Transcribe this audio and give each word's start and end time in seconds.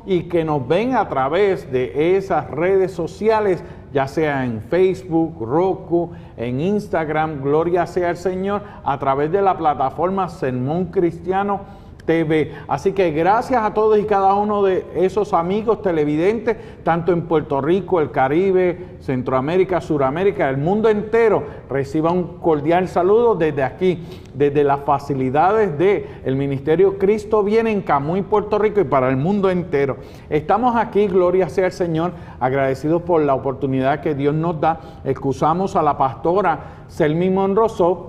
y 0.06 0.24
que 0.24 0.44
nos 0.44 0.66
ven 0.66 0.96
a 0.96 1.08
través 1.08 1.70
de 1.70 2.16
esas 2.16 2.50
redes 2.50 2.92
sociales, 2.92 3.62
ya 3.92 4.08
sea 4.08 4.44
en 4.44 4.60
Facebook, 4.60 5.36
Roku, 5.40 6.10
en 6.36 6.60
Instagram, 6.60 7.42
Gloria 7.42 7.86
sea 7.86 8.10
el 8.10 8.16
Señor, 8.16 8.62
a 8.84 8.98
través 8.98 9.30
de 9.30 9.42
la 9.42 9.56
plataforma 9.56 10.28
Sermón 10.28 10.86
Cristiano 10.86 11.81
TV. 12.04 12.52
Así 12.68 12.92
que 12.92 13.10
gracias 13.12 13.62
a 13.62 13.74
todos 13.74 13.98
y 13.98 14.04
cada 14.04 14.34
uno 14.34 14.62
de 14.62 14.84
esos 14.94 15.32
amigos 15.32 15.82
televidentes, 15.82 16.56
tanto 16.82 17.12
en 17.12 17.22
Puerto 17.22 17.60
Rico, 17.60 18.00
el 18.00 18.10
Caribe, 18.10 18.96
Centroamérica, 19.00 19.80
Suramérica, 19.80 20.50
el 20.50 20.56
mundo 20.56 20.88
entero, 20.88 21.44
reciba 21.70 22.10
un 22.10 22.38
cordial 22.38 22.88
saludo 22.88 23.34
desde 23.34 23.62
aquí, 23.62 24.02
desde 24.34 24.64
las 24.64 24.80
facilidades 24.80 25.78
del 25.78 26.06
el 26.24 26.36
Ministerio 26.36 26.98
Cristo 26.98 27.42
Viene 27.42 27.70
en 27.70 27.82
Camuy, 27.82 28.22
Puerto 28.22 28.58
Rico 28.58 28.80
y 28.80 28.84
para 28.84 29.08
el 29.08 29.16
mundo 29.16 29.50
entero. 29.50 29.98
Estamos 30.28 30.74
aquí, 30.76 31.06
gloria 31.06 31.48
sea 31.48 31.66
el 31.66 31.72
Señor, 31.72 32.12
agradecidos 32.40 33.02
por 33.02 33.22
la 33.22 33.34
oportunidad 33.34 34.00
que 34.00 34.14
Dios 34.14 34.34
nos 34.34 34.60
da. 34.60 34.80
Excusamos 35.04 35.76
a 35.76 35.82
la 35.82 35.96
pastora 35.96 36.84
Selmi 36.88 37.30
Monroso. 37.30 38.08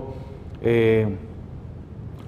Eh, 0.62 1.08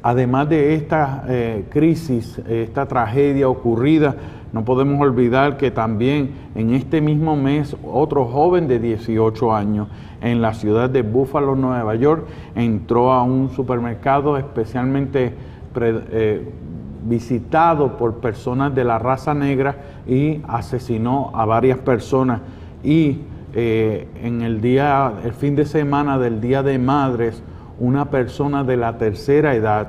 además 0.03 0.49
de 0.49 0.75
esta 0.75 1.25
eh, 1.29 1.65
crisis, 1.71 2.39
esta 2.49 2.87
tragedia 2.87 3.49
ocurrida, 3.49 4.17
no 4.53 4.65
podemos 4.65 5.01
olvidar 5.01 5.57
que 5.57 5.71
también 5.71 6.33
en 6.57 6.75
este 6.75 7.01
mismo 7.01 7.37
mes 7.37 7.77
otro 7.85 8.25
joven 8.25 8.67
de 8.67 8.81
18 8.81 9.55
años 9.55 9.89
en 10.21 10.43
la 10.43 10.55
ciudad 10.55 10.91
de 10.91 11.03
Buffalo, 11.03 11.55
Nueva 11.55 11.95
York, 11.95 12.27
entró 12.57 13.13
a 13.13 13.23
un 13.23 13.51
supermercado 13.51 14.37
especialmente 14.37 15.35
eh, 15.77 16.51
visitado 17.05 17.97
por 17.97 18.17
personas 18.17 18.75
de 18.75 18.85
la 18.85 18.99
raza 18.99 19.35
negra 19.35 20.00
y 20.11 20.43
asesinó 20.49 21.31
a 21.33 21.45
varias 21.47 21.79
personas. 21.79 22.41
Y 22.83 23.19
eh, 23.55 24.09
en 24.23 24.43
el 24.43 24.61
día, 24.61 25.13
el 25.25 25.33
fin 25.33 25.55
de 25.55 25.65
semana 25.65 26.19
del 26.19 26.41
Día 26.41 26.65
de 26.65 26.79
Madres, 26.79 27.43
una 27.79 28.11
persona 28.11 28.65
de 28.65 28.77
la 28.77 28.99
tercera 28.99 29.55
edad 29.55 29.89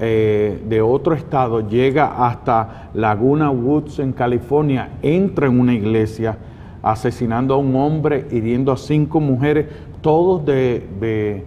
eh, 0.00 0.60
de 0.68 0.80
otro 0.80 1.14
estado 1.14 1.68
llega 1.68 2.26
hasta 2.26 2.90
Laguna 2.94 3.50
Woods 3.50 3.98
en 3.98 4.12
California, 4.12 4.88
entra 5.02 5.46
en 5.46 5.60
una 5.60 5.74
iglesia 5.74 6.38
asesinando 6.82 7.54
a 7.54 7.58
un 7.58 7.76
hombre, 7.76 8.26
hiriendo 8.32 8.72
a 8.72 8.76
cinco 8.76 9.20
mujeres, 9.20 9.66
todos 10.00 10.44
de, 10.46 11.44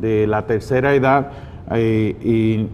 la 0.00 0.46
tercera 0.46 0.94
edad. 0.94 1.32
Eh, 1.72 2.16
y 2.22 2.68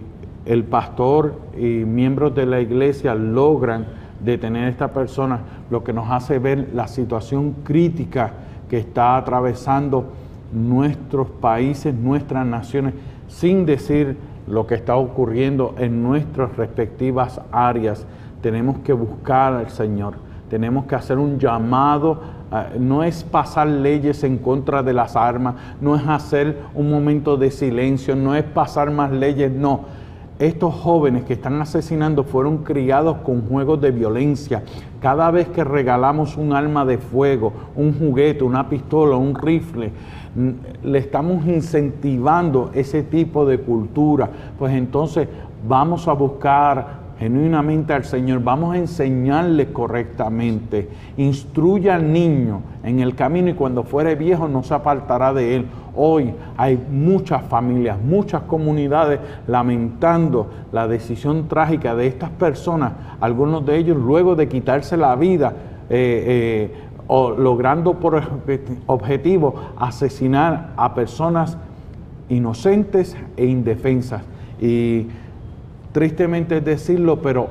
el 0.48 0.62
pastor 0.64 1.40
y 1.58 1.84
miembros 1.84 2.34
de 2.34 2.46
la 2.46 2.60
iglesia 2.60 3.14
logran 3.14 4.03
detener 4.24 4.64
a 4.64 4.68
esta 4.68 4.92
persona, 4.92 5.40
lo 5.70 5.84
que 5.84 5.92
nos 5.92 6.10
hace 6.10 6.38
ver 6.38 6.70
la 6.74 6.88
situación 6.88 7.52
crítica 7.64 8.32
que 8.68 8.78
está 8.78 9.16
atravesando 9.16 10.12
nuestros 10.52 11.28
países, 11.28 11.94
nuestras 11.94 12.46
naciones, 12.46 12.94
sin 13.28 13.66
decir 13.66 14.16
lo 14.46 14.66
que 14.66 14.74
está 14.74 14.96
ocurriendo 14.96 15.74
en 15.78 16.02
nuestras 16.02 16.56
respectivas 16.56 17.40
áreas. 17.50 18.06
Tenemos 18.40 18.78
que 18.78 18.92
buscar 18.92 19.54
al 19.54 19.70
Señor, 19.70 20.14
tenemos 20.48 20.84
que 20.84 20.94
hacer 20.94 21.18
un 21.18 21.38
llamado 21.38 22.20
no 22.78 23.02
es 23.02 23.24
pasar 23.24 23.66
leyes 23.66 24.22
en 24.22 24.38
contra 24.38 24.82
de 24.82 24.92
las 24.92 25.16
armas, 25.16 25.56
no 25.80 25.96
es 25.96 26.06
hacer 26.06 26.58
un 26.74 26.90
momento 26.90 27.36
de 27.36 27.50
silencio, 27.50 28.14
no 28.14 28.34
es 28.34 28.44
pasar 28.44 28.90
más 28.90 29.10
leyes, 29.10 29.50
no 29.50 30.03
estos 30.38 30.74
jóvenes 30.74 31.24
que 31.24 31.34
están 31.34 31.60
asesinando 31.60 32.24
fueron 32.24 32.58
criados 32.58 33.18
con 33.18 33.42
juegos 33.42 33.80
de 33.80 33.92
violencia. 33.92 34.64
Cada 35.00 35.30
vez 35.30 35.48
que 35.48 35.62
regalamos 35.62 36.36
un 36.36 36.52
arma 36.52 36.84
de 36.84 36.98
fuego, 36.98 37.52
un 37.76 37.96
juguete, 37.96 38.42
una 38.42 38.68
pistola, 38.68 39.16
un 39.16 39.34
rifle, 39.34 39.92
le 40.82 40.98
estamos 40.98 41.46
incentivando 41.46 42.70
ese 42.74 43.02
tipo 43.02 43.46
de 43.46 43.58
cultura. 43.58 44.28
Pues 44.58 44.74
entonces 44.74 45.28
vamos 45.68 46.08
a 46.08 46.12
buscar 46.12 47.03
genuinamente 47.18 47.92
al 47.92 48.04
Señor, 48.04 48.42
vamos 48.42 48.74
a 48.74 48.78
enseñarle 48.78 49.72
correctamente. 49.72 50.88
Instruya 51.16 51.94
al 51.94 52.12
niño 52.12 52.62
en 52.82 53.00
el 53.00 53.14
camino 53.14 53.50
y 53.50 53.54
cuando 53.54 53.84
fuere 53.84 54.14
viejo 54.14 54.48
no 54.48 54.62
se 54.62 54.74
apartará 54.74 55.32
de 55.32 55.56
él. 55.56 55.66
Hoy 55.96 56.34
hay 56.56 56.82
muchas 56.90 57.42
familias, 57.44 57.98
muchas 58.00 58.42
comunidades 58.42 59.20
lamentando 59.46 60.50
la 60.72 60.88
decisión 60.88 61.48
trágica 61.48 61.94
de 61.94 62.08
estas 62.08 62.30
personas, 62.30 62.92
algunos 63.20 63.64
de 63.64 63.76
ellos 63.76 63.96
luego 63.96 64.34
de 64.34 64.48
quitarse 64.48 64.96
la 64.96 65.14
vida. 65.16 65.52
Eh, 65.90 66.70
eh, 66.70 66.84
o 67.06 67.30
logrando 67.30 67.94
por 67.94 68.22
objetivo 68.86 69.54
asesinar 69.76 70.72
a 70.76 70.94
personas 70.94 71.58
inocentes 72.28 73.16
e 73.36 73.46
indefensas. 73.46 74.22
Y 74.60 75.06
Tristemente 75.94 76.60
decirlo, 76.60 77.22
pero 77.22 77.50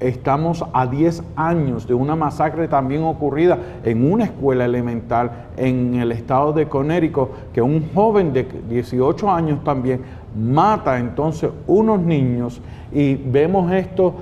estamos 0.00 0.64
a 0.72 0.86
10 0.86 1.22
años 1.36 1.86
de 1.86 1.92
una 1.92 2.16
masacre 2.16 2.68
también 2.68 3.02
ocurrida 3.02 3.58
en 3.84 4.10
una 4.10 4.24
escuela 4.24 4.64
elemental 4.64 5.48
en 5.58 5.96
el 5.96 6.10
estado 6.10 6.54
de 6.54 6.68
Conérico, 6.68 7.32
que 7.52 7.60
un 7.60 7.86
joven 7.92 8.32
de 8.32 8.48
18 8.70 9.30
años 9.30 9.62
también 9.62 10.00
mata 10.34 10.98
entonces 10.98 11.50
unos 11.66 12.00
niños. 12.00 12.62
Y 12.94 13.16
vemos 13.16 13.70
esto 13.70 14.14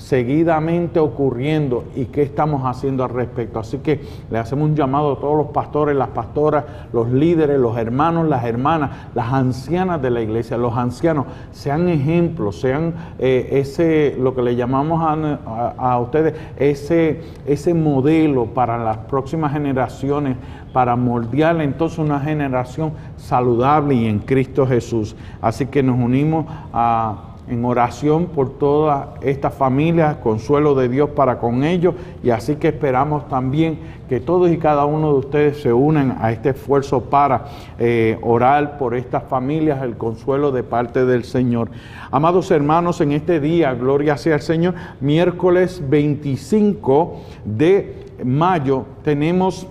seguidamente 0.00 0.98
ocurriendo 0.98 1.84
y 1.94 2.06
qué 2.06 2.22
estamos 2.22 2.62
haciendo 2.64 3.04
al 3.04 3.10
respecto. 3.10 3.58
Así 3.58 3.78
que 3.78 4.00
le 4.30 4.38
hacemos 4.38 4.70
un 4.70 4.74
llamado 4.74 5.12
a 5.12 5.20
todos 5.20 5.36
los 5.36 5.48
pastores, 5.48 5.94
las 5.94 6.08
pastoras, 6.08 6.64
los 6.92 7.10
líderes, 7.10 7.60
los 7.60 7.76
hermanos, 7.76 8.26
las 8.26 8.44
hermanas, 8.44 8.90
las 9.14 9.32
ancianas 9.32 10.00
de 10.00 10.10
la 10.10 10.22
iglesia, 10.22 10.56
los 10.56 10.76
ancianos, 10.76 11.26
sean 11.52 11.88
ejemplos, 11.88 12.60
sean 12.60 12.94
eh, 13.18 13.48
ese, 13.52 14.16
lo 14.18 14.34
que 14.34 14.42
le 14.42 14.56
llamamos 14.56 15.02
a, 15.02 15.98
ustedes, 15.98 16.34
ese, 16.56 17.20
ese 17.46 17.74
modelo 17.74 18.46
para 18.46 18.82
las 18.82 18.96
próximas 18.96 19.52
generaciones, 19.52 20.36
para 20.72 20.96
moldear 20.96 21.60
entonces 21.60 21.98
una 21.98 22.20
generación 22.20 22.92
saludable 23.16 23.94
y 23.94 24.06
en 24.06 24.20
Cristo 24.20 24.66
Jesús. 24.66 25.14
Así 25.42 25.66
que 25.66 25.82
nos 25.82 25.98
unimos 25.98 26.46
a 26.72 27.29
en 27.48 27.64
oración 27.64 28.26
por 28.26 28.58
todas 28.58 29.08
estas 29.22 29.54
familias, 29.54 30.16
consuelo 30.16 30.74
de 30.74 30.88
Dios 30.88 31.10
para 31.10 31.38
con 31.38 31.64
ellos 31.64 31.94
y 32.22 32.30
así 32.30 32.56
que 32.56 32.68
esperamos 32.68 33.28
también 33.28 33.78
que 34.08 34.20
todos 34.20 34.50
y 34.50 34.58
cada 34.58 34.84
uno 34.84 35.12
de 35.12 35.18
ustedes 35.18 35.62
se 35.62 35.72
unan 35.72 36.18
a 36.20 36.32
este 36.32 36.50
esfuerzo 36.50 37.02
para 37.02 37.46
eh, 37.78 38.18
orar 38.22 38.78
por 38.78 38.94
estas 38.94 39.24
familias, 39.24 39.82
el 39.82 39.96
consuelo 39.96 40.52
de 40.52 40.62
parte 40.62 41.04
del 41.04 41.24
Señor. 41.24 41.70
Amados 42.10 42.50
hermanos, 42.50 43.00
en 43.00 43.12
este 43.12 43.40
día, 43.40 43.74
gloria 43.74 44.16
sea 44.16 44.34
al 44.34 44.42
Señor, 44.42 44.74
miércoles 45.00 45.82
25 45.88 47.20
de 47.44 48.06
mayo 48.24 48.84
tenemos 49.02 49.66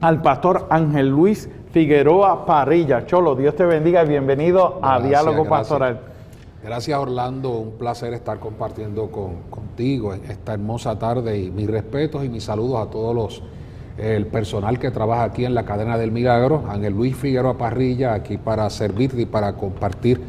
al 0.00 0.22
pastor 0.22 0.66
Ángel 0.70 1.08
Luis 1.08 1.48
Figueroa 1.72 2.46
Parrilla. 2.46 3.06
Cholo, 3.06 3.36
Dios 3.36 3.54
te 3.54 3.64
bendiga 3.64 4.04
y 4.04 4.08
bienvenido 4.08 4.80
a 4.82 5.00
Diálogo 5.00 5.48
Pastoral. 5.48 6.09
Gracias 6.62 6.98
Orlando, 6.98 7.52
un 7.52 7.72
placer 7.78 8.12
estar 8.12 8.38
compartiendo 8.38 9.10
contigo 9.48 10.12
en 10.12 10.30
esta 10.30 10.52
hermosa 10.52 10.98
tarde 10.98 11.38
y 11.38 11.50
mis 11.50 11.66
respetos 11.66 12.22
y 12.22 12.28
mis 12.28 12.44
saludos 12.44 12.86
a 12.86 12.90
todos 12.90 13.14
los 13.14 13.42
el 13.96 14.26
personal 14.26 14.78
que 14.78 14.90
trabaja 14.90 15.24
aquí 15.24 15.46
en 15.46 15.54
la 15.54 15.64
cadena 15.64 15.96
del 15.96 16.10
Milagro, 16.10 16.64
Ángel 16.68 16.92
Luis 16.92 17.16
Figueroa 17.16 17.56
Parrilla, 17.56 18.12
aquí 18.14 18.36
para 18.36 18.68
servirte 18.68 19.22
y 19.22 19.26
para 19.26 19.54
compartir 19.54 20.20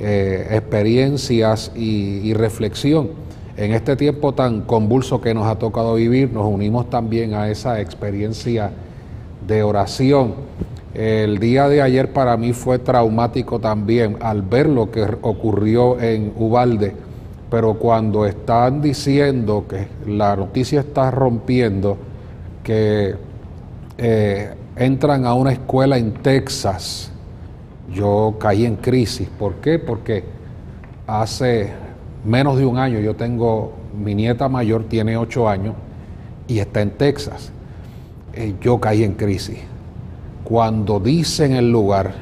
eh, 0.00 0.48
experiencias 0.50 1.72
y 1.74 2.32
reflexión. 2.34 3.10
En 3.56 3.72
este 3.72 3.96
tiempo 3.96 4.34
tan 4.34 4.62
convulso 4.62 5.20
que 5.20 5.34
nos 5.34 5.46
ha 5.46 5.58
tocado 5.58 5.94
vivir, 5.94 6.32
nos 6.32 6.46
unimos 6.46 6.90
también 6.90 7.34
a 7.34 7.50
esa 7.50 7.80
experiencia 7.80 8.70
de 9.46 9.62
oración 9.62 10.34
el 10.94 11.38
día 11.38 11.68
de 11.68 11.82
ayer 11.82 12.12
para 12.12 12.36
mí 12.36 12.52
fue 12.52 12.78
traumático 12.78 13.58
también 13.58 14.16
al 14.20 14.42
ver 14.42 14.68
lo 14.68 14.90
que 14.90 15.02
ocurrió 15.20 16.00
en 16.00 16.32
Ubalde, 16.36 16.94
pero 17.50 17.74
cuando 17.74 18.24
están 18.24 18.80
diciendo 18.80 19.66
que 19.68 19.88
la 20.06 20.34
noticia 20.34 20.80
está 20.80 21.10
rompiendo, 21.10 21.98
que 22.62 23.14
eh, 23.98 24.54
entran 24.76 25.26
a 25.26 25.34
una 25.34 25.52
escuela 25.52 25.98
en 25.98 26.14
Texas, 26.14 27.10
yo 27.92 28.36
caí 28.38 28.64
en 28.64 28.76
crisis. 28.76 29.28
¿Por 29.38 29.56
qué? 29.56 29.78
Porque 29.78 30.24
hace 31.06 31.70
menos 32.24 32.56
de 32.58 32.64
un 32.64 32.78
año 32.78 32.98
yo 32.98 33.14
tengo, 33.14 33.72
mi 33.96 34.14
nieta 34.14 34.48
mayor 34.48 34.84
tiene 34.84 35.16
ocho 35.16 35.48
años 35.48 35.74
y 36.46 36.60
está 36.60 36.80
en 36.80 36.90
Texas. 36.90 37.52
Eh, 38.32 38.54
yo 38.60 38.78
caí 38.78 39.04
en 39.04 39.14
crisis 39.14 39.58
cuando 40.44 41.00
dice 41.00 41.44
en 41.44 41.52
el 41.52 41.70
lugar, 41.70 42.14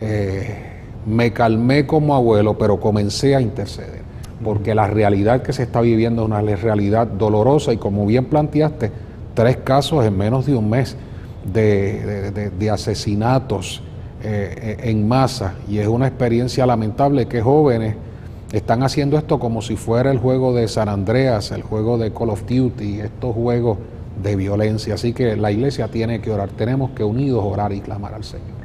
eh, 0.00 0.58
me 1.06 1.32
calmé 1.32 1.86
como 1.86 2.14
abuelo, 2.14 2.56
pero 2.58 2.80
comencé 2.80 3.36
a 3.36 3.40
interceder, 3.40 4.02
porque 4.42 4.74
la 4.74 4.86
realidad 4.86 5.42
que 5.42 5.52
se 5.52 5.64
está 5.64 5.80
viviendo 5.80 6.22
es 6.22 6.26
una 6.26 6.40
realidad 6.40 7.06
dolorosa 7.06 7.72
y 7.72 7.76
como 7.76 8.06
bien 8.06 8.26
planteaste, 8.26 8.90
tres 9.34 9.58
casos 9.58 10.04
en 10.04 10.16
menos 10.16 10.46
de 10.46 10.54
un 10.54 10.68
mes 10.68 10.96
de, 11.44 12.70
asesinatos 12.70 13.82
eh, 14.22 14.78
en 14.82 15.06
masa. 15.06 15.54
Y 15.68 15.78
es 15.78 15.88
una 15.88 16.06
experiencia 16.06 16.66
lamentable 16.66 17.26
que 17.26 17.40
jóvenes 17.40 17.96
están 18.52 18.82
haciendo 18.82 19.16
esto 19.16 19.38
como 19.38 19.62
si 19.62 19.76
fuera 19.76 20.10
el 20.10 20.18
juego 20.18 20.54
de 20.54 20.68
San 20.68 20.88
Andreas, 20.88 21.50
el 21.52 21.62
juego 21.62 21.96
de 21.96 22.12
Call 22.12 22.30
of 22.30 22.42
Duty, 22.46 23.00
estos 23.00 23.34
juegos 23.34 23.78
de 24.20 24.36
violencia. 24.36 24.94
Así 24.94 25.12
que 25.12 25.36
la 25.36 25.50
iglesia 25.50 25.88
tiene 25.88 26.20
que 26.20 26.30
orar, 26.30 26.48
tenemos 26.50 26.90
que 26.90 27.04
unidos 27.04 27.44
orar 27.44 27.72
y 27.72 27.80
clamar 27.80 28.14
al 28.14 28.24
Señor. 28.24 28.62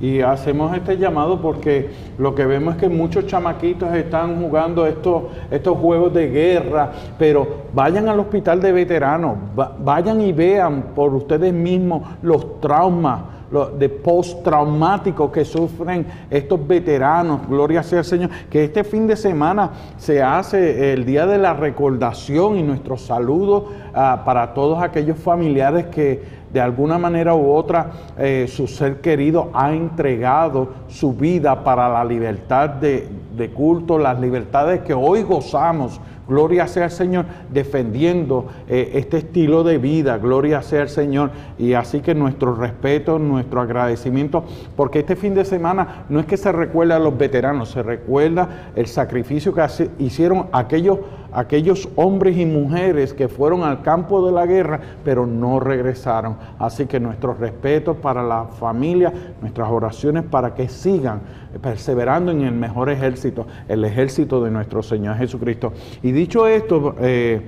Y 0.00 0.20
hacemos 0.20 0.76
este 0.76 0.98
llamado 0.98 1.40
porque 1.40 1.90
lo 2.18 2.34
que 2.34 2.44
vemos 2.44 2.74
es 2.74 2.80
que 2.80 2.88
muchos 2.88 3.28
chamaquitos 3.28 3.94
están 3.94 4.42
jugando 4.42 4.84
estos, 4.84 5.22
estos 5.48 5.78
juegos 5.78 6.12
de 6.12 6.28
guerra, 6.28 6.90
pero 7.20 7.46
vayan 7.72 8.08
al 8.08 8.18
hospital 8.18 8.60
de 8.60 8.72
veteranos, 8.72 9.36
vayan 9.78 10.20
y 10.20 10.32
vean 10.32 10.86
por 10.96 11.14
ustedes 11.14 11.52
mismos 11.52 12.02
los 12.20 12.60
traumas 12.60 13.31
de 13.78 13.88
postraumáticos 13.88 15.30
que 15.30 15.44
sufren 15.44 16.06
estos 16.30 16.66
veteranos, 16.66 17.46
gloria 17.48 17.82
sea 17.82 17.98
al 17.98 18.04
Señor, 18.04 18.30
que 18.50 18.64
este 18.64 18.82
fin 18.82 19.06
de 19.06 19.16
semana 19.16 19.70
se 19.98 20.22
hace 20.22 20.92
el 20.92 21.04
día 21.04 21.26
de 21.26 21.38
la 21.38 21.52
recordación 21.52 22.56
y 22.56 22.62
nuestro 22.62 22.96
saludo 22.96 23.68
ah, 23.94 24.22
para 24.24 24.54
todos 24.54 24.82
aquellos 24.82 25.18
familiares 25.18 25.86
que 25.86 26.42
de 26.52 26.60
alguna 26.60 26.98
manera 26.98 27.34
u 27.34 27.50
otra 27.50 27.90
eh, 28.18 28.46
su 28.48 28.66
ser 28.66 29.00
querido 29.00 29.50
ha 29.54 29.72
entregado 29.72 30.68
su 30.88 31.14
vida 31.14 31.64
para 31.64 31.88
la 31.88 32.04
libertad 32.04 32.70
de 32.70 33.50
culto, 33.54 33.98
las 33.98 34.20
libertades 34.20 34.82
que 34.82 34.92
hoy 34.92 35.22
gozamos 35.22 36.00
Gloria 36.32 36.66
sea 36.66 36.84
al 36.84 36.90
Señor 36.90 37.26
defendiendo 37.50 38.46
eh, 38.66 38.92
este 38.94 39.18
estilo 39.18 39.64
de 39.64 39.76
vida. 39.76 40.16
Gloria 40.16 40.62
sea 40.62 40.80
al 40.80 40.88
Señor. 40.88 41.30
Y 41.58 41.74
así 41.74 42.00
que 42.00 42.14
nuestro 42.14 42.54
respeto, 42.54 43.18
nuestro 43.18 43.60
agradecimiento, 43.60 44.44
porque 44.74 45.00
este 45.00 45.14
fin 45.14 45.34
de 45.34 45.44
semana 45.44 46.06
no 46.08 46.20
es 46.20 46.26
que 46.26 46.38
se 46.38 46.50
recuerda 46.50 46.96
a 46.96 46.98
los 46.98 47.18
veteranos, 47.18 47.68
se 47.70 47.82
recuerda 47.82 48.72
el 48.74 48.86
sacrificio 48.86 49.52
que 49.52 49.62
hicieron 49.98 50.46
aquellos 50.52 51.00
aquellos 51.32 51.88
hombres 51.96 52.36
y 52.36 52.46
mujeres 52.46 53.14
que 53.14 53.28
fueron 53.28 53.62
al 53.62 53.82
campo 53.82 54.24
de 54.24 54.32
la 54.32 54.46
guerra, 54.46 54.80
pero 55.04 55.26
no 55.26 55.60
regresaron. 55.60 56.36
Así 56.58 56.86
que 56.86 57.00
nuestro 57.00 57.34
respeto 57.34 57.94
para 57.94 58.22
la 58.22 58.44
familia, 58.44 59.12
nuestras 59.40 59.70
oraciones 59.70 60.24
para 60.24 60.54
que 60.54 60.68
sigan 60.68 61.20
perseverando 61.60 62.32
en 62.32 62.42
el 62.42 62.52
mejor 62.52 62.90
ejército, 62.90 63.46
el 63.68 63.84
ejército 63.84 64.42
de 64.42 64.50
nuestro 64.50 64.82
Señor 64.82 65.16
Jesucristo. 65.16 65.72
Y 66.02 66.12
dicho 66.22 66.46
esto, 66.46 66.94
eh, 67.00 67.40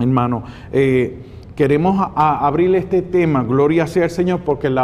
hermano, 0.00 0.42
eh, 0.72 1.16
queremos 1.54 2.10
abrir 2.16 2.74
este 2.74 3.02
tema, 3.02 3.44
gloria 3.44 3.86
sea 3.86 4.02
el 4.02 4.10
Señor, 4.10 4.40
porque 4.40 4.66
el 4.66 4.76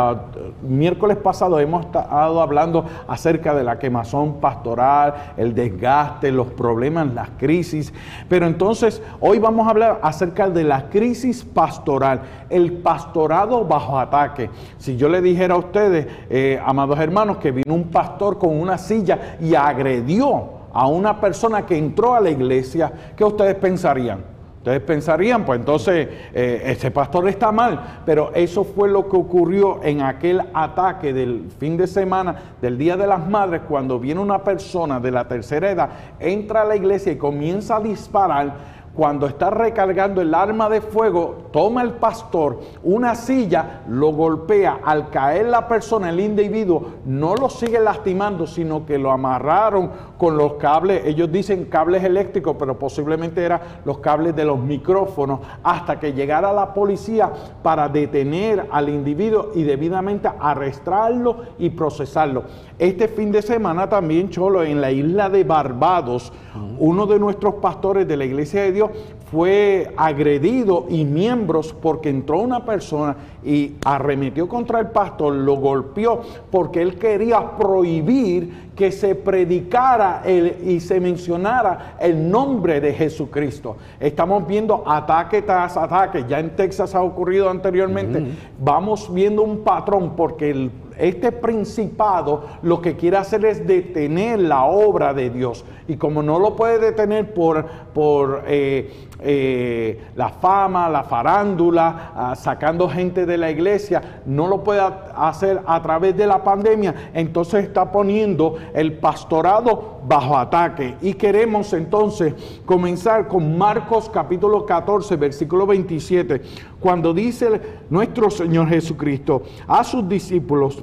miércoles 0.62 1.16
pasado 1.16 1.58
hemos 1.58 1.86
estado 1.86 2.40
hablando 2.40 2.84
acerca 3.08 3.52
de 3.52 3.64
la 3.64 3.80
quemazón 3.80 4.34
pastoral, 4.34 5.32
el 5.36 5.56
desgaste, 5.56 6.30
los 6.30 6.46
problemas, 6.52 7.12
las 7.12 7.30
crisis, 7.30 7.92
pero 8.28 8.46
entonces 8.46 9.02
hoy 9.18 9.40
vamos 9.40 9.66
a 9.66 9.70
hablar 9.70 9.98
acerca 10.04 10.48
de 10.48 10.62
la 10.62 10.88
crisis 10.88 11.42
pastoral, 11.42 12.20
el 12.48 12.74
pastorado 12.74 13.64
bajo 13.64 13.98
ataque. 13.98 14.50
Si 14.78 14.96
yo 14.96 15.08
le 15.08 15.20
dijera 15.20 15.54
a 15.54 15.58
ustedes, 15.58 16.06
eh, 16.30 16.62
amados 16.64 17.00
hermanos, 17.00 17.38
que 17.38 17.50
vino 17.50 17.74
un 17.74 17.88
pastor 17.90 18.38
con 18.38 18.56
una 18.56 18.78
silla 18.78 19.36
y 19.40 19.56
agredió 19.56 20.59
a 20.72 20.86
una 20.86 21.20
persona 21.20 21.66
que 21.66 21.76
entró 21.76 22.14
a 22.14 22.20
la 22.20 22.30
iglesia, 22.30 22.92
¿qué 23.16 23.24
ustedes 23.24 23.54
pensarían? 23.56 24.40
Ustedes 24.60 24.82
pensarían, 24.82 25.46
pues 25.46 25.58
entonces 25.58 26.06
eh, 26.34 26.62
ese 26.66 26.90
pastor 26.90 27.26
está 27.30 27.50
mal, 27.50 28.02
pero 28.04 28.30
eso 28.34 28.62
fue 28.62 28.90
lo 28.90 29.08
que 29.08 29.16
ocurrió 29.16 29.82
en 29.82 30.02
aquel 30.02 30.42
ataque 30.52 31.14
del 31.14 31.50
fin 31.58 31.78
de 31.78 31.86
semana, 31.86 32.36
del 32.60 32.76
Día 32.76 32.98
de 32.98 33.06
las 33.06 33.26
Madres, 33.26 33.62
cuando 33.66 33.98
viene 33.98 34.20
una 34.20 34.44
persona 34.44 35.00
de 35.00 35.12
la 35.12 35.26
tercera 35.26 35.70
edad, 35.70 35.88
entra 36.18 36.60
a 36.60 36.64
la 36.66 36.76
iglesia 36.76 37.10
y 37.10 37.16
comienza 37.16 37.76
a 37.76 37.80
disparar 37.80 38.79
cuando 38.94 39.26
está 39.26 39.50
recargando 39.50 40.20
el 40.20 40.34
arma 40.34 40.68
de 40.68 40.80
fuego, 40.80 41.48
toma 41.52 41.82
el 41.82 41.92
pastor 41.92 42.60
una 42.82 43.14
silla, 43.14 43.82
lo 43.88 44.08
golpea, 44.12 44.80
al 44.84 45.10
caer 45.10 45.46
la 45.46 45.68
persona, 45.68 46.10
el 46.10 46.20
individuo, 46.20 46.94
no 47.04 47.34
lo 47.36 47.48
sigue 47.48 47.78
lastimando, 47.78 48.46
sino 48.46 48.84
que 48.84 48.98
lo 48.98 49.12
amarraron 49.12 49.90
con 50.18 50.36
los 50.36 50.54
cables, 50.54 51.06
ellos 51.06 51.30
dicen 51.30 51.66
cables 51.66 52.02
eléctricos, 52.02 52.56
pero 52.58 52.78
posiblemente 52.78 53.44
eran 53.44 53.60
los 53.84 53.98
cables 53.98 54.34
de 54.34 54.44
los 54.44 54.58
micrófonos, 54.58 55.40
hasta 55.62 56.00
que 56.00 56.12
llegara 56.12 56.52
la 56.52 56.74
policía 56.74 57.30
para 57.62 57.88
detener 57.88 58.66
al 58.70 58.88
individuo 58.88 59.50
y 59.54 59.62
debidamente 59.62 60.28
arrestarlo 60.38 61.44
y 61.58 61.70
procesarlo. 61.70 62.44
Este 62.80 63.08
fin 63.08 63.30
de 63.30 63.42
semana 63.42 63.90
también, 63.90 64.30
Cholo, 64.30 64.62
en 64.62 64.80
la 64.80 64.90
isla 64.90 65.28
de 65.28 65.44
Barbados, 65.44 66.32
uno 66.78 67.04
de 67.04 67.18
nuestros 67.18 67.56
pastores 67.56 68.08
de 68.08 68.16
la 68.16 68.24
iglesia 68.24 68.62
de 68.62 68.72
Dios 68.72 68.90
fue 69.30 69.92
agredido 69.98 70.86
y 70.88 71.04
miembros 71.04 71.74
porque 71.74 72.08
entró 72.08 72.40
una 72.40 72.64
persona 72.64 73.16
y 73.44 73.74
arremetió 73.84 74.48
contra 74.48 74.80
el 74.80 74.88
pastor, 74.88 75.34
lo 75.34 75.56
golpeó 75.56 76.22
porque 76.50 76.80
él 76.80 76.98
quería 76.98 77.54
prohibir 77.58 78.70
que 78.74 78.90
se 78.90 79.14
predicara 79.14 80.22
y 80.26 80.80
se 80.80 81.00
mencionara 81.00 81.96
el 82.00 82.30
nombre 82.30 82.80
de 82.80 82.94
Jesucristo. 82.94 83.76
Estamos 84.00 84.46
viendo 84.46 84.84
ataque 84.86 85.42
tras 85.42 85.76
ataque, 85.76 86.24
ya 86.26 86.40
en 86.40 86.56
Texas 86.56 86.94
ha 86.94 87.02
ocurrido 87.02 87.50
anteriormente, 87.50 88.24
vamos 88.58 89.12
viendo 89.12 89.42
un 89.42 89.58
patrón 89.58 90.14
porque 90.16 90.50
el 90.50 90.70
este 91.00 91.32
principado 91.32 92.44
lo 92.62 92.80
que 92.80 92.96
quiere 92.96 93.16
hacer 93.16 93.44
es 93.44 93.66
detener 93.66 94.38
la 94.40 94.64
obra 94.64 95.14
de 95.14 95.30
Dios. 95.30 95.64
Y 95.88 95.96
como 95.96 96.22
no 96.22 96.38
lo 96.38 96.54
puede 96.54 96.78
detener 96.78 97.34
por, 97.34 97.66
por 97.92 98.44
eh, 98.46 99.08
eh, 99.20 100.00
la 100.14 100.28
fama, 100.28 100.88
la 100.88 101.02
farándula, 101.02 102.12
ah, 102.14 102.34
sacando 102.36 102.88
gente 102.88 103.26
de 103.26 103.36
la 103.36 103.50
iglesia, 103.50 104.20
no 104.24 104.46
lo 104.46 104.62
puede 104.62 104.82
hacer 105.16 105.60
a 105.66 105.82
través 105.82 106.16
de 106.16 106.26
la 106.26 106.42
pandemia, 106.44 107.10
entonces 107.12 107.64
está 107.64 107.90
poniendo 107.90 108.56
el 108.72 108.94
pastorado 108.94 109.99
bajo 110.06 110.36
ataque. 110.36 110.96
Y 111.00 111.14
queremos 111.14 111.72
entonces 111.72 112.34
comenzar 112.64 113.28
con 113.28 113.56
Marcos 113.56 114.08
capítulo 114.08 114.64
14, 114.64 115.16
versículo 115.16 115.66
27, 115.66 116.42
cuando 116.78 117.12
dice 117.12 117.60
nuestro 117.90 118.30
Señor 118.30 118.68
Jesucristo 118.68 119.42
a 119.66 119.84
sus 119.84 120.08
discípulos, 120.08 120.82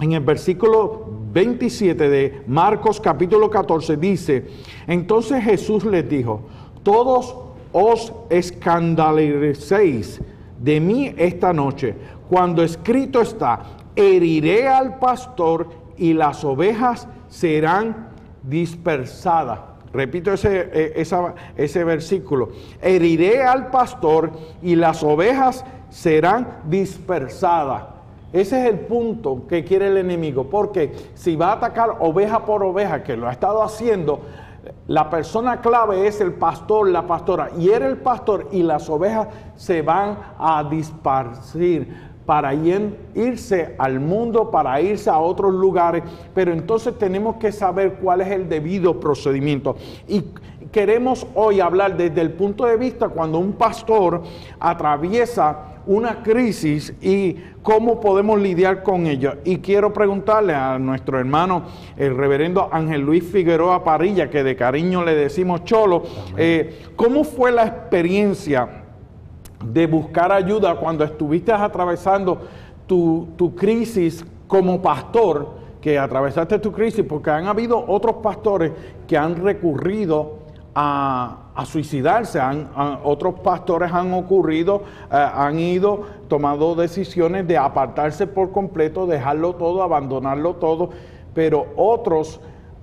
en 0.00 0.12
el 0.12 0.20
versículo 0.20 1.06
27 1.32 2.08
de 2.08 2.42
Marcos 2.46 3.00
capítulo 3.00 3.50
14 3.50 3.96
dice, 3.96 4.46
entonces 4.86 5.44
Jesús 5.44 5.84
les 5.84 6.08
dijo, 6.08 6.42
todos 6.82 7.36
os 7.72 8.12
escandalicéis 8.30 10.20
de 10.58 10.80
mí 10.80 11.14
esta 11.16 11.52
noche, 11.52 11.94
cuando 12.28 12.62
escrito 12.62 13.20
está, 13.20 13.62
heriré 13.94 14.68
al 14.68 14.98
pastor 14.98 15.68
y 15.96 16.14
las 16.14 16.44
ovejas 16.44 17.06
serán 17.28 18.09
dispersadas. 18.42 19.60
Repito 19.92 20.32
ese, 20.32 20.70
e, 20.72 21.06
ese 21.56 21.84
versículo. 21.84 22.50
Heriré 22.80 23.42
al 23.42 23.70
pastor 23.70 24.30
y 24.62 24.76
las 24.76 25.02
ovejas 25.02 25.64
serán 25.88 26.60
dispersadas. 26.64 27.84
Ese 28.32 28.60
es 28.60 28.68
el 28.68 28.80
punto 28.80 29.46
que 29.48 29.64
quiere 29.64 29.88
el 29.88 29.96
enemigo, 29.96 30.44
porque 30.48 30.92
si 31.14 31.34
va 31.34 31.48
a 31.48 31.52
atacar 31.54 31.96
oveja 31.98 32.44
por 32.44 32.62
oveja, 32.62 33.02
que 33.02 33.16
lo 33.16 33.26
ha 33.26 33.32
estado 33.32 33.60
haciendo, 33.60 34.20
la 34.86 35.10
persona 35.10 35.60
clave 35.60 36.06
es 36.06 36.20
el 36.20 36.34
pastor, 36.34 36.88
la 36.90 37.06
pastora, 37.06 37.50
y 37.58 37.70
era 37.70 37.88
el 37.88 37.96
pastor 37.96 38.48
y 38.52 38.62
las 38.62 38.88
ovejas 38.88 39.28
se 39.56 39.82
van 39.82 40.18
a 40.38 40.62
disparcir 40.64 42.09
para 42.30 42.54
irse 42.54 43.74
al 43.76 43.98
mundo, 43.98 44.52
para 44.52 44.80
irse 44.80 45.10
a 45.10 45.18
otros 45.18 45.52
lugares, 45.52 46.04
pero 46.32 46.52
entonces 46.52 46.96
tenemos 46.96 47.34
que 47.38 47.50
saber 47.50 47.94
cuál 47.94 48.20
es 48.20 48.28
el 48.28 48.48
debido 48.48 49.00
procedimiento. 49.00 49.74
Y 50.06 50.22
queremos 50.70 51.26
hoy 51.34 51.58
hablar 51.58 51.96
desde 51.96 52.20
el 52.20 52.30
punto 52.30 52.66
de 52.66 52.76
vista 52.76 53.08
cuando 53.08 53.40
un 53.40 53.54
pastor 53.54 54.22
atraviesa 54.60 55.80
una 55.86 56.22
crisis 56.22 56.94
y 57.00 57.34
cómo 57.64 57.98
podemos 57.98 58.40
lidiar 58.40 58.84
con 58.84 59.08
ella. 59.08 59.38
Y 59.44 59.56
quiero 59.58 59.92
preguntarle 59.92 60.54
a 60.54 60.78
nuestro 60.78 61.18
hermano, 61.18 61.64
el 61.96 62.16
reverendo 62.16 62.68
Ángel 62.70 63.00
Luis 63.00 63.24
Figueroa 63.24 63.82
Parilla, 63.82 64.30
que 64.30 64.44
de 64.44 64.54
cariño 64.54 65.04
le 65.04 65.16
decimos 65.16 65.64
Cholo, 65.64 66.04
eh, 66.36 66.84
¿cómo 66.94 67.24
fue 67.24 67.50
la 67.50 67.66
experiencia 67.66 68.79
de 69.64 69.86
buscar 69.86 70.32
ayuda 70.32 70.74
cuando 70.76 71.04
estuviste 71.04 71.52
atravesando 71.52 72.38
tu, 72.86 73.28
tu 73.36 73.54
crisis 73.54 74.24
como 74.46 74.80
pastor? 74.80 75.60
que 75.80 75.98
atravesaste 75.98 76.58
tu 76.58 76.72
crisis, 76.72 77.04
porque 77.08 77.30
han 77.30 77.46
habido 77.46 77.82
otros 77.86 78.16
pastores 78.16 78.72
que 79.06 79.16
han 79.16 79.42
recurrido 79.42 80.40
a, 80.74 81.36
suicidarse. 81.64 82.40
otros 83.04 83.40
pastores 83.40 83.92
han 83.92 84.14
ocurrido, 84.14 84.82
eh, 85.10 85.28
han 85.34 85.58
ido 85.58 86.04
tomando 86.28 86.74
decisiones 86.74 87.46
de 87.46 87.58
apartarse 87.58 88.26
por 88.26 88.50
completo, 88.50 89.06
dejarlo 89.06 89.54
todo, 89.56 89.82
abandonarlo 89.82 90.54
todo, 90.54 90.90
pero 91.34 91.66
otros 91.76 92.40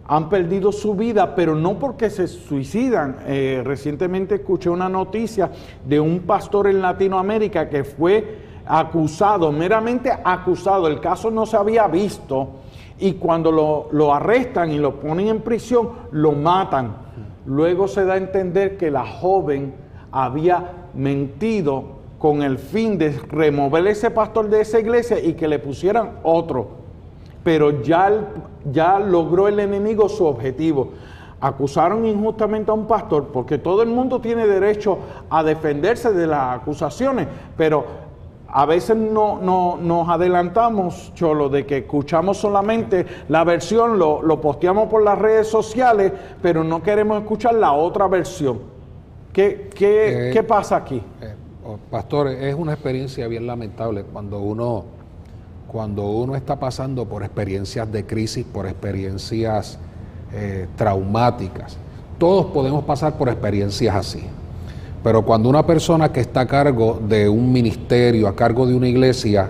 han 0.08 0.30
perdido 0.30 0.72
su 0.72 0.96
vida, 0.96 1.36
pero 1.36 1.56
no 1.56 1.78
porque 1.78 2.10
se 2.10 2.28
suicidan. 2.28 3.18
Eh, 3.26 3.62
recientemente 3.66 4.36
escuché 4.36 4.70
una 4.70 4.90
noticia 4.90 5.52
de 5.86 6.00
un 6.00 6.20
pastor 6.20 6.68
en 6.68 6.82
Latinoamérica 6.82 7.70
que 7.70 7.84
fue 7.84 8.48
acusado, 8.66 9.52
meramente 9.52 10.12
acusado, 10.12 10.88
el 10.88 11.00
caso 11.00 11.32
no 11.32 11.46
se 11.46 11.58
había 11.58 11.88
visto, 11.88 12.50
y 13.00 13.14
cuando 13.14 13.52
lo, 13.52 13.90
lo 13.92 14.14
arrestan 14.14 14.72
y 14.72 14.78
lo 14.78 15.00
ponen 15.00 15.28
en 15.28 15.42
prisión, 15.42 15.90
lo 16.12 16.32
matan 16.32 17.08
Luego 17.48 17.88
se 17.88 18.04
da 18.04 18.16
a 18.16 18.18
entender 18.18 18.76
que 18.78 18.92
la 18.92 19.06
joven 19.06 19.74
había 20.12 20.90
mentido 20.94 21.96
con 22.20 22.44
el 22.44 22.58
fin 22.58 22.98
de 22.98 23.18
remover 23.30 23.88
ese 23.88 24.12
pastor 24.12 24.50
de 24.50 24.60
esa 24.62 24.82
iglesia 24.82 25.18
y 25.18 25.34
que 25.34 25.48
le 25.48 25.58
pusieran 25.58 26.20
otro. 26.24 26.68
Pero 27.46 27.82
ya, 27.82 28.12
ya 28.72 29.00
logró 29.00 29.48
el 29.48 29.60
enemigo 29.60 30.10
su 30.10 30.26
objetivo. 30.26 30.90
Acusaron 31.40 32.06
injustamente 32.06 32.72
a 32.72 32.74
un 32.74 32.88
pastor 32.88 33.28
porque 33.32 33.58
todo 33.58 33.84
el 33.84 33.90
mundo 33.90 34.20
tiene 34.20 34.48
derecho 34.48 34.98
a 35.30 35.44
defenderse 35.44 36.12
de 36.12 36.26
las 36.28 36.60
acusaciones, 36.62 37.28
pero 37.56 38.08
a 38.50 38.66
veces 38.66 38.96
no, 38.96 39.78
nos 39.78 40.10
adelantamos, 40.10 41.12
Cholo, 41.14 41.50
de 41.50 41.66
que 41.66 41.80
escuchamos 41.80 42.38
solamente 42.38 43.06
la 43.30 43.44
versión, 43.44 44.00
lo, 44.00 44.22
lo, 44.22 44.40
posteamos 44.40 44.90
por 44.90 45.04
las 45.04 45.20
redes 45.20 45.48
sociales, 45.48 46.12
pero 46.42 46.64
no 46.64 46.82
queremos 46.82 47.22
escuchar 47.22 47.56
la 47.56 47.74
otra 47.74 48.08
versión. 48.08 48.60
¿Qué, 49.34 49.70
qué, 49.76 50.32
eh, 50.32 50.44
pasa 50.44 50.78
aquí? 50.78 51.02
Eh, 51.22 51.36
oh, 51.64 51.78
pastor, 51.92 52.30
es 52.30 52.56
una 52.56 52.74
experiencia 52.74 53.28
bien 53.28 53.46
lamentable 53.46 54.04
cuando 54.04 54.40
uno, 54.40 54.86
cuando 55.68 56.08
uno 56.08 56.36
está 56.36 56.58
pasando 56.58 57.06
por 57.06 57.24
experiencias 57.24 57.92
de 57.92 58.06
crisis, 58.06 58.46
por 58.46 58.66
experiencias 58.66 59.78
eh, 60.34 60.68
traumáticas. 60.76 61.78
Todos 62.18 62.48
podemos 62.48 62.84
pasar 62.86 63.18
por 63.18 63.30
experiencias 63.30 63.96
así. 63.96 64.24
Pero 65.04 65.24
cuando 65.24 65.50
una 65.50 65.66
persona 65.66 66.12
que 66.12 66.22
está 66.22 66.42
a 66.42 66.48
cargo 66.48 67.00
de 67.08 67.30
un 67.30 67.52
ministerio, 67.52 68.28
a 68.28 68.36
cargo 68.36 68.66
de 68.66 68.74
una 68.74 68.88
iglesia, 68.88 69.50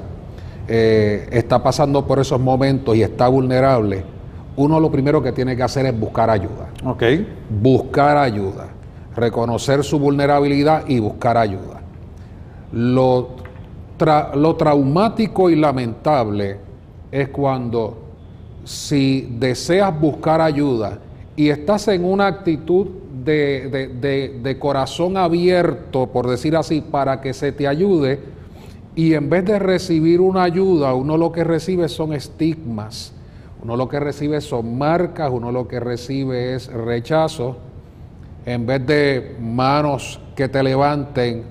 eh, 0.67 1.27
está 1.31 1.63
pasando 1.63 2.05
por 2.05 2.19
esos 2.19 2.39
momentos 2.39 2.95
y 2.95 3.01
está 3.01 3.27
vulnerable, 3.27 4.03
uno 4.57 4.79
lo 4.79 4.91
primero 4.91 5.21
que 5.21 5.31
tiene 5.31 5.55
que 5.55 5.63
hacer 5.63 5.85
es 5.85 5.97
buscar 5.97 6.29
ayuda. 6.29 6.69
Ok. 6.83 7.03
Buscar 7.49 8.17
ayuda. 8.17 8.67
Reconocer 9.15 9.83
su 9.83 9.99
vulnerabilidad 9.99 10.83
y 10.87 10.99
buscar 10.99 11.37
ayuda. 11.37 11.81
Lo, 12.71 13.29
lo 13.99 14.55
traumático 14.55 15.49
y 15.49 15.55
lamentable 15.55 16.57
es 17.11 17.29
cuando 17.29 17.97
si 18.63 19.35
deseas 19.39 19.97
buscar 19.99 20.41
ayuda 20.41 20.99
y 21.35 21.49
estás 21.49 21.87
en 21.87 22.03
una 22.03 22.27
actitud 22.27 22.87
de, 23.23 24.57
corazón 24.59 25.17
abierto, 25.17 26.07
por 26.07 26.27
decir 26.27 26.55
así, 26.55 26.81
para 26.81 27.21
que 27.21 27.33
se 27.33 27.51
te 27.51 27.67
ayude, 27.67 28.19
y 28.95 29.13
en 29.13 29.29
vez 29.29 29.45
de 29.45 29.59
recibir 29.59 30.21
una 30.21 30.43
ayuda, 30.43 30.93
uno 30.93 31.17
lo 31.17 31.31
que 31.31 31.43
recibe 31.43 31.87
son 31.89 32.13
estigmas, 32.13 33.13
uno 33.61 33.75
lo 33.75 33.87
que 33.87 33.99
recibe 33.99 34.41
son 34.41 34.77
marcas, 34.77 35.29
uno 35.31 35.51
lo 35.51 35.67
que 35.67 35.79
recibe 35.79 36.55
es 36.55 36.67
rechazo, 36.67 37.57
en 38.45 38.65
vez 38.65 38.85
de 38.85 39.35
manos 39.39 40.19
que 40.35 40.47
te 40.47 40.63
levanten, 40.63 41.43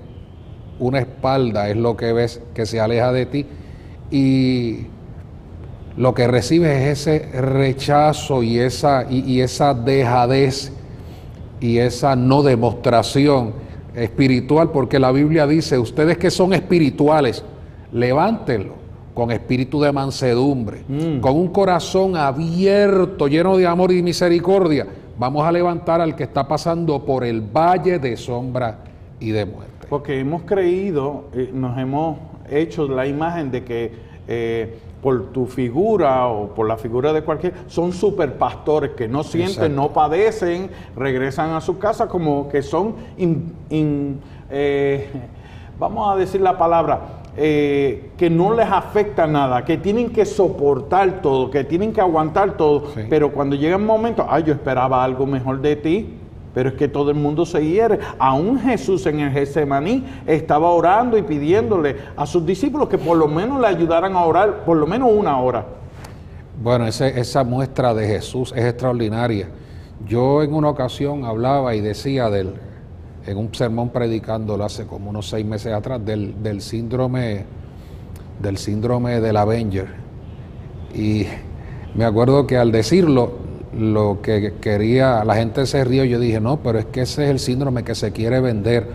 una 0.78 0.98
espalda 1.00 1.68
es 1.68 1.76
lo 1.76 1.96
que 1.96 2.12
ves 2.12 2.40
que 2.54 2.66
se 2.66 2.80
aleja 2.80 3.12
de 3.12 3.26
ti 3.26 3.46
y 4.10 4.86
lo 5.96 6.14
que 6.14 6.26
recibes 6.26 6.82
es 6.82 7.06
ese 7.06 7.40
rechazo 7.40 8.42
y 8.42 8.58
esa, 8.58 9.06
y 9.10 9.40
esa 9.40 9.72
dejadez 9.72 10.72
y 11.60 11.78
esa 11.78 12.16
no 12.16 12.42
demostración 12.42 13.54
espiritual, 13.94 14.70
porque 14.70 14.98
la 14.98 15.10
Biblia 15.10 15.46
dice, 15.46 15.78
ustedes 15.78 16.18
que 16.18 16.30
son 16.30 16.52
espirituales, 16.52 17.42
levántenlo 17.92 18.74
con 19.14 19.30
espíritu 19.30 19.80
de 19.80 19.90
mansedumbre, 19.92 20.82
mm. 20.86 21.20
con 21.20 21.34
un 21.36 21.48
corazón 21.48 22.16
abierto, 22.16 23.26
lleno 23.26 23.56
de 23.56 23.66
amor 23.66 23.90
y 23.92 24.02
misericordia. 24.02 24.86
Vamos 25.18 25.46
a 25.46 25.50
levantar 25.50 26.02
al 26.02 26.14
que 26.14 26.24
está 26.24 26.46
pasando 26.46 27.02
por 27.02 27.24
el 27.24 27.40
valle 27.40 27.98
de 27.98 28.18
sombra 28.18 28.80
y 29.18 29.30
de 29.30 29.46
muerte. 29.46 29.75
Porque 29.88 30.18
hemos 30.20 30.42
creído, 30.42 31.24
eh, 31.32 31.50
nos 31.52 31.78
hemos 31.78 32.18
hecho 32.48 32.88
la 32.88 33.06
imagen 33.06 33.50
de 33.50 33.64
que 33.64 33.92
eh, 34.28 34.78
por 35.02 35.26
tu 35.26 35.46
figura 35.46 36.26
o 36.26 36.48
por 36.48 36.66
la 36.66 36.76
figura 36.76 37.12
de 37.12 37.22
cualquier, 37.22 37.54
son 37.68 37.92
super 37.92 38.38
pastores 38.38 38.90
que 38.92 39.06
no 39.06 39.22
sienten, 39.22 39.76
no 39.76 39.92
padecen, 39.92 40.68
regresan 40.96 41.50
a 41.50 41.60
su 41.60 41.78
casa 41.78 42.08
como 42.08 42.48
que 42.48 42.60
son, 42.60 42.96
eh, 44.50 45.08
vamos 45.78 46.12
a 46.12 46.16
decir 46.16 46.40
la 46.40 46.58
palabra, 46.58 47.00
eh, 47.36 48.10
que 48.16 48.28
no 48.30 48.52
les 48.54 48.66
afecta 48.66 49.28
nada, 49.28 49.64
que 49.64 49.76
tienen 49.76 50.10
que 50.10 50.24
soportar 50.24 51.20
todo, 51.20 51.50
que 51.52 51.62
tienen 51.62 51.92
que 51.92 52.00
aguantar 52.00 52.56
todo, 52.56 52.84
pero 53.08 53.30
cuando 53.30 53.54
llega 53.54 53.76
un 53.76 53.86
momento, 53.86 54.26
ay, 54.28 54.42
yo 54.42 54.54
esperaba 54.54 55.04
algo 55.04 55.24
mejor 55.24 55.60
de 55.60 55.76
ti, 55.76 56.14
pero 56.56 56.70
es 56.70 56.74
que 56.76 56.88
todo 56.88 57.10
el 57.10 57.18
mundo 57.18 57.44
se 57.44 57.62
hiere. 57.62 57.98
Aún 58.18 58.58
Jesús 58.58 59.04
en 59.04 59.20
el 59.20 59.30
Getsemaní 59.30 60.06
estaba 60.26 60.70
orando 60.70 61.18
y 61.18 61.22
pidiéndole 61.22 61.96
a 62.16 62.24
sus 62.24 62.46
discípulos 62.46 62.88
que 62.88 62.96
por 62.96 63.18
lo 63.18 63.28
menos 63.28 63.60
le 63.60 63.66
ayudaran 63.66 64.16
a 64.16 64.24
orar 64.24 64.64
por 64.64 64.78
lo 64.78 64.86
menos 64.86 65.10
una 65.12 65.38
hora. 65.38 65.66
Bueno, 66.62 66.86
esa 66.86 67.44
muestra 67.44 67.92
de 67.92 68.06
Jesús 68.06 68.54
es 68.56 68.64
extraordinaria. 68.64 69.50
Yo 70.08 70.42
en 70.42 70.54
una 70.54 70.70
ocasión 70.70 71.26
hablaba 71.26 71.74
y 71.74 71.82
decía 71.82 72.30
del, 72.30 72.54
en 73.26 73.36
un 73.36 73.54
sermón 73.54 73.90
predicándolo 73.90 74.64
hace 74.64 74.86
como 74.86 75.10
unos 75.10 75.28
seis 75.28 75.44
meses 75.44 75.74
atrás 75.74 76.02
del, 76.06 76.42
del 76.42 76.62
síndrome 76.62 77.44
del 78.40 78.56
síndrome 78.56 79.20
del 79.20 79.36
Avenger. 79.36 79.88
Y 80.94 81.26
me 81.94 82.06
acuerdo 82.06 82.46
que 82.46 82.56
al 82.56 82.72
decirlo 82.72 83.44
lo 83.76 84.20
que 84.22 84.54
quería, 84.60 85.22
la 85.24 85.34
gente 85.34 85.66
se 85.66 85.84
rió, 85.84 86.04
yo 86.04 86.18
dije, 86.18 86.40
no, 86.40 86.58
pero 86.58 86.78
es 86.78 86.86
que 86.86 87.02
ese 87.02 87.24
es 87.24 87.30
el 87.30 87.38
síndrome 87.38 87.84
que 87.84 87.94
se 87.94 88.12
quiere 88.12 88.40
vender. 88.40 88.88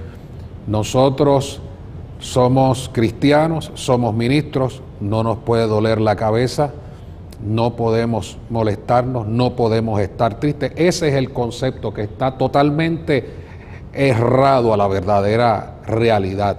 Nosotros 0.67 1.61
somos 2.19 2.89
cristianos, 2.91 3.71
somos 3.75 4.13
ministros, 4.13 4.81
no 5.00 5.23
nos 5.23 5.39
puede 5.39 5.67
doler 5.67 6.01
la 6.01 6.15
cabeza, 6.15 6.71
no 7.43 7.75
podemos 7.75 8.38
molestarnos, 8.50 9.27
no 9.27 9.55
podemos 9.55 10.00
estar 10.00 10.39
tristes. 10.39 10.73
Ese 10.75 11.09
es 11.09 11.15
el 11.15 11.31
concepto 11.31 11.93
que 11.93 12.03
está 12.03 12.38
totalmente 12.38 13.29
errado 13.93 14.73
a 14.73 14.77
la 14.77 14.88
verdadera 14.88 15.75
realidad. 15.85 16.57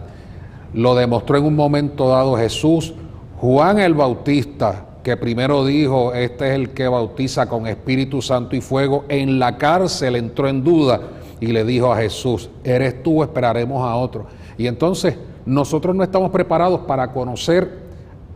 Lo 0.74 0.94
demostró 0.94 1.38
en 1.38 1.44
un 1.44 1.56
momento 1.56 2.08
dado 2.08 2.36
Jesús, 2.36 2.94
Juan 3.38 3.78
el 3.78 3.94
Bautista, 3.94 4.86
que 5.02 5.16
primero 5.16 5.64
dijo, 5.64 6.14
este 6.14 6.48
es 6.48 6.54
el 6.54 6.70
que 6.70 6.86
bautiza 6.86 7.48
con 7.48 7.66
Espíritu 7.66 8.22
Santo 8.22 8.54
y 8.54 8.60
fuego, 8.60 9.04
en 9.08 9.38
la 9.38 9.58
cárcel 9.58 10.16
entró 10.16 10.48
en 10.48 10.62
duda 10.62 11.00
y 11.40 11.46
le 11.48 11.64
dijo 11.64 11.92
a 11.92 11.96
Jesús, 11.96 12.50
eres 12.62 13.02
tú, 13.02 13.22
esperaremos 13.22 13.82
a 13.82 13.96
otro. 13.96 14.26
Y 14.56 14.66
entonces 14.68 15.16
nosotros 15.44 15.94
no 15.96 16.04
estamos 16.04 16.30
preparados 16.30 16.80
para 16.82 17.12
conocer 17.12 17.82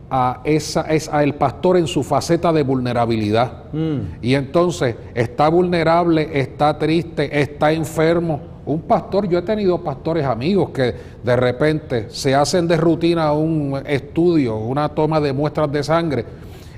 a, 0.09 0.41
esa, 0.43 0.85
a 1.11 1.23
el 1.23 1.35
pastor 1.35 1.77
en 1.77 1.87
su 1.87 2.03
faceta 2.03 2.51
de 2.51 2.63
vulnerabilidad. 2.63 3.71
Mm. 3.71 3.99
Y 4.21 4.35
entonces 4.35 4.95
está 5.13 5.47
vulnerable, 5.47 6.29
está 6.33 6.77
triste, 6.77 7.39
está 7.39 7.71
enfermo. 7.71 8.41
Un 8.65 8.81
pastor, 8.81 9.29
yo 9.29 9.39
he 9.39 9.43
tenido 9.43 9.81
pastores 9.81 10.25
amigos 10.25 10.71
que 10.71 10.93
de 11.23 11.35
repente 11.37 12.07
se 12.09 12.35
hacen 12.35 12.67
de 12.67 12.75
rutina 12.75 13.31
un 13.31 13.81
estudio, 13.85 14.57
una 14.57 14.89
toma 14.89 15.21
de 15.21 15.31
muestras 15.31 15.71
de 15.71 15.83
sangre 15.83 16.25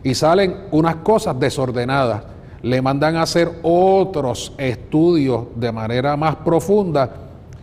y 0.03 0.15
salen 0.15 0.55
unas 0.71 0.97
cosas 0.97 1.39
desordenadas. 1.39 2.23
Le 2.61 2.81
mandan 2.81 3.15
a 3.15 3.23
hacer 3.23 3.59
otros 3.63 4.53
estudios 4.57 5.45
de 5.55 5.71
manera 5.71 6.17
más 6.17 6.35
profunda 6.37 7.09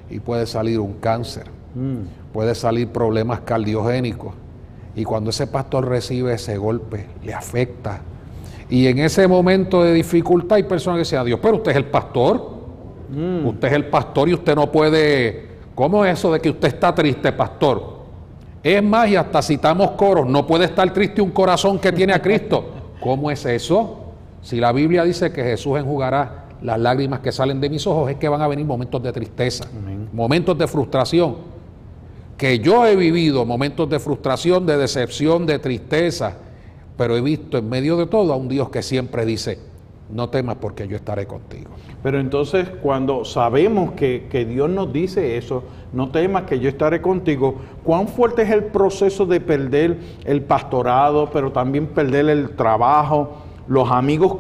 y 0.09 0.21
puede 0.21 0.47
salir 0.47 0.81
un 0.81 0.95
cáncer, 0.95 1.47
mm. 1.75 2.33
puede 2.33 2.55
salir 2.55 2.89
problemas 2.89 3.41
cardiogénicos. 3.41 4.35
Y 4.95 5.05
cuando 5.05 5.31
ese 5.31 5.47
pastor 5.47 5.87
recibe 5.87 6.33
ese 6.33 6.57
golpe, 6.57 7.07
le 7.23 7.35
afecta. 7.35 8.01
Y 8.71 8.87
en 8.87 8.99
ese 8.99 9.29
momento 9.29 9.83
de 9.83 9.93
dificultad 9.93 10.57
hay 10.57 10.63
personas 10.63 10.97
que 10.97 11.01
dicen, 11.01 11.25
Dios, 11.27 11.39
pero 11.43 11.57
usted 11.57 11.73
es 11.73 11.77
el 11.77 11.87
pastor. 11.87 12.57
Mm. 13.11 13.47
Usted 13.47 13.69
es 13.69 13.75
el 13.75 13.87
pastor 13.87 14.29
y 14.29 14.35
usted 14.35 14.55
no 14.55 14.73
puede... 14.73 15.47
¿Cómo 15.75 16.05
es 16.07 16.19
eso 16.19 16.33
de 16.33 16.41
que 16.41 16.49
usted 16.49 16.69
está 16.69 16.95
triste, 16.95 17.33
pastor? 17.33 17.96
Es 18.67 18.83
más, 18.83 19.09
y 19.09 19.15
hasta 19.15 19.43
citamos 19.43 19.93
coros, 19.93 20.27
no 20.27 20.45
puede 20.45 20.65
estar 20.65 20.93
triste 20.93 21.23
un 21.23 21.31
corazón 21.31 21.79
que 21.79 21.93
tiene 21.93 22.13
a 22.13 22.21
Cristo. 22.21 22.65
¿Cómo 23.01 23.31
es 23.31 23.47
eso? 23.47 24.01
Si 24.43 24.57
la 24.57 24.73
Biblia 24.73 25.05
dice 25.05 25.31
que 25.31 25.45
Jesús 25.45 25.79
enjugará 25.79 26.47
las 26.63 26.77
lágrimas 26.81 27.21
que 27.21 27.31
salen 27.31 27.61
de 27.61 27.71
mis 27.71 27.87
ojos, 27.87 28.11
es 28.11 28.17
que 28.17 28.29
van 28.29 28.43
a 28.43 28.49
venir 28.49 28.67
momentos 28.67 29.01
de 29.01 29.13
tristeza, 29.13 29.69
momentos 30.13 30.59
de 30.59 30.67
frustración. 30.67 31.37
Que 32.37 32.59
yo 32.59 32.85
he 32.85 32.97
vivido 32.97 33.47
momentos 33.47 33.89
de 33.89 34.01
frustración, 34.01 34.67
de 34.67 34.77
decepción, 34.77 35.47
de 35.47 35.61
tristeza, 35.61 36.35
pero 36.97 37.17
he 37.17 37.21
visto 37.21 37.59
en 37.59 37.69
medio 37.69 37.97
de 37.97 38.07
todo 38.07 38.33
a 38.33 38.37
un 38.37 38.49
Dios 38.49 38.69
que 38.71 38.83
siempre 38.83 39.25
dice, 39.25 39.61
no 40.11 40.29
temas 40.29 40.57
porque 40.57 40.89
yo 40.89 40.97
estaré 40.97 41.25
contigo. 41.29 41.71
Pero 42.07 42.21
entonces 42.21 42.69
cuando 42.85 43.25
sabemos 43.25 43.95
que, 43.95 44.29
que, 44.31 44.45
Dios 44.45 44.71
nos 44.71 44.93
dice 44.93 45.37
eso, 45.37 45.65
no 45.93 46.11
temas 46.13 46.45
que 46.45 46.61
yo 46.61 46.69
estaré 46.69 47.03
contigo, 47.03 47.57
¿cuán 47.83 48.07
fuerte 48.07 48.43
es 48.43 48.51
el 48.51 48.63
proceso 48.63 49.27
de 49.27 49.41
perder 49.41 49.99
el 50.23 50.43
pastorado, 50.43 51.29
pero 51.33 51.51
también 51.51 51.89
perder 51.89 52.29
el 52.29 52.51
trabajo, 52.51 53.39
los 53.67 53.91
amigos 53.91 54.37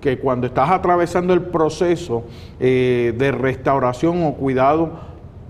que 0.00 0.18
cuando 0.20 0.46
estás 0.46 0.70
atravesando 0.70 1.34
el 1.34 1.42
proceso 1.42 2.24
eh, 2.58 3.14
de 3.18 3.30
restauración 3.30 4.24
o 4.24 4.32
cuidado 4.32 4.92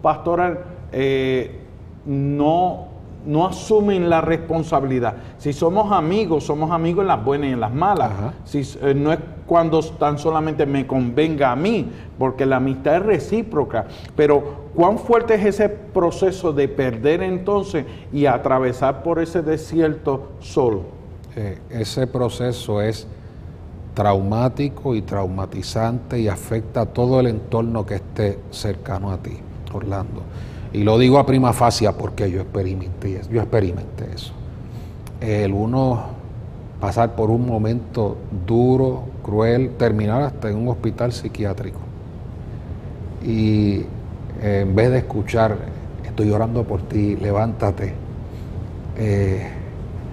pastoral, 0.02 0.64
eh, 0.90 1.60
no 2.04 2.88
no 3.26 3.46
asumen 3.46 4.10
la 4.10 4.20
responsabilidad. 4.20 5.14
Si 5.38 5.52
somos 5.52 5.92
amigos, 5.92 6.44
somos 6.44 6.70
amigos 6.70 7.02
en 7.02 7.08
las 7.08 7.24
buenas 7.24 7.50
y 7.50 7.52
en 7.52 7.60
las 7.60 7.72
malas. 7.72 8.10
Si, 8.44 8.62
eh, 8.82 8.94
no 8.94 9.12
es 9.12 9.18
cuando 9.46 9.80
tan 9.80 10.18
solamente 10.18 10.66
me 10.66 10.86
convenga 10.86 11.52
a 11.52 11.56
mí, 11.56 11.90
porque 12.18 12.46
la 12.46 12.56
amistad 12.56 12.96
es 12.96 13.02
recíproca. 13.02 13.86
Pero 14.16 14.70
cuán 14.74 14.98
fuerte 14.98 15.34
es 15.34 15.44
ese 15.44 15.68
proceso 15.68 16.52
de 16.52 16.68
perder 16.68 17.22
entonces 17.22 17.84
y 18.12 18.26
atravesar 18.26 19.02
por 19.02 19.18
ese 19.18 19.42
desierto 19.42 20.32
solo. 20.40 20.82
Eh, 21.36 21.58
ese 21.70 22.06
proceso 22.06 22.80
es 22.80 23.06
traumático 23.94 24.94
y 24.94 25.02
traumatizante 25.02 26.18
y 26.18 26.28
afecta 26.28 26.82
a 26.82 26.86
todo 26.86 27.20
el 27.20 27.26
entorno 27.26 27.84
que 27.84 27.96
esté 27.96 28.38
cercano 28.50 29.10
a 29.10 29.18
ti, 29.18 29.38
Orlando. 29.72 30.22
Y 30.72 30.84
lo 30.84 30.98
digo 30.98 31.18
a 31.18 31.26
prima 31.26 31.52
facie 31.52 31.90
porque 31.92 32.30
yo 32.30 32.40
experimenté, 32.40 33.20
yo 33.30 33.40
experimenté 33.40 34.06
eso. 34.14 34.32
El 35.20 35.52
uno 35.52 36.02
pasar 36.80 37.14
por 37.14 37.30
un 37.30 37.46
momento 37.46 38.16
duro, 38.46 39.04
cruel, 39.22 39.72
terminar 39.76 40.22
hasta 40.22 40.50
en 40.50 40.56
un 40.56 40.68
hospital 40.68 41.12
psiquiátrico. 41.12 41.78
Y 43.24 43.82
en 44.42 44.74
vez 44.74 44.90
de 44.90 44.98
escuchar, 44.98 45.56
estoy 46.04 46.30
orando 46.30 46.64
por 46.64 46.82
ti, 46.82 47.16
levántate. 47.16 47.92
Eh, 48.96 49.48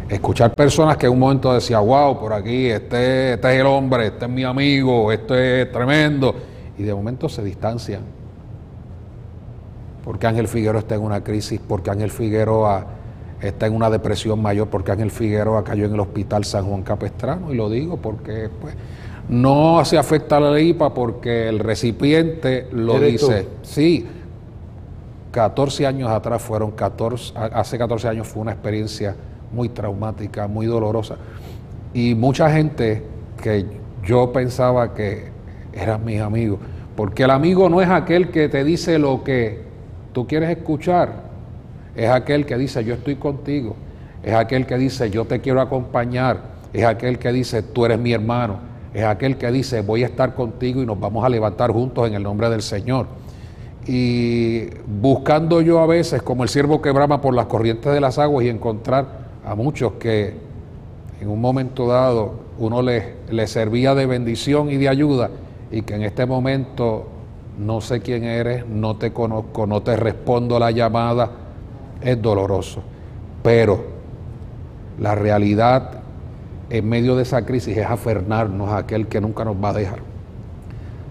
escuchar 0.09 0.53
personas 0.53 0.97
que 0.97 1.05
en 1.05 1.13
un 1.13 1.19
momento 1.19 1.53
decía, 1.53 1.79
wow, 1.79 2.19
por 2.19 2.33
aquí, 2.33 2.67
este, 2.67 3.33
este 3.33 3.53
es 3.53 3.61
el 3.61 3.65
hombre, 3.65 4.07
este 4.07 4.25
es 4.25 4.31
mi 4.31 4.43
amigo, 4.43 5.11
esto 5.11 5.35
es 5.35 5.71
tremendo. 5.71 6.35
Y 6.77 6.83
de 6.83 6.93
momento 6.93 7.29
se 7.29 7.43
distancian 7.43 8.18
porque 10.03 10.27
Ángel 10.27 10.47
Figueroa 10.47 10.79
está 10.79 10.95
en 10.95 11.01
una 11.01 11.23
crisis, 11.23 11.59
porque 11.65 11.89
Ángel 11.91 12.11
Figueroa 12.11 12.85
está 13.41 13.67
en 13.67 13.75
una 13.75 13.89
depresión 13.89 14.41
mayor, 14.41 14.67
porque 14.67 14.91
Ángel 14.91 15.11
Figueroa 15.11 15.63
cayó 15.63 15.85
en 15.85 15.93
el 15.93 15.99
hospital 15.99 16.43
San 16.43 16.65
Juan 16.65 16.83
Capestrano, 16.83 17.53
y 17.53 17.55
lo 17.55 17.69
digo 17.69 17.97
porque 17.97 18.49
pues, 18.61 18.75
no 19.29 19.83
se 19.85 19.97
afecta 19.97 20.37
a 20.37 20.39
la 20.39 20.59
IPA 20.59 20.93
porque 20.93 21.47
el 21.47 21.59
recipiente 21.59 22.67
lo 22.71 22.99
dice. 22.99 23.47
Sí, 23.61 24.07
14 25.31 25.85
años 25.85 26.09
atrás 26.09 26.41
fueron 26.41 26.71
14, 26.71 27.33
hace 27.35 27.77
14 27.77 28.07
años 28.07 28.27
fue 28.27 28.41
una 28.41 28.51
experiencia 28.51 29.15
muy 29.51 29.69
traumática, 29.69 30.47
muy 30.47 30.65
dolorosa. 30.65 31.17
Y 31.93 32.15
mucha 32.15 32.51
gente 32.51 33.03
que 33.41 33.65
yo 34.03 34.31
pensaba 34.33 34.93
que 34.93 35.29
eran 35.73 36.03
mis 36.03 36.19
amigos, 36.19 36.59
porque 36.95 37.23
el 37.23 37.31
amigo 37.31 37.69
no 37.69 37.81
es 37.81 37.89
aquel 37.89 38.29
que 38.31 38.49
te 38.49 38.63
dice 38.63 38.97
lo 38.97 39.23
que 39.23 39.68
tú 40.13 40.27
quieres 40.27 40.49
escuchar, 40.49 41.29
es 41.95 42.09
aquel 42.09 42.45
que 42.45 42.57
dice 42.57 42.83
yo 42.83 42.93
estoy 42.95 43.15
contigo, 43.15 43.75
es 44.23 44.33
aquel 44.33 44.65
que 44.65 44.77
dice 44.77 45.09
yo 45.09 45.25
te 45.25 45.39
quiero 45.39 45.61
acompañar, 45.61 46.41
es 46.73 46.85
aquel 46.85 47.19
que 47.19 47.31
dice 47.31 47.63
tú 47.63 47.85
eres 47.85 47.99
mi 47.99 48.13
hermano, 48.13 48.59
es 48.93 49.03
aquel 49.03 49.37
que 49.37 49.51
dice 49.51 49.81
voy 49.81 50.03
a 50.03 50.07
estar 50.07 50.35
contigo 50.35 50.81
y 50.81 50.85
nos 50.85 50.99
vamos 50.99 51.23
a 51.23 51.29
levantar 51.29 51.71
juntos 51.71 52.07
en 52.07 52.15
el 52.15 52.23
nombre 52.23 52.49
del 52.49 52.61
Señor. 52.61 53.07
Y 53.85 54.65
buscando 54.85 55.61
yo 55.61 55.79
a 55.79 55.87
veces 55.87 56.21
como 56.21 56.43
el 56.43 56.49
siervo 56.49 56.81
que 56.81 56.91
brama 56.91 57.21
por 57.21 57.33
las 57.33 57.45
corrientes 57.47 57.91
de 57.91 57.99
las 57.99 58.19
aguas 58.19 58.45
y 58.45 58.49
encontrar 58.49 59.07
a 59.45 59.55
muchos 59.55 59.93
que 59.93 60.35
en 61.19 61.29
un 61.29 61.41
momento 61.41 61.87
dado 61.87 62.39
uno 62.59 62.81
les, 62.81 63.03
les 63.31 63.49
servía 63.49 63.95
de 63.95 64.05
bendición 64.05 64.69
y 64.69 64.77
de 64.77 64.89
ayuda 64.89 65.29
y 65.71 65.81
que 65.81 65.95
en 65.95 66.03
este 66.03 66.25
momento 66.25 67.07
no 67.59 67.81
sé 67.81 67.99
quién 67.99 68.23
eres, 68.23 68.65
no 68.65 68.95
te 68.95 69.11
conozco, 69.11 69.67
no 69.67 69.81
te 69.81 69.95
respondo 69.97 70.57
la 70.57 70.71
llamada, 70.71 71.29
es 72.01 72.21
doloroso. 72.21 72.81
Pero 73.43 73.99
La 74.99 75.15
realidad 75.15 75.91
en 76.69 76.89
medio 76.89 77.15
de 77.15 77.23
esa 77.23 77.45
crisis 77.45 77.77
es 77.77 77.85
aferrarnos 77.85 78.69
a 78.69 78.79
aquel 78.79 79.07
que 79.07 79.21
nunca 79.21 79.45
nos 79.45 79.55
va 79.55 79.69
a 79.69 79.73
dejar. 79.73 79.99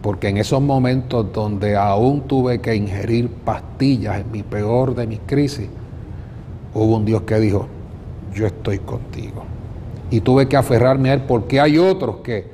Porque 0.02 0.28
en 0.28 0.36
esos 0.36 0.60
momentos 0.60 1.32
donde 1.32 1.74
aún 1.74 2.22
tuve 2.22 2.60
que 2.60 2.76
ingerir 2.76 3.30
pastillas 3.30 4.20
en 4.20 4.30
mi 4.30 4.42
peor 4.42 4.94
de 4.94 5.06
mis 5.06 5.20
crisis, 5.26 5.68
hubo 6.74 6.96
un 6.96 7.04
Dios 7.06 7.22
que 7.22 7.40
dijo, 7.40 7.66
yo 8.34 8.46
estoy 8.46 8.78
contigo. 8.78 9.42
Y 10.10 10.20
tuve 10.20 10.48
que 10.48 10.56
aferrarme 10.56 11.10
a 11.10 11.14
Él 11.14 11.22
porque 11.22 11.60
hay 11.60 11.78
otros 11.78 12.16
que 12.18 12.50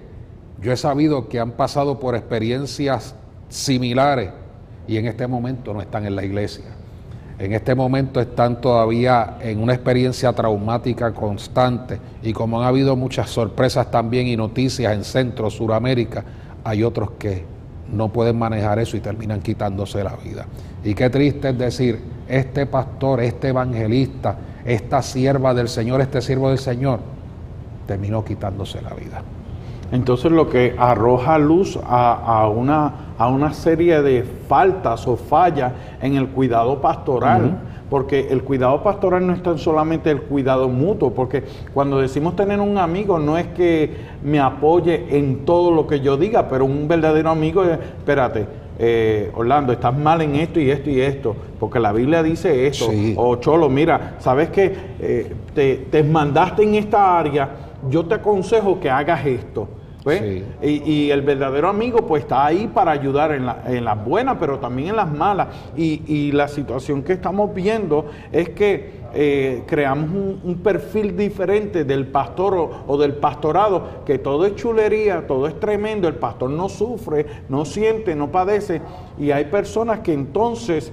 yo 0.63 0.73
he 0.73 0.77
sabido 0.77 1.29
que 1.29 1.41
han 1.41 1.51
pasado 1.51 1.99
por 1.99 2.15
experiencias 2.15 3.17
similares 3.55 4.31
y 4.89 4.97
en 4.97 5.07
este 5.07 5.29
momento 5.29 5.73
no 5.73 5.81
están 5.81 6.05
en 6.05 6.17
la 6.17 6.25
iglesia. 6.25 6.65
En 7.39 7.53
este 7.53 7.75
momento 7.75 8.21
están 8.21 8.61
todavía 8.61 9.39
en 9.41 9.63
una 9.63 9.75
experiencia 9.75 10.33
traumática 10.33 11.13
constante 11.13 11.99
y 12.23 12.33
como 12.33 12.61
han 12.61 12.67
habido 12.67 12.97
muchas 12.97 13.31
sorpresas 13.31 13.91
también 13.91 14.27
y 14.27 14.37
noticias 14.37 14.93
en 14.93 15.05
Centro, 15.05 15.51
Suramérica, 15.51 16.25
hay 16.65 16.83
otros 16.83 17.13
que 17.13 17.45
no 17.93 18.13
pueden 18.13 18.39
manejar 18.39 18.79
eso 18.79 18.97
y 18.97 19.01
terminan 19.01 19.41
quitándose 19.41 20.03
la 20.03 20.17
vida. 20.17 20.47
Y 20.83 20.95
qué 20.95 21.09
triste 21.11 21.51
es 21.51 21.59
decir, 21.59 22.01
este 22.29 22.67
pastor, 22.67 23.21
este 23.21 23.49
evangelista, 23.49 24.37
esta 24.65 25.01
sierva 25.03 25.55
del 25.55 25.69
Señor, 25.69 26.01
este 26.01 26.21
siervo 26.23 26.49
del 26.49 26.59
Señor, 26.59 27.01
terminó 27.87 28.25
quitándose 28.25 28.81
la 28.83 28.95
vida. 28.95 29.23
Entonces 29.95 30.33
lo 30.33 30.49
que 30.49 30.75
arroja 30.77 31.39
luz 31.39 31.79
a, 31.87 32.49
una, 32.49 33.15
a 33.17 33.29
una 33.29 33.53
serie 33.53 34.03
de 34.03 34.25
faltas 34.25 35.07
o 35.07 35.15
fallas 35.15 35.73
en 36.03 36.17
el 36.17 36.31
cuidado 36.31 36.81
pastoral. 36.81 37.61
Porque 37.89 38.27
el 38.29 38.43
cuidado 38.43 38.83
pastoral 38.83 39.25
no 39.25 39.33
es 39.35 39.41
tan 39.41 39.57
solamente 39.57 40.11
el 40.11 40.23
cuidado 40.23 40.69
mutuo, 40.69 41.15
porque 41.15 41.45
cuando 41.73 42.01
decimos 42.01 42.35
tener 42.35 42.59
un 42.59 42.77
amigo 42.77 43.21
no 43.21 43.39
es 43.39 43.47
que 43.49 43.95
me 44.25 44.41
apoye 44.41 45.17
en 45.17 45.45
todo 45.45 45.71
lo 45.71 45.87
que 45.87 46.01
yo 46.01 46.17
diga, 46.17 46.49
pero 46.49 46.65
un 46.65 46.89
verdadero 46.89 47.31
amigo 47.31 47.63
es, 47.63 47.79
espérate, 47.79 48.49
eh, 48.81 49.31
Orlando, 49.37 49.73
estás 49.73 49.97
mal 49.97 50.23
en 50.23 50.35
esto 50.35 50.59
y 50.59 50.73
esto 50.73 50.91
y 50.91 51.01
esto, 51.01 51.37
porque 51.61 51.79
la 51.79 51.93
Biblia 51.93 52.21
dice 52.25 52.67
esto. 52.67 52.87
O 53.15 53.37
Cholo, 53.37 53.69
mira, 53.69 54.17
sabes 54.19 54.49
que 54.49 54.75
eh, 54.99 55.33
te, 55.55 55.77
te 55.89 56.03
mandaste 56.03 56.65
en 56.65 56.75
esta 56.75 57.17
área, 57.17 57.49
yo 57.89 58.05
te 58.07 58.15
aconsejo 58.15 58.81
que 58.81 58.91
hagas 58.91 59.25
esto. 59.25 59.69
Y, 60.63 61.11
el 61.11 61.23
verdadero 61.23 61.69
amigo 61.69 62.07
pues 62.07 62.25
está 62.25 62.45
ahí 62.45 62.71
para 62.73 62.91
ayudar 62.91 63.33
en, 63.33 63.85
las 63.85 64.05
buenas, 64.05 64.37
pero 64.39 64.59
también 64.59 64.91
en 64.91 64.97
las 64.97 65.11
malas. 65.11 65.49
Y, 65.77 66.33
la 66.33 66.49
situación 66.49 67.03
que 67.03 67.15
estamos 67.15 67.55
viendo 67.55 68.07
es 68.33 68.51
que 68.51 69.05
eh, 69.15 69.63
creamos 69.67 70.11
un, 70.43 70.57
perfil 70.63 71.17
diferente 71.17 71.85
del 71.85 72.09
pastor 72.09 72.71
o, 72.87 72.97
del 72.99 73.15
pastorado, 73.15 74.03
que 74.05 74.19
todo 74.19 74.45
es 74.45 74.57
chulería, 74.57 75.27
todo 75.27 75.47
es 75.47 75.59
tremendo, 75.59 76.09
el 76.09 76.17
pastor 76.17 76.51
no 76.51 76.69
sufre, 76.69 77.27
no 77.49 77.65
siente, 77.65 78.15
no 78.15 78.31
padece. 78.31 78.83
Y 79.19 79.31
hay 79.31 79.47
personas 79.47 80.01
que 80.01 80.13
entonces 80.13 80.93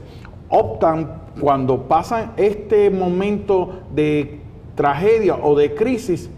optan 0.50 1.22
cuando 1.40 1.84
pasan 1.84 2.34
este 2.38 2.90
momento 2.90 3.82
de 3.94 4.40
tragedia 4.76 5.36
o 5.36 5.56
de 5.56 5.74
crisis, 5.74 6.30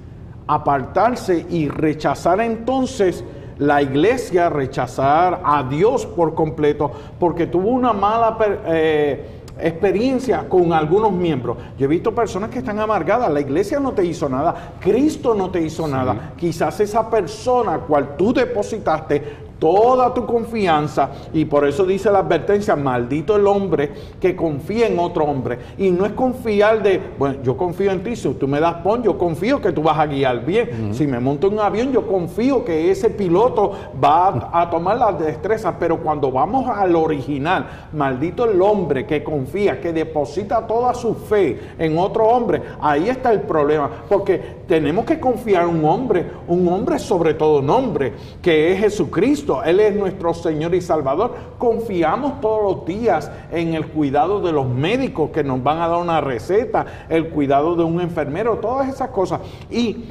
apartarse 0.48 1.46
y 1.50 1.68
rechazar 1.68 2.42
entonces 2.42 3.24
la 3.58 3.82
iglesia, 3.82 4.50
rechazar 4.50 5.42
a 5.44 5.64
Dios 5.64 6.06
por 6.06 6.34
completo, 6.34 6.92
porque 7.20 7.48
tuvo 7.48 7.70
una 7.70 7.94
mala 7.94 8.38
eh, 8.66 9.42
experiencia 9.60 10.48
con 10.50 10.74
algunos 10.74 11.12
miembros. 11.12 11.58
Yo 11.78 11.86
he 11.86 11.88
visto 11.88 12.14
personas 12.14 12.50
que 12.50 12.60
están 12.60 12.80
amargadas, 12.80 13.32
la 13.32 13.42
iglesia 13.42 13.80
no 13.80 13.94
te 13.94 14.04
hizo 14.06 14.28
nada, 14.28 14.74
Cristo 14.80 15.36
no 15.36 15.50
te 15.50 15.62
hizo 15.62 15.88
nada. 15.88 16.34
Quizás 16.38 16.80
esa 16.80 17.10
persona 17.10 17.80
cual 17.80 18.16
tú 18.18 18.34
depositaste 18.34 19.53
toda 19.64 20.14
tu 20.14 20.26
confianza 20.26 21.10
y 21.32 21.46
por 21.46 21.66
eso 21.66 21.86
dice 21.86 22.12
la 22.12 22.20
advertencia, 22.20 22.76
maldito 22.76 23.38
el 23.38 23.48
hombre 23.48 23.94
que 24.20 24.36
confía 24.36 24.88
en 24.88 25.00
otro 25.00 25.24
hombre. 25.24 25.58
Y 25.78 25.90
no 25.90 26.06
es 26.06 26.12
confiar 26.12 26.84
de, 26.84 27.00
bueno, 27.18 27.38
yo 27.44 27.56
confío 27.56 27.90
en 27.92 28.04
ti, 28.04 28.18
si 28.18 28.28
tú 28.34 28.46
me 28.46 28.60
das 28.60 28.76
pon, 28.84 29.02
yo 29.04 29.18
confío 29.18 29.62
que 29.62 29.72
tú 29.72 29.82
vas 29.82 29.98
a 29.98 30.06
guiar 30.06 30.46
bien. 30.46 30.94
Si 30.94 31.08
me 31.08 31.18
monto 31.18 31.48
en 31.48 31.54
un 31.54 31.60
avión, 31.62 31.94
yo 31.94 32.06
confío 32.06 32.66
que 32.66 32.92
ese 32.92 33.10
piloto 33.10 33.72
va 34.04 34.50
a, 34.52 34.70
tomar 34.70 34.98
las 34.98 35.18
destrezas, 35.18 35.76
pero 35.80 35.98
cuando 36.04 36.30
vamos 36.30 36.70
al 36.70 36.94
original, 36.98 37.88
maldito 37.94 38.44
el 38.44 38.62
hombre 38.62 39.06
que 39.06 39.24
confía, 39.24 39.80
que 39.80 39.94
deposita 39.94 40.68
toda 40.68 40.94
su 40.94 41.16
fe 41.16 41.58
en 41.80 41.98
otro 41.98 42.26
hombre, 42.26 42.62
ahí 42.82 43.08
está 43.08 43.32
el 43.32 43.44
problema, 43.44 43.90
porque 44.10 44.63
tenemos 44.68 45.06
que 45.06 45.20
confiar 45.20 45.64
en 45.64 45.70
un 45.70 45.86
hombre, 45.86 46.26
un 46.48 46.68
hombre 46.68 47.00
sobre 47.00 47.34
todo 47.34 47.62
nombre, 47.62 48.14
que 48.42 48.72
es 48.72 48.80
Jesucristo 48.80 49.64
él 49.64 49.80
es 49.80 49.96
nuestro 49.96 50.34
Señor 50.34 50.74
y 50.76 50.82
Salvador. 50.82 51.34
Confiamos 51.58 52.40
todos 52.42 52.64
los 52.64 52.86
días 52.86 53.32
en 53.52 53.74
el 53.74 53.88
cuidado 53.88 54.42
de 54.42 54.52
los 54.52 54.68
médicos 54.68 55.32
que 55.32 55.44
nos 55.44 55.62
van 55.62 55.80
a 55.80 55.88
dar 55.88 56.00
una 56.00 56.22
receta, 56.22 56.86
el 57.10 57.30
cuidado 57.30 57.76
de 57.76 57.84
un 57.84 58.02
enfermero, 58.02 58.58
todas 58.58 58.90
esas 58.90 59.10
cosas. 59.10 59.42
Y 59.70 60.06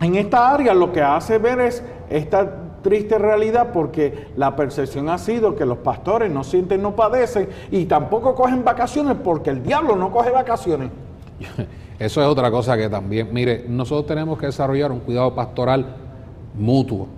en 0.00 0.14
esta 0.16 0.52
área 0.52 0.74
lo 0.74 0.92
que 0.92 1.02
hace 1.02 1.38
ver 1.38 1.60
es 1.60 1.82
esta 2.10 2.58
triste 2.82 3.16
realidad 3.18 3.70
porque 3.72 4.28
la 4.36 4.56
percepción 4.56 5.08
ha 5.08 5.18
sido 5.18 5.54
que 5.54 5.64
los 5.64 5.78
pastores 5.78 6.30
no 6.30 6.42
sienten, 6.42 6.82
no 6.82 6.96
padecen 6.96 7.48
y 7.70 7.84
tampoco 7.84 8.34
cogen 8.34 8.64
vacaciones 8.64 9.16
porque 9.22 9.50
el 9.50 9.62
diablo 9.62 9.96
no 9.96 10.10
coge 10.10 10.30
vacaciones. 10.30 10.90
Eso 11.98 12.20
es 12.20 12.26
otra 12.26 12.50
cosa 12.50 12.76
que 12.76 12.88
también, 12.88 13.28
mire, 13.32 13.64
nosotros 13.68 14.06
tenemos 14.06 14.38
que 14.38 14.46
desarrollar 14.46 14.90
un 14.92 15.00
cuidado 15.00 15.34
pastoral 15.34 15.86
mutuo. 16.54 17.08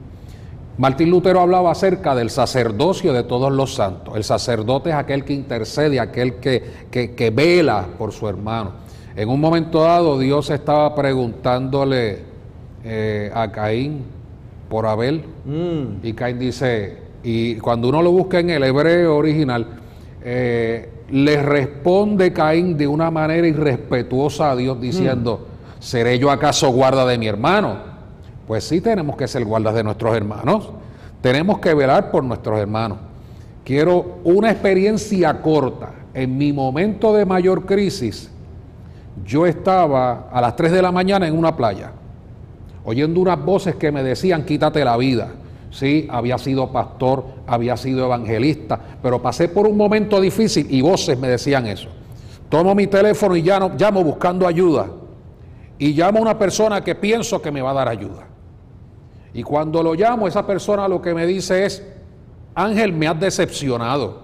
Martín 0.76 1.10
Lutero 1.10 1.40
hablaba 1.40 1.70
acerca 1.70 2.16
del 2.16 2.30
sacerdocio 2.30 3.12
de 3.12 3.22
todos 3.22 3.52
los 3.52 3.74
santos. 3.74 4.16
El 4.16 4.24
sacerdote 4.24 4.90
es 4.90 4.96
aquel 4.96 5.24
que 5.24 5.32
intercede, 5.32 6.00
aquel 6.00 6.34
que, 6.34 6.62
que, 6.90 7.30
vela 7.30 7.86
por 7.96 8.12
su 8.12 8.28
hermano. 8.28 8.72
En 9.14 9.28
un 9.28 9.40
momento 9.40 9.82
dado 9.82 10.18
Dios 10.18 10.50
estaba 10.50 10.92
preguntándole 10.94 12.22
eh, 12.82 13.30
a 13.32 13.52
Caín 13.52 14.02
por 14.68 14.86
Abel 14.86 15.22
mm. 15.44 16.04
y 16.04 16.12
Caín 16.14 16.40
dice, 16.40 16.98
y 17.22 17.54
cuando 17.56 17.88
uno 17.88 18.02
lo 18.02 18.10
busca 18.10 18.40
en 18.40 18.50
el 18.50 18.64
hebreo 18.64 19.16
original, 19.16 19.66
eh, 20.24 20.90
le 21.10 21.42
responde 21.42 22.32
Caín 22.32 22.76
de 22.76 22.86
una 22.86 23.10
manera 23.10 23.46
irrespetuosa 23.46 24.50
a 24.50 24.56
Dios 24.56 24.80
diciendo, 24.80 25.46
mm. 25.48 25.82
¿seré 25.82 26.18
yo 26.18 26.30
acaso 26.30 26.70
guarda 26.70 27.04
de 27.06 27.18
mi 27.18 27.26
hermano? 27.26 27.76
Pues 28.46 28.64
sí 28.64 28.80
tenemos 28.80 29.16
que 29.16 29.28
ser 29.28 29.44
guardas 29.44 29.74
de 29.74 29.84
nuestros 29.84 30.14
hermanos. 30.16 30.70
Tenemos 31.20 31.58
que 31.58 31.72
velar 31.74 32.10
por 32.10 32.22
nuestros 32.24 32.58
hermanos. 32.58 32.98
Quiero 33.64 34.18
una 34.24 34.50
experiencia 34.50 35.40
corta. 35.40 35.92
En 36.12 36.36
mi 36.36 36.52
momento 36.52 37.12
de 37.14 37.24
mayor 37.26 37.66
crisis, 37.66 38.30
yo 39.24 39.46
estaba 39.46 40.28
a 40.30 40.40
las 40.40 40.54
3 40.54 40.70
de 40.70 40.82
la 40.82 40.92
mañana 40.92 41.26
en 41.26 41.36
una 41.36 41.56
playa, 41.56 41.90
oyendo 42.84 43.20
unas 43.20 43.42
voces 43.44 43.74
que 43.76 43.90
me 43.90 44.02
decían, 44.02 44.44
quítate 44.44 44.84
la 44.84 44.96
vida. 44.96 45.32
Sí, 45.74 46.06
había 46.08 46.38
sido 46.38 46.70
pastor, 46.70 47.24
había 47.48 47.76
sido 47.76 48.04
evangelista, 48.04 48.78
pero 49.02 49.20
pasé 49.20 49.48
por 49.48 49.66
un 49.66 49.76
momento 49.76 50.20
difícil 50.20 50.68
y 50.70 50.80
voces 50.80 51.18
me 51.18 51.26
decían 51.26 51.66
eso. 51.66 51.88
Tomo 52.48 52.76
mi 52.76 52.86
teléfono 52.86 53.34
y 53.34 53.42
llamo 53.42 54.04
buscando 54.04 54.46
ayuda. 54.46 54.86
Y 55.76 55.92
llamo 55.94 56.20
a 56.20 56.22
una 56.22 56.38
persona 56.38 56.84
que 56.84 56.94
pienso 56.94 57.42
que 57.42 57.50
me 57.50 57.60
va 57.60 57.72
a 57.72 57.74
dar 57.74 57.88
ayuda. 57.88 58.28
Y 59.32 59.42
cuando 59.42 59.82
lo 59.82 59.94
llamo, 59.94 60.28
esa 60.28 60.46
persona 60.46 60.86
lo 60.86 61.02
que 61.02 61.12
me 61.12 61.26
dice 61.26 61.64
es, 61.64 61.84
Ángel, 62.54 62.92
me 62.92 63.08
has 63.08 63.18
decepcionado. 63.18 64.22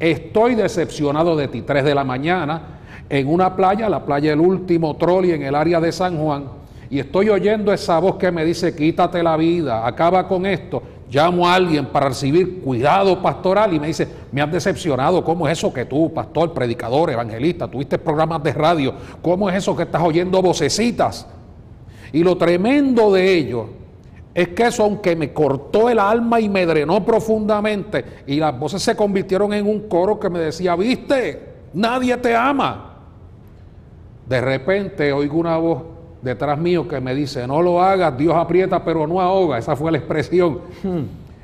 Estoy 0.00 0.56
decepcionado 0.56 1.36
de 1.36 1.46
ti. 1.46 1.62
Tres 1.62 1.84
de 1.84 1.94
la 1.94 2.02
mañana, 2.02 2.80
en 3.08 3.28
una 3.28 3.54
playa, 3.54 3.88
la 3.88 4.04
playa 4.04 4.30
del 4.30 4.40
último 4.40 4.96
trolley 4.96 5.30
en 5.30 5.42
el 5.42 5.54
área 5.54 5.80
de 5.80 5.92
San 5.92 6.18
Juan, 6.18 6.59
y 6.90 6.98
estoy 6.98 7.28
oyendo 7.28 7.72
esa 7.72 8.00
voz 8.00 8.16
que 8.16 8.32
me 8.32 8.44
dice, 8.44 8.74
quítate 8.74 9.22
la 9.22 9.36
vida, 9.36 9.86
acaba 9.86 10.26
con 10.26 10.44
esto. 10.44 10.82
Llamo 11.08 11.48
a 11.48 11.54
alguien 11.54 11.86
para 11.86 12.08
recibir 12.08 12.60
cuidado 12.60 13.22
pastoral 13.22 13.72
y 13.72 13.80
me 13.80 13.86
dice, 13.86 14.08
me 14.32 14.42
has 14.42 14.50
decepcionado, 14.50 15.24
¿cómo 15.24 15.46
es 15.46 15.56
eso 15.56 15.72
que 15.72 15.84
tú, 15.84 16.12
pastor, 16.12 16.52
predicador, 16.52 17.10
evangelista, 17.10 17.68
tuviste 17.68 17.96
programas 17.96 18.42
de 18.42 18.52
radio, 18.52 18.94
cómo 19.22 19.48
es 19.48 19.56
eso 19.56 19.76
que 19.76 19.84
estás 19.84 20.02
oyendo 20.02 20.42
vocecitas? 20.42 21.28
Y 22.12 22.24
lo 22.24 22.36
tremendo 22.36 23.12
de 23.12 23.34
ello 23.34 23.66
es 24.34 24.48
que 24.48 24.66
eso, 24.66 24.82
aunque 24.82 25.14
me 25.14 25.32
cortó 25.32 25.90
el 25.90 25.98
alma 26.00 26.40
y 26.40 26.48
me 26.48 26.66
drenó 26.66 27.04
profundamente, 27.04 28.04
y 28.26 28.36
las 28.36 28.58
voces 28.58 28.82
se 28.82 28.96
convirtieron 28.96 29.52
en 29.52 29.66
un 29.66 29.88
coro 29.88 30.18
que 30.18 30.28
me 30.28 30.40
decía, 30.40 30.74
viste, 30.74 31.54
nadie 31.72 32.16
te 32.16 32.34
ama. 32.34 32.96
De 34.28 34.40
repente 34.40 35.12
oigo 35.12 35.38
una 35.38 35.56
voz 35.56 35.99
detrás 36.22 36.58
mío 36.58 36.86
que 36.86 37.00
me 37.00 37.14
dice, 37.14 37.46
no 37.46 37.62
lo 37.62 37.82
hagas, 37.82 38.16
Dios 38.16 38.34
aprieta 38.34 38.84
pero 38.84 39.06
no 39.06 39.20
ahoga. 39.20 39.58
Esa 39.58 39.76
fue 39.76 39.92
la 39.92 39.98
expresión. 39.98 40.60
Hmm. 40.82 41.02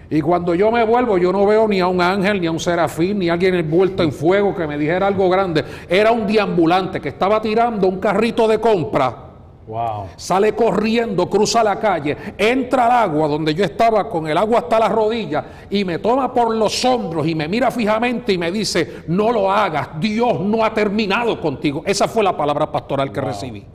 Y 0.09 0.21
cuando 0.21 0.55
yo 0.55 0.71
me 0.71 0.85
vuelvo, 0.85 1.19
yo 1.19 1.33
no 1.33 1.45
veo 1.47 1.67
ni 1.67 1.81
a 1.81 1.89
un 1.89 2.01
ángel, 2.01 2.41
ni 2.41 2.47
a 2.47 2.53
un 2.53 2.61
serafín, 2.61 3.19
ni 3.19 3.29
a 3.29 3.33
alguien 3.33 3.55
envuelto 3.55 4.03
en 4.03 4.13
fuego 4.13 4.55
que 4.55 4.67
me 4.67 4.79
dijera 4.79 5.09
algo 5.09 5.29
grande. 5.29 5.65
Era 5.89 6.13
un 6.13 6.27
diambulante 6.27 7.01
que 7.01 7.09
estaba 7.09 7.41
tirando 7.43 7.89
un 7.89 7.99
carrito 7.99 8.47
de 8.47 8.61
compra 8.61 9.27
Wow. 9.67 10.11
Sale 10.15 10.55
corriendo, 10.55 11.29
cruza 11.29 11.63
la 11.65 11.81
calle, 11.81 12.17
entra 12.39 12.87
al 12.87 13.11
agua 13.11 13.27
donde 13.27 13.53
yo 13.53 13.65
estaba 13.65 14.09
con 14.09 14.29
el 14.29 14.39
agua 14.39 14.61
hasta 14.61 14.79
las 14.79 14.93
rodillas 14.93 15.45
y 15.69 15.85
me 15.85 15.99
toma 15.99 16.33
por 16.33 16.55
los 16.55 16.85
hombros 16.85 17.27
y 17.27 17.35
me 17.35 17.49
mira 17.49 17.73
fijamente 17.73 18.33
y 18.33 18.39
me 18.39 18.53
dice, 18.53 19.03
no 19.09 19.33
lo 19.33 19.51
hagas, 19.51 19.89
Dios 19.99 20.41
no 20.41 20.65
ha 20.65 20.73
terminado 20.73 21.41
contigo. 21.41 21.83
Esa 21.85 22.07
fue 22.07 22.23
la 22.23 22.37
palabra 22.37 22.71
pastoral 22.71 23.11
que 23.11 23.21
recibí. 23.21 23.67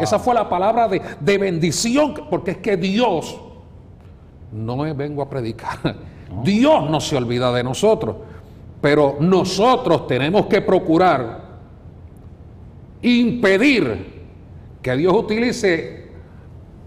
Esa 0.00 0.18
fue 0.18 0.34
la 0.34 0.48
palabra 0.48 0.88
de, 0.88 1.00
de, 1.20 1.38
bendición, 1.38 2.14
porque 2.30 2.52
es 2.52 2.56
que 2.58 2.76
Dios, 2.76 3.36
no 4.52 4.76
me 4.76 4.92
vengo 4.92 5.22
a 5.22 5.28
predicar, 5.28 5.78
Dios 6.44 6.88
no 6.88 7.00
se 7.00 7.16
olvida 7.16 7.52
de 7.52 7.64
nosotros, 7.64 8.16
pero 8.80 9.16
nosotros 9.20 10.06
tenemos 10.06 10.46
que 10.46 10.60
procurar 10.60 11.42
impedir 13.02 14.22
que 14.80 14.96
Dios 14.96 15.12
utilice 15.14 16.08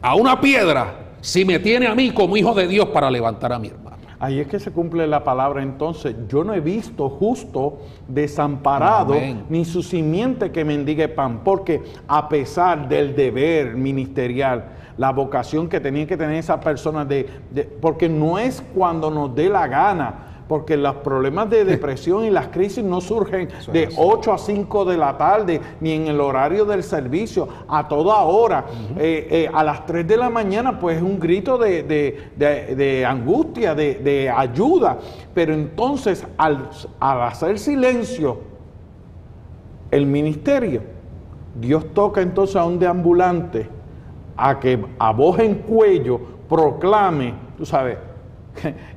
a 0.02 0.16
una 0.16 0.40
piedra 0.40 1.06
si 1.22 1.44
me 1.44 1.60
tiene 1.60 1.88
a 1.88 1.96
mí 1.96 2.12
como 2.12 2.38
hijo 2.38 2.54
de 2.54 2.68
Dios 2.68 2.90
para 2.90 3.10
levantar 3.10 3.52
a 3.54 3.60
mi 3.60 3.70
hermano. 3.70 3.85
Ahí 4.20 4.40
es 4.40 4.48
que 4.48 4.60
se 4.60 4.72
cumple 4.72 5.08
la 5.08 5.24
palabra 5.24 5.62
entonces. 5.62 6.16
Yo 6.28 6.44
no 6.44 6.54
he 6.54 6.62
visto 6.62 7.10
justo 7.10 7.80
desamparado 8.08 9.16
ni 9.50 9.66
su 9.66 9.84
simiente 9.84 10.52
que 10.52 10.64
mendigue 10.64 11.08
pan, 11.08 11.42
porque 11.44 11.84
a 12.08 12.30
pesar 12.30 12.88
del 12.88 13.16
deber 13.16 13.76
ministerial, 13.76 14.66
la 14.98 15.12
vocación 15.12 15.68
que 15.68 15.82
tenía 15.82 16.08
que 16.08 16.16
tener 16.16 16.38
esa 16.38 16.60
persona 16.60 17.04
de, 17.04 17.28
de 17.52 17.64
porque 17.64 18.08
no 18.08 18.40
es 18.40 18.64
cuando 18.74 19.12
nos 19.12 19.36
dé 19.36 19.50
la 19.50 19.68
gana, 19.68 20.25
porque 20.48 20.78
los 20.78 20.96
problemas 20.98 21.50
de 21.50 21.66
depresión 21.66 22.26
y 22.26 22.30
las 22.30 22.48
crisis 22.48 22.84
no 22.84 23.02
surgen 23.02 23.50
de 23.72 23.90
8 23.98 24.34
a 24.34 24.38
5 24.38 24.86
de 24.86 24.98
la 24.98 25.18
tarde, 25.18 25.62
ni 25.80 25.92
en 25.92 26.08
el 26.08 26.20
horario 26.20 26.66
del 26.66 26.84
servicio, 26.84 27.48
a 27.68 27.88
toda 27.88 28.22
hora. 28.24 28.66
Eh, 28.98 29.28
eh, 29.30 29.50
a 29.54 29.64
las 29.64 29.86
3 29.86 30.08
de 30.08 30.18
la 30.18 30.30
mañana, 30.30 30.80
pues 30.80 30.98
es 30.98 31.04
un 31.04 31.20
grito 31.20 31.58
de, 31.58 33.06
angustia, 33.08 33.76
de, 33.76 34.34
ayuda. 34.36 34.98
Pero 35.34 35.54
entonces, 35.54 36.26
al, 36.38 36.70
al 37.00 37.22
hacer 37.24 37.60
silencio, 37.60 38.40
el 39.92 40.06
ministerio, 40.06 40.82
Dios 41.56 41.94
toca 41.94 42.22
entonces 42.22 42.56
a 42.56 42.66
un 42.66 42.80
deambulante 42.80 43.70
a 44.36 44.60
que 44.60 44.84
a 45.00 45.12
voz 45.12 45.40
en 45.40 45.56
cuello 45.56 46.20
proclame, 46.50 47.34
tú 47.58 47.66
sabes, 47.66 47.98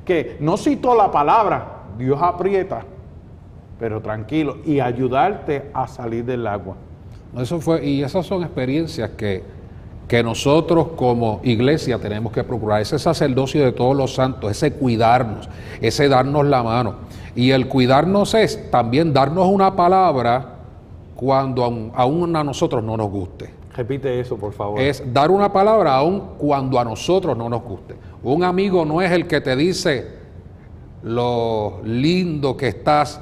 que, 0.05 0.37
no 0.39 0.57
citó 0.57 0.95
la 0.95 1.11
palabra, 1.11 1.83
Dios 1.97 2.19
aprieta, 2.21 2.83
pero 3.79 4.01
tranquilo, 4.01 4.57
y 4.65 4.79
ayudarte 4.79 5.69
a 5.73 5.87
salir 5.87 6.25
del 6.25 6.45
agua. 6.47 6.75
Eso 7.37 7.59
fue, 7.59 7.85
y 7.85 8.03
esas 8.03 8.25
son 8.25 8.43
experiencias 8.43 9.11
que, 9.11 9.43
que 10.07 10.23
nosotros 10.23 10.89
como 10.95 11.39
iglesia 11.43 11.99
tenemos 11.99 12.33
que 12.33 12.43
procurar, 12.43 12.81
ese 12.81 12.97
sacerdocio 12.97 13.63
de 13.63 13.71
todos 13.71 13.95
los 13.95 14.15
santos, 14.15 14.49
ese 14.51 14.73
cuidarnos, 14.73 15.47
ese 15.81 16.09
darnos 16.09 16.45
la 16.45 16.63
mano. 16.63 16.95
Y 17.35 17.51
el 17.51 17.67
cuidarnos 17.67 18.33
es 18.33 18.71
también 18.71 19.13
darnos 19.13 19.47
una 19.47 19.75
palabra 19.75 20.55
cuando 21.15 21.91
aún, 21.95 22.35
a 22.35 22.43
nosotros 22.43 22.83
no 22.83 22.97
nos 22.97 23.09
guste. 23.09 23.58
Repite 23.79 24.19
eso, 24.19 24.35
por 24.35 24.51
favor. 24.51 24.77
Es 24.77 25.01
dar 25.13 25.31
una 25.31 25.53
palabra 25.53 25.95
aún 25.95 26.31
cuando 26.37 26.77
a 26.77 26.83
nosotros 26.83 27.37
no 27.37 27.47
nos 27.47 27.63
guste. 27.63 27.95
Un 28.21 28.43
amigo 28.43 28.83
no 28.83 29.01
es 29.01 29.09
el 29.09 29.25
que 29.25 29.39
te 29.39 29.55
dice 29.55 30.05
lo 31.01 31.79
lindo 31.85 32.57
que 32.57 32.67
estás 32.67 33.21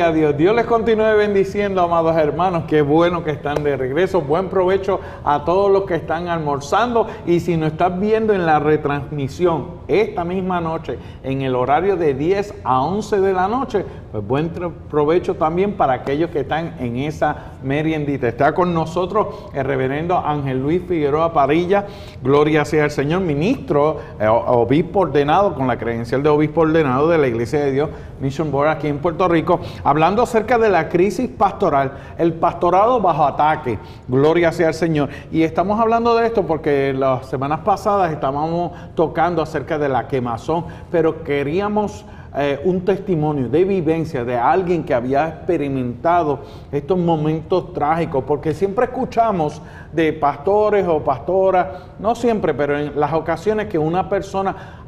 A 0.02 0.12
Dios. 0.12 0.36
Dios 0.36 0.56
les 0.56 0.66
continúe 0.66 1.16
bendiciendo, 1.16 1.80
amados 1.80 2.18
hermanos. 2.18 2.64
Qué 2.68 2.82
bueno 2.82 3.24
que 3.24 3.30
están 3.30 3.64
de 3.64 3.78
regreso. 3.78 4.22
Buen 4.22 4.50
provecho 4.50 5.00
a 5.24 5.46
todos 5.46 5.70
los 5.70 5.84
que 5.84 5.94
están 5.94 6.28
almorzando. 6.28 7.06
Y 7.28 7.40
si 7.40 7.56
nos 7.56 7.74
estás 7.74 8.00
viendo 8.00 8.34
en 8.34 8.48
la 8.48 8.58
retransmisión 8.58 9.82
esta 9.88 10.24
misma 10.24 10.60
noche, 10.60 10.98
en 11.24 11.44
el 11.44 11.56
horario 11.56 11.98
de 11.98 12.16
10 12.16 12.56
a 12.64 12.82
11 12.82 13.20
de 13.20 13.34
la 13.34 13.48
noche, 13.48 13.86
pues 14.12 14.26
buen 14.26 14.50
provecho 14.90 15.36
también 15.36 15.74
para 15.74 15.94
aquellos 15.94 16.32
que 16.32 16.40
están 16.40 16.76
en 16.80 16.98
esa 16.98 17.52
meriendita. 17.64 18.28
Está 18.28 18.54
con 18.56 18.74
nosotros 18.74 19.28
el 19.54 19.66
reverendo 19.66 20.18
Ángel 20.18 20.62
Luis 20.62 20.82
Figueroa 20.88 21.32
Parilla. 21.32 21.86
Gloria 22.24 22.66
sea 22.66 22.86
el 22.86 22.92
Señor, 22.92 23.22
ministro, 23.22 24.00
eh, 24.20 24.28
obispo 24.28 25.02
ordenado, 25.02 25.54
con 25.54 25.68
la 25.68 25.78
credencial 25.78 26.24
de 26.24 26.30
obispo 26.30 26.62
ordenado 26.62 27.08
de 27.08 27.20
la 27.20 27.28
Iglesia 27.28 27.60
de 27.60 27.72
Dios 27.72 27.90
Mission 28.22 28.52
Board 28.52 28.70
aquí 28.70 28.88
en 28.88 29.00
Puerto 29.00 29.28
Rico, 29.28 29.60
hablando 29.84 30.22
acerca 30.22 30.58
de 30.58 30.70
la 30.70 30.88
crisis 30.88 31.30
pastoral, 31.30 31.92
el 32.18 32.34
pastorado 32.34 33.02
bajo 33.02 33.26
ataque. 33.26 33.80
Gloria 34.08 34.52
sea 34.52 34.70
el 34.70 34.74
Señor. 34.74 35.10
Y 35.32 35.44
estamos 35.44 35.80
hablando 35.80 36.16
de 36.16 36.28
esto 36.28 36.44
porque 36.44 36.94
las 36.94 37.26
semanas 37.26 37.62
pasadas 37.62 38.12
estábamos 38.12 38.72
tocando 38.96 39.42
acerca 39.42 39.78
de 39.78 39.90
la 39.90 40.08
quemazón, 40.08 40.66
pero 40.92 41.24
queríamos 41.24 42.06
eh, 42.34 42.62
un 42.64 42.86
testimonio 42.86 43.50
de 43.50 43.66
vivencia 43.66 44.24
de 44.24 44.38
alguien 44.38 44.86
que 44.86 44.94
había 44.94 45.28
experimentado 45.28 46.40
estos 46.72 46.98
momentos 46.98 47.74
trágicos, 47.74 48.24
porque 48.26 48.54
siempre 48.54 48.86
escuchamos 48.86 49.62
de 49.92 50.14
pastores 50.14 50.88
o 50.88 51.04
pastoras, 51.04 51.68
no 52.00 52.16
siempre, 52.16 52.54
pero 52.54 52.78
en 52.78 52.98
las 52.98 53.12
ocasiones 53.12 53.68
que 53.68 53.78
una 53.78 54.08
persona 54.08 54.84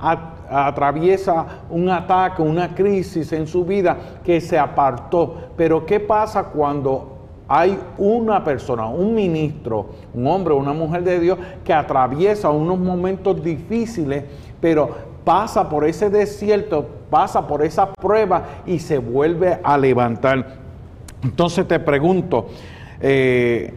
atraviesa 0.49 1.45
un 1.69 1.89
ataque, 1.89 2.41
una 2.41 2.73
crisis 2.73 3.33
en 3.33 3.45
su 3.45 3.65
vida, 3.65 3.97
que 4.23 4.39
se 4.39 4.57
apartó. 4.57 5.35
Pero 5.57 5.85
¿qué 5.85 5.99
pasa 5.99 6.45
cuando 6.45 7.13
hay 7.47 7.77
una 7.97 8.41
persona, 8.43 8.87
un 8.87 9.13
ministro, 9.13 9.87
un 10.13 10.25
hombre 10.27 10.53
una 10.53 10.73
mujer 10.73 11.03
de 11.03 11.19
Dios 11.19 11.37
que 11.63 11.73
atraviesa 11.73 12.49
unos 12.49 12.79
momentos 12.79 13.43
difíciles, 13.43 14.23
pero 14.61 15.12
pasa 15.23 15.69
por 15.69 15.85
ese 15.85 16.09
desierto, 16.09 16.87
pasa 17.09 17.47
por 17.47 17.63
esa 17.63 17.91
prueba 17.93 18.43
y 18.65 18.79
se 18.79 18.97
vuelve 18.97 19.59
a 19.63 19.77
levantar. 19.77 20.55
Entonces 21.23 21.67
te 21.67 21.79
pregunto, 21.79 22.47
eh, 22.99 23.73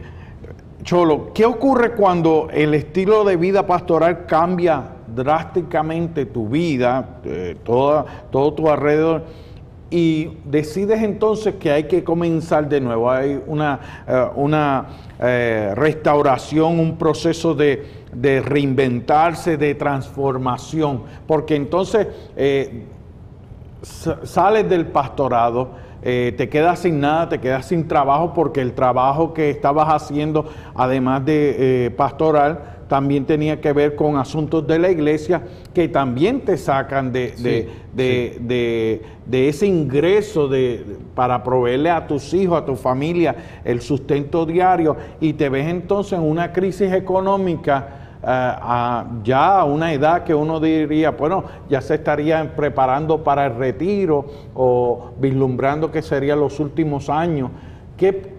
Cholo, 0.83 1.33
¿qué 1.33 1.45
ocurre 1.45 1.93
cuando 1.93 2.47
el 2.51 2.73
estilo 2.73 3.23
de 3.23 3.37
vida 3.37 3.65
pastoral 3.65 4.25
cambia 4.25 4.83
drásticamente 5.07 6.25
tu 6.25 6.47
vida, 6.47 7.19
eh, 7.23 7.57
todo 7.63 8.53
tu 8.53 8.69
alrededor? 8.69 9.23
y 9.89 10.29
decides 10.43 11.01
entonces 11.01 11.55
que 11.55 11.71
hay 11.71 11.85
que 11.85 12.03
comenzar 12.03 12.67
de 12.67 12.81
nuevo, 12.81 13.09
hay 13.09 13.41
una, 13.47 13.79
eh, 14.07 14.27
una 14.35 14.85
restauración, 15.19 16.79
un 16.79 16.97
proceso 16.97 17.55
de, 17.55 17.85
de 18.13 18.41
reinventarse, 18.41 19.57
de 19.57 19.75
transformación, 19.75 21.03
porque 21.27 21.55
entonces 21.55 22.07
eh, 22.35 22.85
sales 23.81 24.69
del 24.69 24.87
pastorado, 24.87 25.69
eh, 26.01 26.33
te 26.37 26.49
quedas 26.49 26.79
sin 26.79 26.99
nada, 26.99 27.29
te 27.29 27.39
quedas 27.39 27.65
sin 27.65 27.87
trabajo 27.87 28.33
porque 28.33 28.61
el 28.61 28.73
trabajo 28.73 29.33
que 29.33 29.49
estabas 29.49 29.87
haciendo, 29.89 30.49
además 30.75 31.25
de 31.25 31.85
eh, 31.85 31.91
pastoral, 31.91 32.76
también 32.87 33.25
tenía 33.25 33.59
que 33.59 33.73
ver 33.73 33.95
con 33.95 34.17
asuntos 34.17 34.65
de 34.65 34.79
la 34.79 34.89
iglesia 34.89 35.41
que 35.73 35.87
también 35.87 36.41
te 36.41 36.57
sacan 36.57 37.11
de, 37.11 37.33
de, 37.93 39.01
de, 39.25 39.49
ese 39.49 39.67
ingreso 39.67 40.47
de, 40.47 40.97
para 41.13 41.43
proveerle 41.43 41.89
a 41.89 42.07
tus 42.07 42.33
hijos, 42.33 42.61
a 42.61 42.65
tu 42.65 42.75
familia, 42.75 43.35
el 43.63 43.81
sustento 43.81 44.45
diario 44.45 44.95
y 45.19 45.33
te 45.33 45.49
ves 45.49 45.67
entonces 45.67 46.13
en 46.13 46.25
una 46.25 46.51
crisis 46.51 46.91
económica. 46.91 48.03
Eh, 48.23 48.53
ya 49.23 49.59
a 49.59 49.63
una 49.63 49.93
edad 49.93 50.23
que 50.23 50.33
uno 50.33 50.59
diría, 50.59 51.11
bueno, 51.11 51.43
ya 51.69 51.81
se 51.81 51.95
estaría 51.95 52.55
preparando 52.55 53.23
para 53.23 53.45
el 53.45 53.55
retiro 53.55 54.25
o 54.55 55.11
vislumbrando 55.19 55.91
que 55.91 56.01
serían 56.01 56.39
los 56.39 56.59
últimos 56.59 57.09
años. 57.09 57.51
¿Qué, 57.95 58.36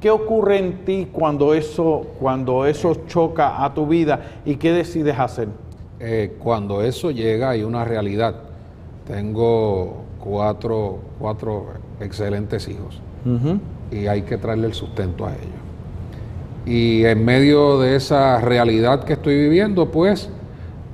¿Qué 0.00 0.10
ocurre 0.10 0.58
en 0.58 0.84
ti 0.86 1.08
cuando 1.12 1.52
eso, 1.52 2.06
cuando 2.18 2.64
eso 2.64 3.02
choca 3.06 3.62
a 3.62 3.74
tu 3.74 3.86
vida 3.86 4.40
y 4.46 4.56
qué 4.56 4.72
decides 4.72 5.18
hacer? 5.18 5.48
Eh, 6.00 6.36
cuando 6.38 6.82
eso 6.82 7.10
llega 7.10 7.50
hay 7.50 7.62
una 7.62 7.84
realidad. 7.84 8.34
Tengo 9.06 10.04
cuatro, 10.18 11.00
cuatro 11.18 11.66
excelentes 12.00 12.66
hijos 12.68 12.98
y 13.90 14.06
hay 14.06 14.22
que 14.22 14.38
traerle 14.38 14.68
el 14.68 14.74
sustento 14.74 15.26
a 15.26 15.32
ellos. 15.32 15.60
Y 16.64 17.04
en 17.04 17.22
medio 17.22 17.78
de 17.78 17.96
esa 17.96 18.40
realidad 18.40 19.04
que 19.04 19.12
estoy 19.14 19.36
viviendo, 19.36 19.90
pues 19.90 20.30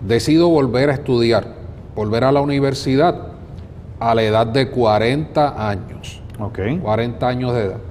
decido 0.05 0.49
volver 0.49 0.90
a 0.90 0.95
estudiar, 0.95 1.55
volver 1.95 2.25
a 2.25 2.33
la 2.33 2.40
universidad 2.40 3.29
a 4.01 4.14
la 4.16 4.23
edad 4.25 4.47
de 4.49 4.69
40 4.69 5.69
años. 5.71 6.21
Ok. 6.40 6.59
40 6.83 7.29
años 7.29 7.55
de 7.55 7.62
edad 7.62 7.86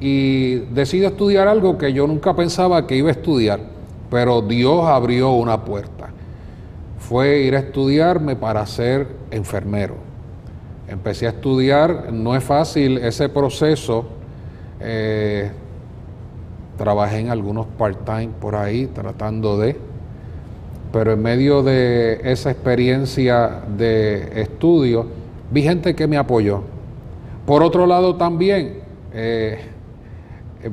y 0.00 0.56
decido 0.72 1.08
estudiar 1.08 1.48
algo 1.48 1.76
que 1.76 1.92
yo 1.92 2.06
nunca 2.06 2.34
pensaba 2.34 2.86
que 2.86 2.96
iba 2.96 3.08
a 3.08 3.12
estudiar, 3.12 3.60
pero 4.10 4.42
Dios 4.42 4.84
abrió 4.86 5.32
una 5.32 5.64
puerta. 5.64 6.10
Fue 6.98 7.40
ir 7.40 7.56
a 7.56 7.60
estudiarme 7.60 8.36
para 8.36 8.64
ser 8.66 9.08
enfermero. 9.30 9.94
Empecé 10.88 11.26
a 11.26 11.30
estudiar, 11.30 12.12
no 12.12 12.36
es 12.36 12.44
fácil 12.44 12.98
ese 12.98 13.28
proceso. 13.28 14.06
Eh, 14.80 15.50
trabajé 16.76 17.18
en 17.18 17.30
algunos 17.30 17.66
part-time 17.66 18.30
por 18.40 18.54
ahí 18.54 18.86
tratando 18.86 19.58
de, 19.58 19.76
pero 20.92 21.12
en 21.12 21.22
medio 21.22 21.62
de 21.62 22.20
esa 22.22 22.50
experiencia 22.50 23.62
de 23.76 24.40
estudio, 24.40 25.06
vi 25.50 25.62
gente 25.62 25.94
que 25.94 26.06
me 26.06 26.16
apoyó. 26.16 26.62
Por 27.44 27.62
otro 27.62 27.86
lado 27.86 28.16
también, 28.16 28.80
eh, 29.12 29.58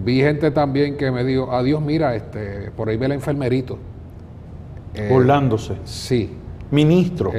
vi 0.04 0.22
gente 0.22 0.52
también 0.52 0.98
que 0.98 1.12
me 1.12 1.24
dijo, 1.24 1.52
adiós, 1.52 1.82
mira, 1.82 2.16
este, 2.16 2.72
por 2.72 2.90
ahí 2.90 2.98
ve 2.98 3.06
el 3.06 3.12
enfermerito. 3.14 3.78
Eh, 4.94 5.10
Burlándose. 5.12 5.76
Sí. 5.84 6.32
Ministro. 6.72 7.32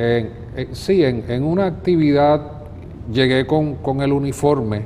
sí, 0.73 1.05
en, 1.05 1.43
una 1.43 1.67
actividad 1.67 2.41
llegué 3.13 3.47
con, 3.47 4.01
el 4.01 4.13
uniforme, 4.13 4.83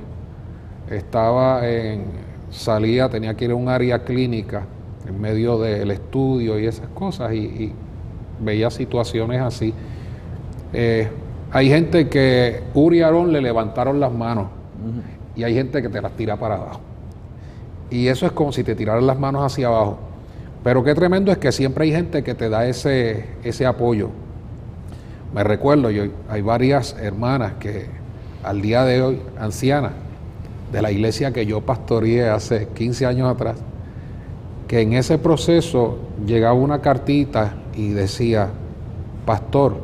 estaba 0.90 1.68
en, 1.68 2.04
salía, 2.50 3.08
tenía 3.08 3.34
que 3.34 3.44
ir 3.44 3.50
a 3.50 3.54
un 3.54 3.68
área 3.68 4.02
clínica 4.02 4.64
en 5.06 5.20
medio 5.20 5.58
del 5.58 5.90
estudio 5.90 6.58
y 6.58 6.66
esas 6.66 6.88
cosas 6.88 7.32
y, 7.34 7.72
veía 8.40 8.70
situaciones 8.70 9.40
así. 9.42 9.74
Eh, 10.72 11.06
hay 11.52 11.68
gente 11.68 12.08
que 12.08 12.62
Uri 12.72 12.98
y 12.98 13.02
Aarón 13.02 13.32
le 13.32 13.42
levantaron 13.42 14.00
las 14.00 14.12
manos 14.12 14.46
y 15.36 15.42
hay 15.42 15.54
gente 15.54 15.82
que 15.82 15.90
te 15.90 16.00
las 16.00 16.12
tira 16.12 16.36
para 16.36 16.54
abajo. 16.54 16.80
Y 17.90 18.08
eso 18.08 18.26
es 18.26 18.32
como 18.32 18.52
si 18.52 18.64
te 18.64 18.74
tiraran 18.74 19.06
las 19.06 19.18
manos 19.18 19.42
hacia 19.44 19.66
abajo. 19.66 19.98
Pero 20.62 20.84
qué 20.84 20.94
tremendo 20.94 21.32
es 21.32 21.38
que 21.38 21.52
siempre 21.52 21.84
hay 21.84 21.92
gente 21.92 22.22
que 22.22 22.34
te 22.34 22.48
da 22.48 22.66
ese, 22.66 23.26
ese 23.42 23.66
apoyo. 23.66 24.10
Me 25.34 25.42
recuerdo, 25.44 25.90
yo, 25.90 26.04
hay 26.28 26.42
varias 26.42 26.96
hermanas 27.00 27.54
que 27.60 27.86
al 28.42 28.60
día 28.60 28.84
de 28.84 29.02
hoy, 29.02 29.20
ancianas, 29.38 29.92
de 30.72 30.82
la 30.82 30.92
iglesia 30.92 31.32
que 31.32 31.46
yo 31.46 31.60
pastoreé 31.62 32.28
hace 32.28 32.68
15 32.68 33.06
años 33.06 33.30
atrás, 33.30 33.56
que 34.68 34.80
en 34.80 34.92
ese 34.92 35.18
proceso 35.18 35.98
llegaba 36.26 36.54
una 36.54 36.80
cartita 36.80 37.54
y 37.74 37.88
decía, 37.88 38.50
pastor, 39.26 39.78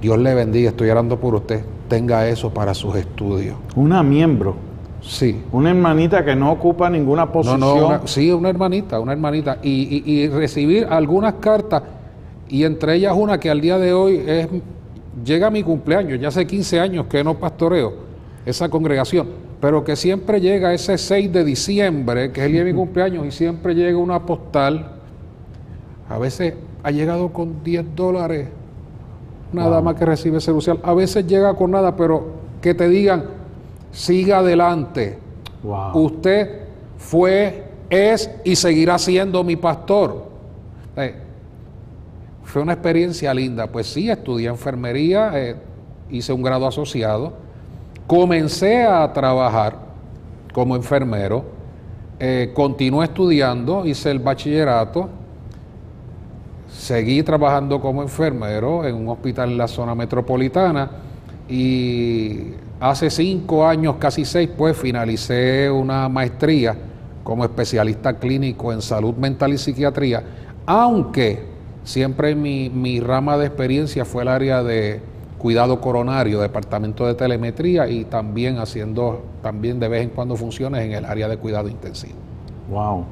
Dios 0.00 0.18
le 0.18 0.34
bendiga, 0.34 0.70
estoy 0.70 0.90
orando 0.90 1.18
por 1.18 1.34
usted, 1.34 1.64
tenga 1.88 2.28
eso 2.28 2.52
para 2.52 2.74
sus 2.74 2.96
estudios. 2.96 3.56
Una 3.74 4.02
miembro. 4.02 4.65
Sí. 5.00 5.42
Una 5.52 5.70
hermanita 5.70 6.24
que 6.24 6.34
no 6.34 6.52
ocupa 6.52 6.90
ninguna 6.90 7.30
posición. 7.30 7.60
No, 7.60 8.06
sí, 8.06 8.30
una 8.30 8.48
hermanita, 8.48 8.98
una 9.00 9.12
hermanita. 9.12 9.58
Y, 9.62 10.28
recibir 10.28 10.86
algunas 10.88 11.34
cartas, 11.34 11.82
y 12.48 12.64
entre 12.64 12.94
ellas 12.94 13.14
una 13.16 13.38
que 13.38 13.50
al 13.50 13.60
día 13.60 13.78
de 13.78 13.92
hoy 13.92 14.22
es, 14.26 14.48
llega 15.24 15.48
a 15.48 15.50
mi 15.50 15.62
cumpleaños, 15.62 16.20
ya 16.20 16.28
hace 16.28 16.46
15 16.46 16.80
años 16.80 17.06
que 17.06 17.22
no 17.22 17.34
pastoreo 17.34 17.94
esa 18.44 18.68
congregación, 18.68 19.28
pero 19.60 19.84
que 19.84 19.96
siempre 19.96 20.40
llega 20.40 20.72
ese 20.72 20.98
6 20.98 21.32
de 21.32 21.44
diciembre, 21.44 22.32
que 22.32 22.40
es 22.40 22.46
el 22.46 22.52
día 22.52 22.64
de 22.64 22.72
mi 22.72 22.78
cumpleaños, 22.78 23.26
y 23.26 23.30
siempre 23.30 23.74
llega 23.74 23.98
una 23.98 24.24
postal, 24.24 24.92
a 26.08 26.18
veces 26.18 26.54
ha 26.82 26.90
llegado 26.90 27.32
con 27.32 27.64
10 27.64 27.96
dólares, 27.96 28.48
nada 29.52 29.80
más 29.80 29.94
que 29.96 30.04
recibe 30.04 30.38
ese 30.38 30.52
a 30.82 30.94
veces 30.94 31.26
llega 31.26 31.54
con 31.54 31.70
nada, 31.70 31.96
pero 31.96 32.26
que 32.60 32.74
te 32.74 32.88
digan, 32.88 33.24
siga 33.90 34.38
adelante. 34.38 35.18
Usted 35.94 36.66
fue, 36.98 37.64
es 37.90 38.30
y 38.44 38.56
seguirá 38.56 38.98
siendo 38.98 39.42
mi 39.42 39.56
pastor. 39.56 40.26
Eh, 40.96 41.14
fue 42.44 42.62
una 42.62 42.74
experiencia 42.74 43.34
linda. 43.34 43.66
Pues 43.66 43.86
sí, 43.86 44.08
estudié 44.08 44.48
enfermería, 44.48 45.32
eh, 45.34 45.56
hice 46.10 46.32
un 46.32 46.42
grado 46.42 46.66
asociado, 46.66 47.34
comencé 48.06 48.84
a 48.84 49.12
trabajar 49.12 49.76
como 50.52 50.76
enfermero, 50.76 51.44
eh, 52.18 52.52
continué 52.54 53.06
estudiando, 53.06 53.84
hice 53.84 54.10
el 54.10 54.20
bachillerato, 54.20 55.10
seguí 56.68 57.22
trabajando 57.22 57.80
como 57.80 58.02
enfermero 58.02 58.86
en 58.86 58.94
un 58.94 59.08
hospital 59.08 59.50
en 59.50 59.58
la 59.58 59.68
zona 59.68 59.94
metropolitana 59.94 60.90
y 61.48 62.52
Hace 62.78 63.10
cinco 63.10 63.66
años, 63.66 63.96
casi 63.98 64.24
seis, 64.24 64.50
pues 64.56 64.76
finalicé 64.76 65.70
una 65.70 66.08
maestría 66.08 66.76
como 67.24 67.44
especialista 67.44 68.18
clínico 68.18 68.72
en 68.72 68.82
salud 68.82 69.14
mental 69.14 69.52
y 69.52 69.58
psiquiatría, 69.58 70.22
aunque 70.66 71.42
siempre 71.84 72.34
mi, 72.34 72.68
mi 72.70 73.00
rama 73.00 73.38
de 73.38 73.46
experiencia 73.46 74.04
fue 74.04 74.22
el 74.22 74.28
área 74.28 74.62
de 74.62 75.00
cuidado 75.38 75.80
coronario, 75.80 76.40
departamento 76.40 77.06
de 77.06 77.14
telemetría 77.14 77.88
y 77.88 78.04
también 78.04 78.58
haciendo 78.58 79.22
también 79.42 79.78
de 79.78 79.88
vez 79.88 80.02
en 80.02 80.10
cuando 80.10 80.36
funciones 80.36 80.84
en 80.84 80.92
el 80.92 81.04
área 81.04 81.28
de 81.28 81.36
cuidado 81.36 81.68
intensivo. 81.68 82.14
Wow. 82.70 83.04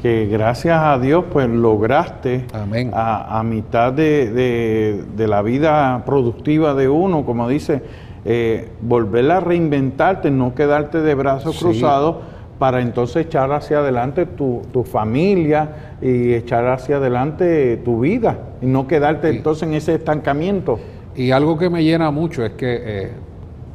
Que 0.00 0.26
gracias 0.26 0.80
a 0.80 0.98
Dios 0.98 1.24
pues 1.32 1.48
lograste 1.48 2.46
A, 2.52 3.42
mitad 3.42 3.92
de, 3.92 5.02
de, 5.16 5.28
la 5.28 5.42
vida 5.42 6.04
productiva 6.06 6.74
de 6.74 6.88
uno, 6.88 7.26
como 7.26 7.48
dice, 7.48 7.82
eh, 8.30 8.68
volver 8.82 9.30
a 9.30 9.40
reinventarte, 9.40 10.30
no 10.30 10.54
quedarte 10.54 11.00
de 11.00 11.14
brazos 11.14 11.58
cruzados 11.58 12.16
para 12.58 12.82
entonces 12.82 13.24
echar 13.24 13.50
hacia 13.52 13.78
adelante 13.78 14.26
tu, 14.26 14.84
familia 14.84 15.94
y 16.02 16.34
echar 16.34 16.66
hacia 16.66 16.98
adelante 16.98 17.78
tu 17.78 18.00
vida 18.00 18.38
y 18.60 18.66
no 18.66 18.86
quedarte 18.86 19.30
entonces 19.30 19.62
en 19.66 19.72
ese 19.72 19.94
estancamiento. 19.94 20.78
Y 21.16 21.30
algo 21.30 21.56
que 21.56 21.70
me 21.70 21.82
llena 21.82 22.10
mucho 22.10 22.44
es 22.44 22.52
que 22.52 22.82
eh, 22.84 23.12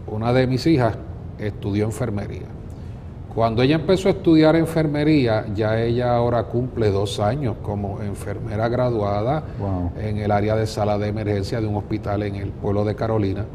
una 0.06 0.32
de 0.32 0.46
mis 0.46 0.68
hijas 0.68 1.00
estudió 1.40 1.86
enfermería. 1.86 2.46
Cuando 3.34 3.64
ella 3.64 3.74
empezó 3.74 4.10
a 4.10 4.12
estudiar 4.12 4.56
enfermería, 4.56 5.48
ya 5.56 5.82
ella 5.82 6.16
ahora 6.16 6.44
cumple 6.44 6.92
dos 6.92 7.20
años 7.20 7.56
como 7.64 8.04
enfermera 8.04 8.70
graduada 8.70 9.46
en 10.00 10.20
el 10.20 10.30
área 10.30 10.56
de 10.56 10.68
sala 10.68 11.00
de 11.00 11.08
emergencia 11.08 11.60
de 11.60 11.66
un 11.66 11.76
hospital 11.76 12.22
en 12.22 12.36
el 12.36 12.50
pueblo 12.50 12.86
de 12.86 12.94
Carolina 12.94 13.46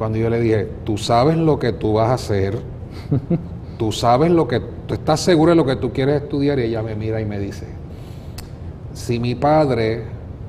cuando 0.00 0.16
yo 0.16 0.30
le 0.30 0.40
dije, 0.40 0.66
tú 0.86 0.96
sabes 0.96 1.36
lo 1.36 1.58
que 1.58 1.74
tú 1.74 1.92
vas 1.92 2.08
a 2.08 2.14
hacer, 2.14 2.58
tú 3.78 3.92
sabes 3.92 4.30
lo 4.30 4.48
que, 4.48 4.58
tú 4.86 4.94
estás 4.94 5.20
seguro 5.20 5.50
de 5.50 5.56
lo 5.56 5.66
que 5.66 5.76
tú 5.76 5.92
quieres 5.92 6.22
estudiar 6.22 6.58
y 6.58 6.62
ella 6.62 6.82
me 6.82 6.94
mira 6.94 7.20
y 7.20 7.26
me 7.26 7.38
dice, 7.38 7.66
si 8.94 9.20
mi 9.20 9.34
padre 9.34 10.04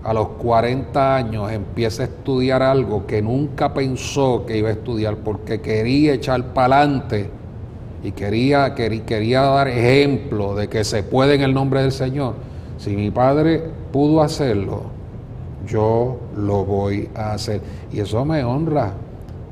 a 0.06 0.14
los 0.14 0.30
40 0.30 1.18
años 1.18 1.52
empieza 1.52 2.04
a 2.04 2.06
estudiar 2.06 2.64
algo 2.64 3.06
que 3.06 3.22
nunca 3.22 3.74
pensó 3.74 4.46
que 4.46 4.58
iba 4.58 4.70
a 4.70 4.72
estudiar 4.72 5.18
porque 5.18 5.60
quería 5.60 6.14
echar 6.14 6.54
para 6.54 6.84
adelante 6.84 7.30
y 8.06 8.14
quería, 8.14 8.74
quería, 8.74 9.06
quería 9.06 9.42
dar 9.42 9.68
ejemplo 9.68 10.56
de 10.56 10.70
que 10.70 10.86
se 10.86 11.04
puede 11.04 11.36
en 11.36 11.42
el 11.42 11.54
nombre 11.54 11.82
del 11.82 11.92
Señor, 11.92 12.36
si 12.78 12.96
mi 12.96 13.12
padre 13.12 13.62
pudo 13.92 14.22
hacerlo, 14.22 14.84
yo 15.68 16.22
lo 16.38 16.64
voy 16.64 17.10
a 17.16 17.34
hacer. 17.34 17.60
Y 17.92 18.00
eso 18.00 18.24
me 18.24 18.46
honra 18.46 18.94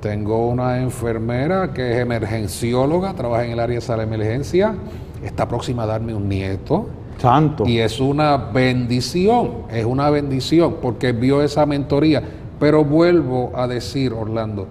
Tengo 0.02 0.48
una 0.48 0.80
enfermera 0.80 1.74
que 1.74 1.92
es 1.92 1.98
emergencióloga, 1.98 3.14
trabaja 3.14 3.46
en 3.46 3.52
el 3.52 3.60
área 3.60 3.80
de 3.80 3.98
la 3.98 4.04
emergencia, 4.04 4.74
está 5.22 5.46
próxima 5.48 5.84
a 5.84 5.88
darme 5.88 6.14
un 6.14 6.30
nieto. 6.30 6.88
Santo. 7.18 7.66
Y 7.68 7.80
es 7.80 8.00
una 8.00 8.38
bendición, 8.38 9.64
es 9.70 9.84
una 9.84 10.10
bendición, 10.10 10.78
porque 10.82 11.12
vio 11.12 11.42
esa 11.42 11.66
mentoría. 11.66 12.24
Pero 12.62 12.86
vuelvo 12.86 13.52
a 13.54 13.68
decir, 13.68 14.14
Orlando, 14.14 14.68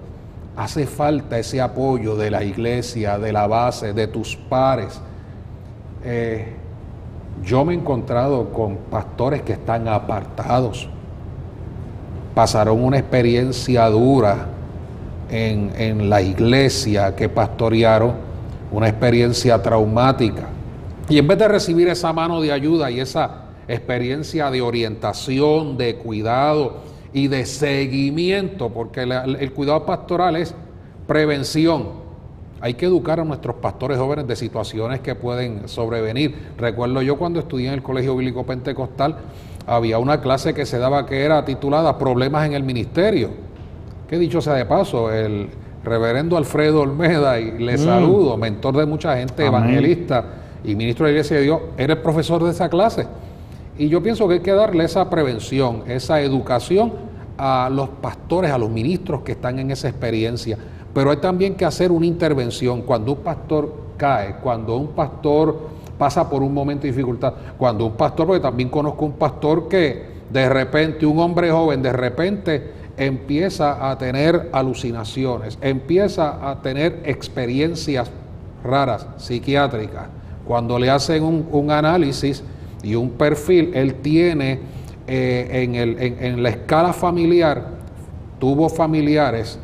hace 0.57 0.87
falta 0.87 1.39
ese 1.39 1.61
apoyo 1.61 2.17
de 2.17 2.31
la 2.31 2.43
iglesia, 2.43 3.19
de 3.19 3.31
la 3.31 3.47
base, 3.47 3.93
de 3.93 4.07
tus 4.07 4.35
pares. 4.35 4.99
Eh, 6.05 6.55
yo 7.45 7.67
me 7.67 7.75
he 7.75 7.77
encontrado 7.77 8.51
con 8.51 8.77
pastores 8.91 9.43
que 9.43 9.53
están 9.53 9.89
apartados, 9.89 10.89
pasaron 12.35 12.83
una 12.83 12.99
experiencia 12.99 13.87
dura 13.91 14.58
en, 15.31 15.73
en 15.77 16.11
la 16.11 16.23
iglesia 16.23 17.15
que 17.15 17.29
pastorearon, 17.29 18.15
una 18.71 18.89
experiencia 18.89 19.63
traumática. 19.63 20.49
Y 21.09 21.19
en 21.19 21.27
vez 21.27 21.39
de 21.39 21.49
recibir 21.49 21.89
esa 21.89 22.13
mano 22.13 22.41
de 22.41 22.53
ayuda 22.53 22.91
y 22.91 23.01
esa 23.01 23.45
experiencia 23.67 24.51
de 24.51 24.61
orientación, 24.61 25.77
de 25.77 25.97
cuidado 25.97 26.83
y 27.13 27.29
de 27.29 27.47
seguimiento, 27.47 28.71
porque 28.71 29.03
el 29.03 29.53
cuidado 29.53 29.87
pastoral 29.87 30.37
es 30.37 30.55
prevención, 31.07 32.09
hay 32.61 32.75
que 32.75 32.87
educar 32.87 33.21
a 33.21 33.25
nuestros 33.25 33.57
pastores 33.57 33.99
jóvenes 33.99 34.27
de 34.27 34.37
situaciones 34.37 35.01
que 35.01 35.15
pueden 35.15 35.69
sobrevenir. 35.69 36.35
Recuerdo 36.59 37.03
yo 37.03 37.17
cuando 37.17 37.41
estudié 37.41 37.69
en 37.69 37.75
el 37.75 37.83
Colegio 37.83 38.17
Bíblico 38.17 38.45
Pentecostal, 38.45 39.17
había 39.67 39.99
una 39.99 40.21
clase 40.21 40.55
que 40.55 40.67
se 40.67 40.79
daba 40.79 41.07
que 41.07 41.23
era 41.23 41.45
titulada 41.45 41.99
Problemas 41.99 42.47
en 42.47 42.55
el 42.55 42.65
Ministerio. 42.65 43.31
Que 44.09 44.19
dicho 44.19 44.41
sea 44.41 44.55
de 44.55 44.65
paso, 44.65 45.13
el 45.13 45.49
reverendo 45.85 46.37
Alfredo 46.37 46.81
Olmeda, 46.81 47.39
y 47.39 47.59
le 47.59 47.75
mm. 47.75 47.79
saludo, 47.79 48.37
mentor 48.37 48.77
de 48.77 48.87
mucha 48.87 49.17
gente, 49.17 49.45
evangelista 49.45 50.25
y 50.65 50.75
ministro 50.75 51.07
de 51.07 51.13
la 51.13 51.19
Iglesia 51.19 51.37
de 51.37 51.43
Dios, 51.43 51.61
era 51.77 51.93
el 51.95 52.01
profesor 52.01 52.43
de 52.43 52.51
esa 52.51 52.69
clase. 52.69 53.07
Y 53.77 53.89
yo 53.89 54.03
pienso 54.03 54.27
que 54.27 54.35
hay 54.35 54.41
que 54.41 54.53
darle 54.53 54.85
esa 54.85 55.09
prevención, 55.09 55.83
esa 55.87 56.21
educación 56.21 56.93
a 57.37 57.71
los 57.71 57.89
pastores, 57.91 58.51
a 58.51 58.59
los 58.59 58.71
ministros 58.71 59.23
que 59.23 59.33
están 59.33 59.59
en 59.59 59.71
esa 59.71 59.89
experiencia. 59.89 60.59
Pero 60.93 61.11
hay 61.11 61.19
también 61.19 61.55
que 61.55 61.65
hacer 61.65 61.93
una 61.93 62.07
intervención 62.07 62.83
cuando 62.83 63.13
un 63.13 63.19
pastor 63.19 63.73
cae, 63.97 64.37
cuando 64.43 64.77
un 64.77 64.89
pastor 64.89 65.69
pasa 65.99 66.29
por 66.29 66.43
un 66.43 66.55
momento 66.55 66.83
de 66.83 66.89
dificultad, 66.89 67.35
cuando 67.57 67.85
un 67.87 67.93
pastor, 67.93 68.27
porque 68.27 68.41
también 68.41 68.69
conozco 68.69 69.05
un 69.05 69.13
pastor 69.13 69.69
que 69.69 70.19
de 70.31 70.49
repente, 70.49 71.07
un 71.07 71.19
hombre 71.19 71.51
joven, 71.51 71.83
de 71.83 71.93
repente 71.93 72.73
empieza 72.99 73.91
a 73.91 73.97
tener 73.97 74.51
alucinaciones, 74.53 75.57
empieza 75.61 76.51
a 76.51 76.61
tener 76.61 77.01
experiencias 77.05 78.11
raras, 78.65 79.07
psiquiátricas. 79.17 80.09
Cuando 80.45 80.79
le 80.79 80.91
hacen 80.91 81.23
un, 81.23 81.71
análisis 81.71 82.43
y 82.83 82.95
un 82.97 83.11
perfil, 83.11 83.71
él 83.75 83.95
tiene 83.97 84.59
eh, 85.07 85.49
en, 85.63 85.75
en 86.25 86.43
la 86.43 86.49
escala 86.51 86.93
familiar, 86.93 87.65
tuvo 88.39 88.69
familiares 88.69 89.59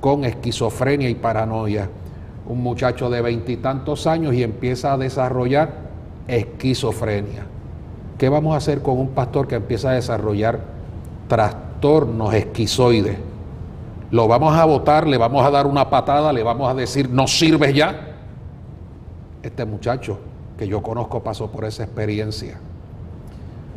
con 0.00 0.24
esquizofrenia 0.24 1.08
y 1.10 1.14
paranoia. 1.14 1.88
Un 2.46 2.62
muchacho 2.62 3.10
de 3.10 3.20
veintitantos 3.20 4.06
años 4.06 4.34
y 4.34 4.42
empieza 4.42 4.92
a 4.92 4.98
desarrollar 4.98 5.70
esquizofrenia. 6.28 7.44
¿Qué 8.16 8.28
vamos 8.28 8.54
a 8.54 8.58
hacer 8.58 8.82
con 8.82 8.98
un 8.98 9.08
pastor 9.08 9.48
que 9.48 9.56
empieza 9.56 9.90
a 9.90 9.94
desarrollar 9.94 10.60
trastornos 11.28 11.67
esquizoides? 12.32 13.18
Lo 14.10 14.26
vamos 14.26 14.54
a 14.56 14.64
votar, 14.64 15.06
le 15.06 15.18
vamos 15.18 15.44
a 15.44 15.50
dar 15.50 15.66
una 15.66 15.90
patada, 15.90 16.32
le 16.32 16.42
vamos 16.42 16.70
a 16.70 16.74
decir, 16.74 17.10
no 17.10 17.26
sirves 17.26 17.74
ya. 17.74 18.16
Este 19.42 19.64
muchacho 19.64 20.18
que 20.56 20.66
yo 20.66 20.82
conozco 20.82 21.22
pasó 21.22 21.50
por 21.50 21.64
esa 21.64 21.84
experiencia. 21.84 22.58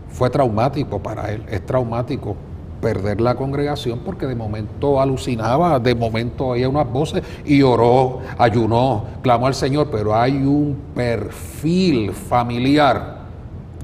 Fue 0.09 0.29
traumático 0.29 0.99
para 0.99 1.31
él, 1.31 1.43
es 1.49 1.65
traumático 1.65 2.35
perder 2.81 3.21
la 3.21 3.35
congregación 3.35 3.99
porque 3.99 4.25
de 4.25 4.35
momento 4.35 4.99
alucinaba, 4.99 5.79
de 5.79 5.93
momento 5.93 6.47
oía 6.47 6.67
unas 6.67 6.91
voces 6.91 7.23
y 7.45 7.61
oró, 7.61 8.19
ayunó, 8.37 9.05
clamó 9.21 9.47
al 9.47 9.53
Señor, 9.53 9.89
pero 9.91 10.15
hay 10.15 10.33
un 10.37 10.77
perfil 10.95 12.11
familiar 12.11 13.20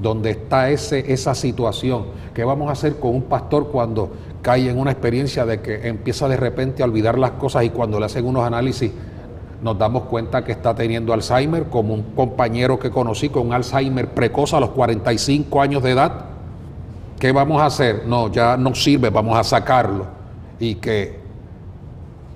donde 0.00 0.30
está 0.30 0.70
ese, 0.70 1.12
esa 1.12 1.34
situación. 1.34 2.06
¿Qué 2.34 2.44
vamos 2.44 2.68
a 2.68 2.72
hacer 2.72 2.96
con 2.98 3.14
un 3.14 3.22
pastor 3.22 3.68
cuando 3.68 4.10
cae 4.42 4.70
en 4.70 4.78
una 4.78 4.92
experiencia 4.92 5.44
de 5.44 5.60
que 5.60 5.88
empieza 5.88 6.28
de 6.28 6.36
repente 6.36 6.82
a 6.82 6.86
olvidar 6.86 7.18
las 7.18 7.32
cosas 7.32 7.64
y 7.64 7.70
cuando 7.70 7.98
le 7.98 8.06
hacen 8.06 8.24
unos 8.24 8.44
análisis 8.44 8.90
nos 9.62 9.76
damos 9.76 10.04
cuenta 10.04 10.44
que 10.44 10.52
está 10.52 10.74
teniendo 10.74 11.12
Alzheimer, 11.12 11.64
como 11.64 11.92
un 11.92 12.02
compañero 12.14 12.78
que 12.78 12.90
conocí 12.90 13.28
con 13.28 13.52
Alzheimer 13.52 14.08
precoz 14.08 14.54
a 14.54 14.60
los 14.60 14.70
45 14.70 15.60
años 15.60 15.82
de 15.82 15.90
edad? 15.90 16.26
¿Qué 17.18 17.32
vamos 17.32 17.60
a 17.60 17.66
hacer? 17.66 18.04
No, 18.06 18.30
ya 18.30 18.56
no 18.56 18.74
sirve, 18.74 19.10
vamos 19.10 19.36
a 19.36 19.42
sacarlo 19.42 20.06
y 20.60 20.76
que 20.76 21.18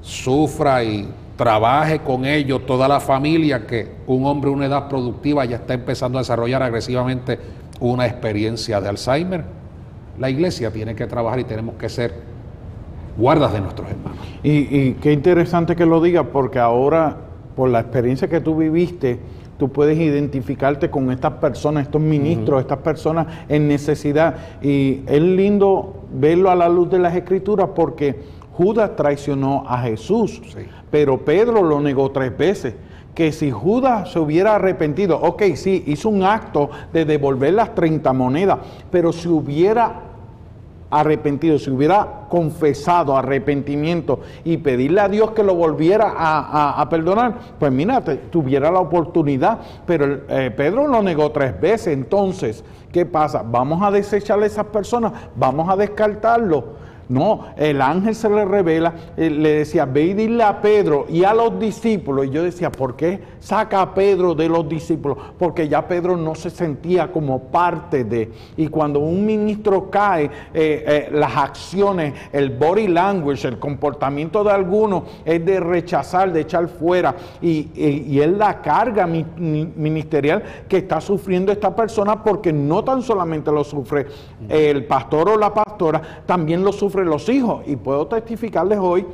sufra 0.00 0.82
y 0.82 1.08
trabaje 1.36 2.00
con 2.00 2.24
ello 2.24 2.60
toda 2.60 2.88
la 2.88 3.00
familia, 3.00 3.66
que 3.66 3.88
un 4.06 4.26
hombre 4.26 4.50
de 4.50 4.56
una 4.56 4.66
edad 4.66 4.88
productiva 4.88 5.44
ya 5.44 5.56
está 5.56 5.74
empezando 5.74 6.18
a 6.18 6.22
desarrollar 6.22 6.62
agresivamente 6.62 7.38
una 7.80 8.06
experiencia 8.06 8.80
de 8.80 8.88
Alzheimer. 8.88 9.44
La 10.18 10.30
iglesia 10.30 10.70
tiene 10.70 10.94
que 10.94 11.06
trabajar 11.06 11.40
y 11.40 11.44
tenemos 11.44 11.76
que 11.76 11.88
ser 11.88 12.14
guardas 13.16 13.52
de 13.52 13.60
nuestros 13.60 13.90
hermanos. 13.90 14.18
Y, 14.42 14.50
y 14.50 14.96
qué 15.00 15.12
interesante 15.12 15.74
que 15.74 15.86
lo 15.86 16.00
diga, 16.00 16.24
porque 16.24 16.58
ahora, 16.58 17.16
por 17.56 17.70
la 17.70 17.80
experiencia 17.80 18.28
que 18.28 18.40
tú 18.40 18.56
viviste, 18.56 19.18
tú 19.58 19.70
puedes 19.70 19.98
identificarte 19.98 20.90
con 20.90 21.10
estas 21.12 21.34
personas, 21.34 21.84
estos 21.84 22.00
ministros, 22.00 22.60
estas 22.60 22.78
personas 22.78 23.26
en 23.48 23.68
necesidad. 23.68 24.34
Y 24.60 25.02
es 25.06 25.22
lindo 25.22 26.04
verlo 26.12 26.50
a 26.50 26.56
la 26.56 26.68
luz 26.68 26.90
de 26.90 26.98
las 26.98 27.14
escrituras 27.14 27.68
porque 27.74 28.20
Judas 28.52 28.96
traicionó 28.96 29.64
a 29.66 29.78
Jesús, 29.78 30.42
pero 30.90 31.24
Pedro 31.24 31.62
lo 31.62 31.80
negó 31.80 32.10
tres 32.10 32.36
veces 32.36 32.74
que 33.14 33.32
si 33.32 33.50
Judas 33.50 34.12
se 34.12 34.18
hubiera 34.18 34.54
arrepentido, 34.54 35.18
ok, 35.20 35.42
sí, 35.54 35.84
hizo 35.86 36.08
un 36.08 36.22
acto 36.22 36.70
de 36.92 37.04
devolver 37.04 37.52
las 37.54 37.74
30 37.74 38.12
monedas, 38.12 38.58
pero 38.90 39.12
si 39.12 39.28
hubiera 39.28 40.12
arrepentido, 40.92 41.58
si 41.58 41.70
hubiera 41.70 42.26
confesado 42.28 43.16
arrepentimiento 43.16 44.20
y 44.44 44.58
pedirle 44.58 45.00
a 45.00 45.08
Dios 45.08 45.30
que 45.30 45.42
lo 45.42 45.54
volviera 45.54 46.12
a, 46.14 46.86
perdonar, 46.90 47.34
pues 47.58 47.72
mira, 47.72 48.02
tuviera 48.30 48.70
la 48.70 48.80
oportunidad. 48.80 49.58
Pero 49.86 50.20
eh, 50.28 50.52
Pedro 50.54 50.86
lo 50.86 51.02
negó 51.02 51.32
tres 51.32 51.58
veces. 51.58 51.88
Entonces, 51.94 52.62
¿qué 52.92 53.06
pasa? 53.06 53.42
Vamos 53.42 53.82
a 53.82 53.90
desechar 53.90 54.42
a 54.42 54.44
esas 54.44 54.66
personas, 54.66 55.12
vamos 55.34 55.66
a 55.70 55.76
descartarlo 55.76 56.81
no, 57.12 57.48
el 57.56 57.82
ángel 57.82 58.14
se 58.14 58.30
le 58.30 58.46
revela, 58.46 58.94
eh, 59.18 59.28
le 59.28 59.50
decía, 59.50 59.84
ve 59.84 60.04
y 60.04 60.14
dile 60.14 60.44
a 60.44 60.62
Pedro 60.62 61.04
y 61.10 61.24
a 61.24 61.34
los 61.34 61.58
discípulos. 61.58 62.24
Y 62.24 62.30
yo 62.30 62.42
decía, 62.42 62.72
¿por 62.72 62.96
qué 62.96 63.20
saca 63.38 63.82
a 63.82 63.92
Pedro 63.92 64.34
de 64.34 64.48
los 64.48 64.66
discípulos? 64.66 65.18
Porque 65.38 65.68
ya 65.68 65.86
Pedro 65.86 66.16
no 66.16 66.34
se 66.34 66.48
sentía 66.48 67.12
como 67.12 67.38
parte 67.50 68.04
de. 68.04 68.32
Y 68.56 68.68
cuando 68.68 69.00
un 69.00 69.26
ministro 69.26 69.90
cae, 69.90 70.24
eh, 70.24 70.30
eh, 70.54 71.08
las 71.12 71.36
acciones, 71.36 72.14
el 72.32 72.48
body 72.48 72.88
language, 72.88 73.46
el 73.46 73.58
comportamiento 73.58 74.42
de 74.42 74.52
alguno 74.52 75.04
es 75.26 75.44
de 75.44 75.60
rechazar, 75.60 76.32
de 76.32 76.40
echar 76.40 76.66
fuera. 76.66 77.14
Y, 77.42 77.68
y 77.74 78.20
es 78.20 78.32
la 78.32 78.62
carga 78.62 79.06
ministerial 79.06 80.42
que 80.66 80.78
está 80.78 80.98
sufriendo 81.02 81.52
esta 81.52 81.76
persona 81.76 82.24
porque 82.24 82.54
no 82.54 82.82
tan 82.82 83.02
solamente 83.02 83.52
lo 83.52 83.64
sufre 83.64 84.06
el 84.48 84.86
pastor 84.86 85.28
o 85.28 85.36
la 85.36 85.52
pastora, 85.52 86.00
también 86.24 86.64
lo 86.64 86.72
sufre 86.72 87.01
los 87.06 87.28
hijos. 87.28 87.62
Y 87.66 87.76
puedo 87.76 88.06
testificarles 88.06 88.78
hoy 88.78 89.06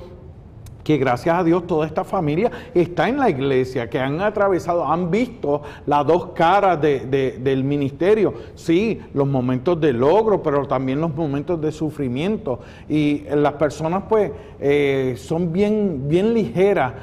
que 0.89 0.97
gracias 0.97 1.39
a 1.39 1.45
Dios 1.45 1.67
toda 1.67 1.87
esta 1.87 2.03
familia 2.03 2.51
está 2.73 3.11
en 3.11 3.19
la 3.19 3.29
iglesia, 3.29 3.91
que 3.91 4.01
han 4.01 4.23
atravesado, 4.23 4.89
han 4.89 5.11
visto 5.11 5.61
las 5.85 6.07
dos 6.07 6.29
caras 6.29 6.81
del 6.81 7.63
ministerio. 7.63 8.33
Sí, 8.55 8.99
los 9.13 9.29
momentos 9.29 9.79
de 9.79 9.93
logro, 9.93 10.43
pero 10.43 10.67
también 10.67 11.03
los 11.03 11.15
momentos 11.15 11.61
de 11.61 11.73
sufrimiento. 11.73 12.61
Y 12.89 13.25
las 13.35 13.53
personas 13.53 14.05
pues 14.09 14.33
eh, 14.59 15.15
son 15.19 15.53
bien, 15.53 16.09
bien 16.09 16.33
ligeras 16.33 16.95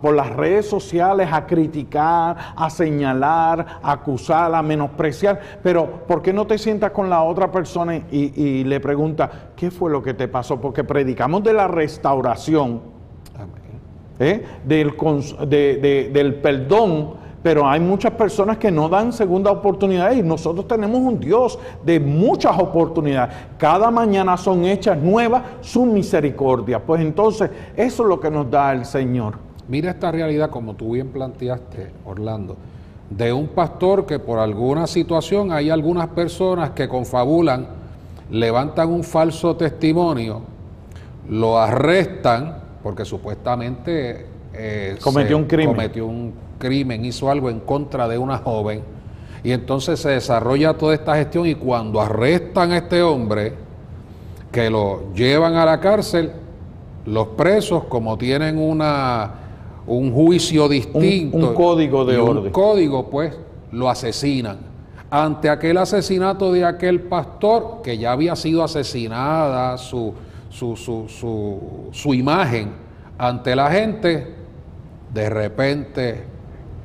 por 0.00 0.14
las 0.14 0.30
redes 0.30 0.66
sociales 0.66 1.28
a 1.30 1.46
criticar, 1.46 2.54
a 2.56 2.70
señalar, 2.70 3.80
a 3.82 3.92
acusar, 3.92 4.54
a 4.54 4.62
menospreciar. 4.62 5.38
Pero 5.62 6.06
¿por 6.08 6.22
qué 6.22 6.32
no 6.32 6.46
te 6.46 6.56
sientas 6.56 6.92
con 6.92 7.10
la 7.10 7.22
otra 7.22 7.52
persona 7.52 7.96
y, 8.10 8.64
le 8.64 8.80
preguntas, 8.80 9.28
¿qué 9.54 9.70
fue 9.70 9.90
lo 9.90 10.02
que 10.02 10.14
te 10.14 10.26
pasó? 10.26 10.58
Porque 10.58 10.84
predicamos 10.84 11.42
de 11.44 11.52
la 11.52 11.68
restauración, 11.82 12.80
¿eh? 14.18 14.44
del, 14.64 14.92
del 16.12 16.34
perdón, 16.36 17.14
Pero 17.42 17.66
hay 17.66 17.80
muchas 17.80 18.12
personas 18.12 18.56
que 18.56 18.70
no 18.70 18.88
dan 18.88 19.12
segunda 19.12 19.50
oportunidad 19.50 20.12
y 20.12 20.22
nosotros 20.22 20.68
tenemos 20.68 21.00
un 21.00 21.18
Dios 21.18 21.58
de 21.84 21.98
muchas 21.98 22.56
oportunidades. 22.56 23.34
Cada 23.58 23.90
mañana 23.90 24.36
son 24.36 24.64
hechas 24.64 24.96
nuevas 24.96 25.42
su 25.60 25.84
misericordia. 25.84 26.78
Pues 26.78 27.00
entonces 27.00 27.50
eso 27.76 28.02
es 28.04 28.08
lo 28.08 28.20
que 28.20 28.30
nos 28.30 28.48
da 28.48 28.72
el 28.72 28.84
Señor. 28.84 29.34
Mira 29.66 29.90
esta 29.90 30.12
realidad 30.12 30.50
como 30.50 30.74
tú 30.74 30.92
bien 30.92 31.08
planteaste, 31.08 31.90
Orlando, 32.04 32.56
de 33.10 33.32
un 33.32 33.48
pastor 33.48 34.06
que 34.06 34.18
por 34.20 34.38
alguna 34.38 34.86
situación 34.86 35.50
hay 35.50 35.68
algunas 35.68 36.08
personas 36.08 36.70
que 36.70 36.88
confabulan, 36.88 37.66
levantan 38.30 38.88
un 38.88 39.02
falso 39.02 39.56
testimonio, 39.56 40.42
lo 41.28 41.58
arrestan 41.58 42.58
porque 42.82 43.04
supuestamente 43.04 44.26
eh, 44.52 44.96
cometió 45.02 45.36
un 45.36 45.44
crimen. 45.44 45.74
Cometió 45.74 46.06
un 46.06 46.32
crimen, 46.58 47.04
hizo 47.04 47.30
algo 47.30 47.50
en 47.50 47.60
contra 47.60 48.08
de 48.08 48.18
una 48.18 48.38
joven. 48.38 48.82
Y 49.44 49.52
entonces 49.52 49.98
se 50.00 50.10
desarrolla 50.10 50.74
toda 50.74 50.94
esta 50.94 51.16
gestión 51.16 51.46
y 51.46 51.54
cuando 51.54 52.00
arrestan 52.00 52.72
a 52.72 52.78
este 52.78 53.02
hombre, 53.02 53.54
que 54.52 54.70
lo 54.70 55.12
llevan 55.14 55.54
a 55.54 55.64
la 55.64 55.80
cárcel, 55.80 56.30
los 57.06 57.28
presos, 57.28 57.84
como 57.84 58.16
tienen 58.16 58.58
una, 58.58 59.30
un 59.86 60.12
juicio 60.12 60.68
distinto, 60.68 61.36
un, 61.36 61.54
código 61.54 62.04
de 62.04 62.18
orden. 62.18 62.44
Un 62.44 62.50
código, 62.50 63.10
pues, 63.10 63.36
lo 63.72 63.88
asesinan. 63.88 64.58
Ante 65.10 65.50
aquel 65.50 65.78
asesinato 65.78 66.52
de 66.52 66.64
aquel 66.64 67.00
pastor, 67.00 67.80
que 67.82 67.98
ya 67.98 68.12
había 68.12 68.36
sido 68.36 68.62
asesinada 68.62 69.76
su, 69.78 70.14
su, 70.52 70.76
su, 70.76 71.08
su, 71.08 71.88
su 71.92 72.14
imagen 72.14 72.72
ante 73.18 73.56
la 73.56 73.70
gente, 73.70 74.34
de 75.12 75.30
repente 75.30 76.24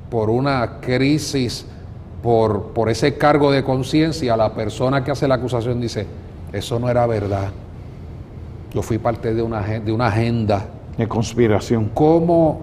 por 0.10 0.30
una 0.30 0.80
crisis, 0.80 1.66
por, 2.24 2.68
por 2.68 2.90
ese 2.90 3.18
cargo 3.18 3.52
de 3.52 3.64
conciencia, 3.64 4.38
la 4.38 4.54
persona 4.54 5.04
que 5.04 5.12
hace 5.12 5.28
la 5.28 5.36
acusación 5.36 5.82
dice, 5.82 6.08
eso 6.54 6.80
no 6.80 6.90
era 6.90 7.06
verdad. 7.06 7.50
Yo 8.74 8.82
fui 8.82 8.98
parte 8.98 9.34
de 9.34 9.42
una, 9.42 9.62
de 9.62 9.92
una 9.92 10.08
agenda. 10.08 10.66
De 10.98 11.08
conspiración. 11.08 11.92
¿Cómo 11.94 12.60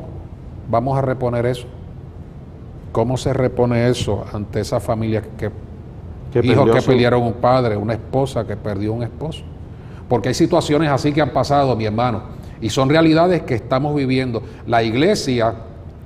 vamos 0.71 0.97
a 0.97 1.03
reponer 1.03 1.45
eso? 1.47 1.67
¿Cómo 2.93 3.17
se 3.17 3.33
repone 3.33 3.89
eso 3.89 4.25
ante 4.33 4.61
esa 4.61 4.81
familia 4.81 5.23
que, 5.37 5.51
hijos 6.43 6.71
que 6.71 6.83
perdieron 6.83 7.23
un 7.23 7.35
padre, 7.35 7.77
una 7.77 7.93
esposa 7.93 8.47
que 8.47 8.57
perdió 8.57 8.93
un 8.95 9.03
esposo? 9.03 9.45
Porque 10.09 10.29
hay 10.29 10.35
situaciones 10.35 10.91
así 10.91 11.13
que 11.13 11.21
han 11.21 11.31
pasado, 11.31 11.77
mi 11.77 11.87
hermano, 11.87 12.23
y 12.61 12.71
son 12.71 12.89
realidades 12.89 13.43
que 13.43 13.55
estamos 13.55 13.95
viviendo. 13.95 14.43
La 14.67 14.83
iglesia 14.83 15.55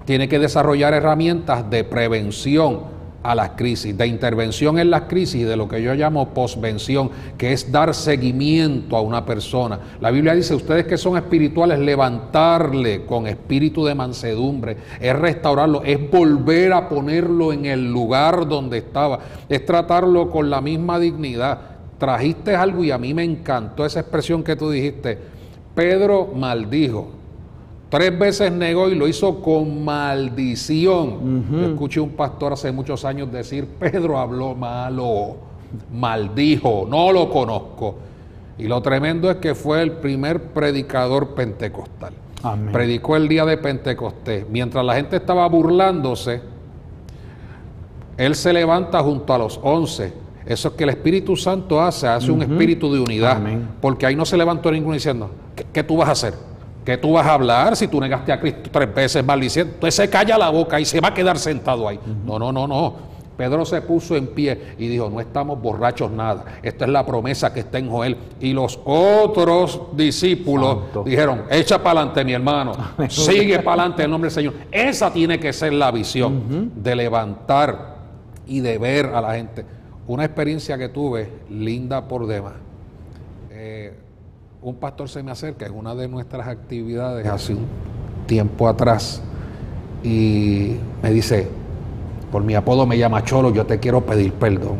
tiene 0.05 0.29
que 0.29 0.39
desarrollar 0.39 0.95
herramientas 0.95 1.69
de 1.69 1.85
prevención 1.85 2.99
a 3.23 3.35
las 3.35 3.51
crisis, 3.51 3.97
de 3.99 4.07
intervención 4.07 4.79
en 4.79 4.91
las 4.91 5.03
crisis, 5.03 5.47
de 5.47 5.57
lo 5.57 5.69
que 5.69 5.83
yo 5.83 5.93
llamo 5.95 6.31
posvención, 6.31 7.11
que 7.37 7.53
es 7.53 7.71
dar 7.71 7.95
seguimiento 7.95 8.97
a 8.97 9.03
una 9.03 9.27
persona. 9.27 9.79
La 10.01 10.11
Biblia 10.11 10.35
dice, 10.35 10.55
ustedes 10.55 10.87
que 10.87 10.97
son 10.97 11.17
espirituales, 11.17 11.79
levantarle 11.79 13.05
con 13.05 13.27
espíritu 13.27 13.85
de 13.85 13.95
mansedumbre, 13.95 14.77
es 15.01 15.15
restaurarlo, 15.19 15.83
es 15.83 16.11
volver 16.11 16.73
a 16.73 16.89
ponerlo 16.89 17.53
en 17.53 17.67
el 17.67 17.93
lugar 17.93 18.49
donde 18.49 18.79
estaba, 18.79 19.19
es 19.49 19.67
tratarlo 19.67 20.31
con 20.31 20.49
la 20.49 20.61
misma 20.61 20.99
dignidad. 20.99 21.78
Trajiste 21.99 22.55
algo 22.55 22.85
y 22.85 22.91
a 22.91 22.99
mí 22.99 23.13
me 23.13 23.25
encantó 23.25 23.85
esa 23.85 24.01
expresión 24.01 24.43
que 24.43 24.57
tú 24.57 24.71
dijiste. 24.71 25.19
Pedro 25.75 26.29
maldijo, 26.35 27.09
Tres 27.89 28.19
veces 28.19 28.53
negó 28.53 28.91
y 28.91 28.95
lo 28.95 29.09
hizo 29.09 29.41
con 29.41 29.83
maldición. 29.83 31.47
escuché 31.71 32.01
un 32.01 32.11
pastor 32.11 32.53
hace 32.53 32.71
muchos 32.71 33.05
años 33.05 33.33
decir, 33.33 33.67
Pedro 33.79 34.19
habló 34.19 34.55
malo, 34.55 35.37
maldijo, 35.93 36.87
no 36.89 37.13
lo 37.13 37.31
conozco. 37.31 37.95
Y 38.59 38.65
lo 38.65 38.83
tremendo 38.83 39.31
es 39.31 39.37
que 39.37 39.55
fue 39.55 39.81
el 39.83 39.93
primer 39.93 40.53
predicador 40.53 41.35
pentecostal. 41.35 42.13
Predicó 42.73 43.17
el 43.17 43.27
día 43.27 43.45
de 43.45 43.57
Pentecostés. 43.57 44.49
Mientras 44.49 44.85
la 44.85 44.95
gente 44.95 45.17
estaba 45.17 45.49
burlándose, 45.49 46.41
él 48.17 48.35
se 48.35 48.53
levanta 48.53 49.01
junto 49.01 49.33
a 49.33 49.39
los 49.39 49.59
once. 49.63 50.13
Eso 50.49 50.69
es 50.69 50.75
que 50.75 50.85
el 50.85 50.91
Espíritu 50.91 51.37
Santo 51.37 51.79
hace, 51.79 52.09
hace 52.09 52.33
un 52.33 52.41
espíritu 52.41 52.91
de 52.91 53.01
unidad. 53.01 53.39
Porque 53.83 54.07
ahí 54.07 54.17
no 54.17 54.25
se 54.25 54.35
levantó 54.35 54.73
ninguno 54.73 54.95
diciendo, 54.95 55.31
¿qué 55.73 55.85
tú 55.85 55.99
vas 55.99 56.09
a 56.09 56.13
hacer? 56.13 56.35
¿Qué 56.87 56.97
tú 56.97 57.13
vas 57.13 57.27
a 57.27 57.35
hablar 57.35 57.77
si 57.77 57.87
tú 57.87 58.01
negaste 58.01 58.33
a 58.33 58.41
Cristo 58.41 58.71
tres 58.73 58.95
veces 58.95 59.23
maldiciendo? 59.23 59.75
Entonces 59.75 59.95
se 59.95 60.09
calla 60.09 60.39
la 60.39 60.49
boca 60.49 60.81
y 60.81 60.87
se 60.87 61.03
va 61.03 61.09
a 61.09 61.15
quedar 61.15 61.39
sentado 61.39 61.87
ahí. 61.87 62.01
No, 62.25 62.39
no, 62.39 62.51
no, 62.51 62.67
no. 62.67 62.95
Pedro 63.37 63.67
se 63.67 63.83
puso 63.83 64.17
en 64.17 64.29
pie 64.29 64.75
y 64.79 64.89
dijo, 64.89 65.11
no 65.11 65.21
estamos 65.21 65.61
borrachos 65.61 66.11
nada. 66.11 66.47
Esta 66.63 66.87
es 66.87 66.91
la 66.91 67.05
promesa 67.05 67.53
que 67.53 67.61
está 67.61 67.77
en 67.77 67.91
Joel. 67.91 68.17
Y 68.41 68.55
los 68.55 68.81
otros 68.87 69.83
discípulos 69.93 70.79
dijeron, 71.05 71.43
echa 71.51 71.77
para 71.77 72.01
adelante 72.01 72.25
mi 72.25 72.33
hermano, 72.33 72.73
sigue 73.11 73.59
para 73.59 73.83
adelante 73.83 74.05
en 74.05 74.11
nombre 74.11 74.29
del 74.29 74.35
Señor. 74.35 74.55
Esa 74.73 75.13
tiene 75.13 75.39
que 75.39 75.53
ser 75.53 75.75
la 75.75 75.91
visión 75.91 76.73
de 76.75 76.97
levantar 76.97 77.99
y 78.47 78.61
de 78.61 78.79
ver 78.79 79.07
a 79.07 79.21
la 79.21 79.35
gente. 79.35 79.78
Una 80.09 80.25
experiencia 80.25 80.79
que 80.79 80.89
tuve 80.89 81.29
linda 81.51 82.09
por 82.09 82.27
demás. 82.27 82.55
Eh, 83.51 83.93
un 84.63 84.77
pastor 84.77 85.11
se 85.11 85.23
me 85.23 85.31
acerca 85.31 85.67
en 85.67 85.75
una 85.75 85.95
de 85.95 86.09
nuestras 86.09 86.49
actividades 86.49 87.27
hace 87.27 87.53
un 87.53 87.67
tiempo 88.27 88.69
atrás 88.69 89.23
y 90.03 90.77
me 91.03 91.11
dice, 91.11 91.49
por 92.33 92.43
mi 92.43 92.55
apodo 92.55 92.87
me 92.87 92.97
llama 92.97 93.23
Cholo, 93.23 93.53
yo 93.53 93.67
te 93.67 93.79
quiero 93.81 94.01
pedir 94.07 94.33
perdón. 94.33 94.79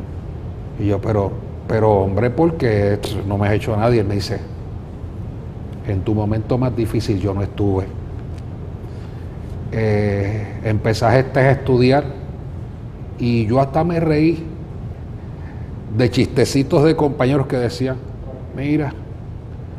Y 0.81 0.87
yo, 0.87 0.99
pero, 0.99 1.31
pero 1.69 1.91
hombre, 1.91 2.31
porque 2.31 2.99
no 3.27 3.37
me 3.37 3.49
ha 3.49 3.55
hecho 3.55 3.75
a 3.75 3.77
nadie. 3.77 4.01
Él 4.01 4.07
me 4.07 4.15
dice, 4.15 4.41
en 5.87 6.01
tu 6.05 6.15
momento 6.15 6.57
más 6.57 6.75
difícil 6.75 7.21
yo 7.21 7.35
no 7.35 7.43
estuve. 7.43 7.85
Eh, 9.73 10.61
empezaste 10.65 11.39
a 11.39 11.51
estudiar 11.51 12.05
y 13.19 13.45
yo 13.45 13.61
hasta 13.61 13.85
me 13.85 14.01
reí 14.01 14.58
de 15.97 16.11
chistecitos 16.11 16.85
de 16.85 16.97
compañeros 16.97 17.47
que 17.47 17.57
decían, 17.57 17.97
mira, 18.57 18.93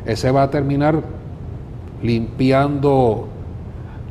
ese 0.06 0.32
va 0.32 0.44
a 0.44 0.50
terminar 0.50 1.02
limpiando 2.02 3.28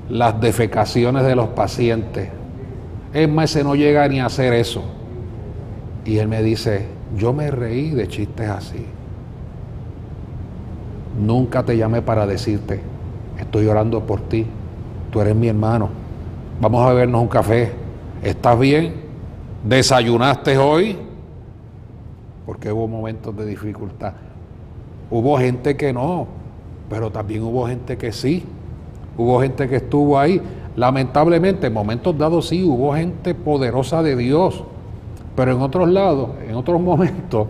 las 0.08 0.40
defecaciones 0.40 1.24
de 1.24 1.34
los 1.34 1.48
pacientes. 1.48 2.28
Es 3.12 3.28
más, 3.28 3.50
ese 3.50 3.64
no 3.64 3.74
llega 3.74 4.06
ni 4.08 4.20
a 4.20 4.26
hacer 4.26 4.52
eso. 4.52 4.82
Y 6.04 6.18
él 6.18 6.28
me 6.28 6.42
dice, 6.42 6.86
yo 7.16 7.32
me 7.32 7.50
reí 7.50 7.90
de 7.90 8.08
chistes 8.08 8.48
así. 8.48 8.86
Nunca 11.20 11.62
te 11.62 11.76
llamé 11.76 12.00
para 12.00 12.26
decirte, 12.26 12.80
estoy 13.38 13.66
orando 13.66 14.06
por 14.06 14.20
ti, 14.20 14.46
tú 15.10 15.20
eres 15.20 15.34
mi 15.34 15.48
hermano, 15.48 15.88
vamos 16.60 16.86
a 16.86 16.90
bebernos 16.90 17.20
un 17.20 17.28
café, 17.28 17.72
¿estás 18.22 18.58
bien? 18.58 18.94
¿Desayunaste 19.64 20.56
hoy? 20.58 21.07
Porque 22.48 22.72
hubo 22.72 22.88
momentos 22.88 23.36
de 23.36 23.44
dificultad. 23.44 24.14
Hubo 25.10 25.36
gente 25.36 25.76
que 25.76 25.92
no, 25.92 26.26
pero 26.88 27.12
también 27.12 27.42
hubo 27.42 27.66
gente 27.66 27.98
que 27.98 28.10
sí. 28.10 28.42
Hubo 29.18 29.42
gente 29.42 29.68
que 29.68 29.76
estuvo 29.76 30.18
ahí. 30.18 30.40
Lamentablemente, 30.74 31.66
en 31.66 31.74
momentos 31.74 32.16
dados 32.16 32.48
sí, 32.48 32.64
hubo 32.64 32.94
gente 32.94 33.34
poderosa 33.34 34.02
de 34.02 34.16
Dios. 34.16 34.64
Pero 35.36 35.52
en 35.52 35.60
otros 35.60 35.90
lados, 35.90 36.30
en 36.48 36.54
otros 36.54 36.80
momentos, 36.80 37.48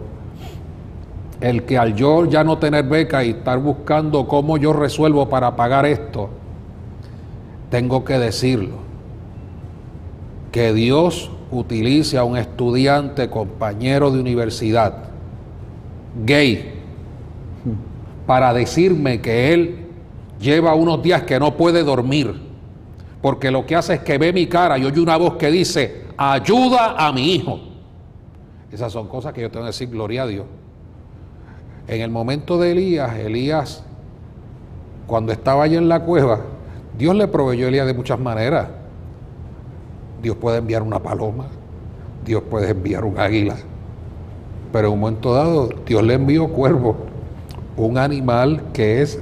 el 1.40 1.62
que 1.62 1.78
al 1.78 1.94
yo 1.94 2.24
ya 2.24 2.42
no 2.42 2.59
tener 2.59 2.84
beca 2.88 3.22
y 3.22 3.30
estar 3.30 3.61
buscando 3.61 4.26
cómo 4.26 4.57
yo 4.57 4.72
resuelvo 4.72 5.28
para 5.28 5.55
pagar 5.55 5.86
esto, 5.86 6.28
tengo 7.70 8.05
que 8.05 8.18
decirlo. 8.18 8.78
Que 10.51 10.72
Dios 10.72 11.30
utilice 11.51 12.18
a 12.18 12.24
un 12.24 12.36
estudiante, 12.36 13.30
compañero 13.30 14.11
de 14.11 14.20
universidad, 14.20 14.94
gay, 16.24 16.74
para 18.26 18.53
decirme 18.53 19.20
que 19.20 19.53
él 19.53 19.86
lleva 20.38 20.74
unos 20.74 21.03
días 21.03 21.22
que 21.22 21.38
no 21.40 21.57
puede 21.57 21.82
dormir, 21.82 22.34
porque 23.22 23.51
lo 23.51 23.66
que 23.66 23.76
hace 23.76 23.94
es 23.94 24.01
que 24.01 24.18
ve 24.18 24.32
mi 24.32 24.46
cara 24.46 24.78
y 24.78 24.84
oye 24.84 25.01
una 25.01 25.16
voz 25.16 25.34
que 25.36 25.51
dice, 25.51 26.05
ayuda 26.16 26.94
a 26.99 27.12
mi 27.12 27.34
hijo. 27.34 27.61
Esas 28.70 28.92
son 28.92 29.09
cosas 29.09 29.32
que 29.32 29.40
yo 29.40 29.51
tengo 29.51 29.64
que 29.64 29.68
decir, 29.68 29.88
gloria 29.88 30.22
a 30.24 30.26
Dios. 30.26 30.46
En 31.88 32.03
el 32.03 32.11
momento 32.11 32.59
de 32.59 32.72
Elías, 32.72 33.16
Elías, 33.16 33.82
cuando 35.07 35.32
estaba 35.32 35.64
allí 35.64 35.76
en 35.76 35.88
la 35.88 36.01
cueva, 36.01 36.40
Dios 36.99 37.14
le 37.16 37.26
proveyó 37.28 37.64
a 37.64 37.68
Elías 37.70 37.86
de 37.86 37.94
muchas 37.94 38.20
maneras. 38.20 38.68
Dios 40.23 40.37
puede 40.37 40.59
enviar 40.59 40.83
una 40.83 40.99
paloma, 41.01 41.47
Dios 42.25 42.43
puede 42.49 42.71
enviar 42.71 43.05
un 43.05 43.19
águila, 43.19 43.57
pero 44.73 44.89
en 44.89 44.95
un 44.95 45.01
momento 45.01 45.33
dado 45.33 45.69
Dios 45.87 46.03
le 46.03 46.14
envió 46.14 46.49
cuervo 46.49 46.97
un 47.77 47.97
animal 47.97 48.62
que 48.73 49.03
es 49.03 49.21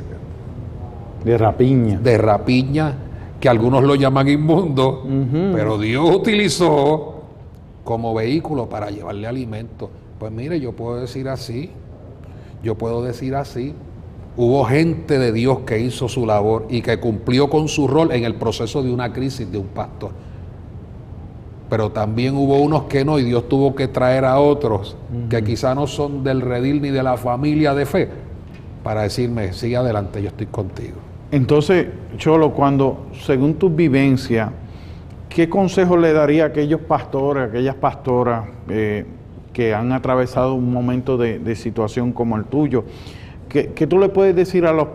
de 1.25 1.39
rapiña. 1.39 1.99
De 1.99 2.19
rapiña, 2.19 2.95
que 3.41 3.49
algunos 3.49 3.83
lo 3.85 3.95
llaman 3.95 4.29
inmundo, 4.29 5.05
pero 5.53 5.79
Dios 5.79 6.15
utilizó 6.15 7.23
como 7.85 8.15
vehículo 8.15 8.69
para 8.69 8.91
llevarle 8.91 9.27
alimento. 9.27 9.91
Pues 10.19 10.33
mire, 10.33 10.59
yo 10.61 10.73
puedo 10.73 11.01
decir 11.01 11.29
así, 11.29 11.71
yo 12.63 12.75
puedo 12.77 13.03
decir 13.03 13.35
así. 13.35 13.75
Hubo 14.39 14.65
gente 14.65 15.19
de 15.19 15.33
Dios 15.33 15.61
que 15.61 15.79
hizo 15.79 16.09
su 16.09 16.27
labor 16.27 16.67
y 16.69 16.83
que 16.83 17.01
cumplió 17.01 17.49
con 17.49 17.69
su 17.69 17.89
rol 17.89 18.13
en 18.13 18.25
el 18.25 18.35
proceso 18.35 18.83
de 18.83 18.93
una 18.93 19.13
crisis 19.13 19.51
de 19.51 19.59
un 19.59 19.69
pastor. 19.69 20.11
Pero 21.69 21.91
también 21.91 22.37
hubo 22.37 22.59
unos 22.61 22.85
que 22.85 23.05
no 23.05 23.19
y 23.19 23.25
Dios 23.25 23.49
tuvo 23.49 23.75
que 23.75 23.89
traer 23.89 24.25
a 24.25 24.39
otros 24.39 24.97
que 25.29 25.43
quizá 25.43 25.75
no 25.75 25.87
son 25.87 26.23
del 26.23 26.41
redil 26.41 26.81
ni 26.81 26.91
de 26.91 27.03
la 27.03 27.17
familia 27.17 27.75
de 27.75 27.87
fe 27.87 28.09
para 28.87 29.03
decirme, 29.03 29.53
sigue 29.53 29.77
adelante, 29.77 30.23
yo 30.23 30.29
estoy 30.29 30.47
contigo. 30.47 30.99
Entonces, 31.33 31.89
Cholo, 32.19 32.53
cuando, 32.53 33.09
según 33.21 33.55
tu 33.55 33.69
vivencia, 33.69 34.53
¿qué 35.29 35.49
consejo 35.49 35.97
le 35.97 36.13
daría 36.13 36.45
a 36.45 36.47
aquellos 36.47 36.83
pastores, 36.83 37.49
aquellas 37.49 37.75
pastoras 37.75 38.47
eh, 38.69 39.05
que 39.53 39.75
han 39.75 39.91
atravesado 39.91 40.55
un 40.55 40.73
momento 40.73 41.17
de, 41.17 41.57
situación 41.57 42.13
como 42.13 42.37
el 42.37 42.45
tuyo? 42.45 42.85
¿Qué, 43.49 43.65
tú 43.89 43.99
le 43.99 44.09
puedes 44.09 44.37
decir 44.37 44.67
a 44.67 44.73
los, 44.73 44.87